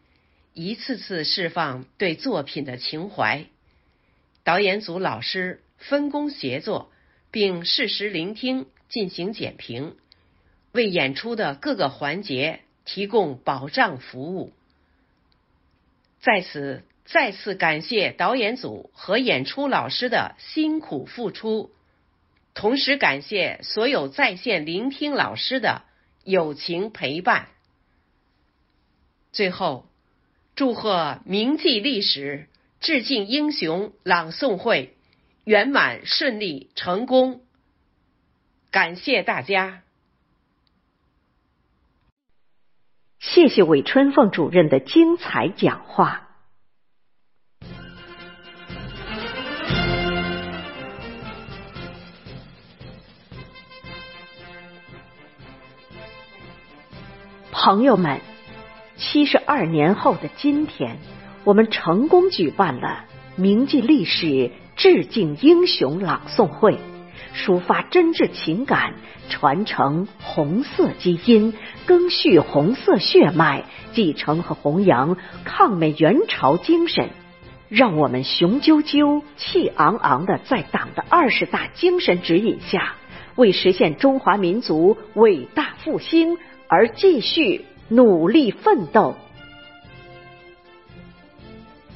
[0.54, 3.44] 一次次释放对作品的情怀。
[4.44, 6.90] 导演组老师分工协作，
[7.30, 9.94] 并适时聆听进行点评，
[10.72, 14.54] 为演出的各个环节提供保障服务。
[16.22, 21.70] 在此再次感谢导演组和演出老师的辛苦付出。
[22.58, 25.82] 同时感谢所有在线聆听老师的
[26.24, 27.46] 友情陪伴。
[29.30, 29.86] 最后，
[30.56, 32.48] 祝贺铭记历史、
[32.80, 34.96] 致敬英雄朗诵会
[35.44, 37.42] 圆满顺利成功。
[38.72, 39.84] 感谢大家！
[43.20, 46.27] 谢谢韦春凤主任的精彩讲话。
[57.60, 58.20] 朋友们，
[58.96, 60.98] 七十二年后的今天，
[61.42, 63.04] 我们成功举办了
[63.34, 66.78] 铭记历史、致敬英雄朗诵会，
[67.34, 68.94] 抒发真挚情感，
[69.28, 71.52] 传承红色基因，
[71.84, 77.10] 赓续红色血脉，继承和弘扬抗美援朝精神，
[77.68, 82.94] 让我们雄赳赳、气昂昂的在党的二十大精神指引下，
[83.34, 86.38] 为实现中华民族伟大复兴。
[86.68, 89.16] 而继续努力奋斗。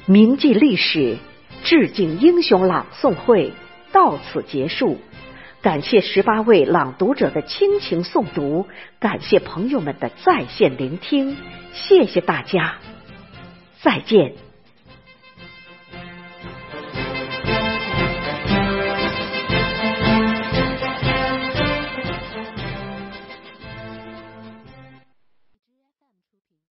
[0.05, 1.17] 铭记历史，
[1.63, 3.53] 致敬英雄朗诵会
[3.91, 4.97] 到此结束。
[5.61, 8.67] 感谢十八位朗读者的倾情诵读，
[8.99, 11.37] 感谢朋友们的在线聆听，
[11.71, 12.79] 谢谢大家，
[13.81, 14.42] 再见。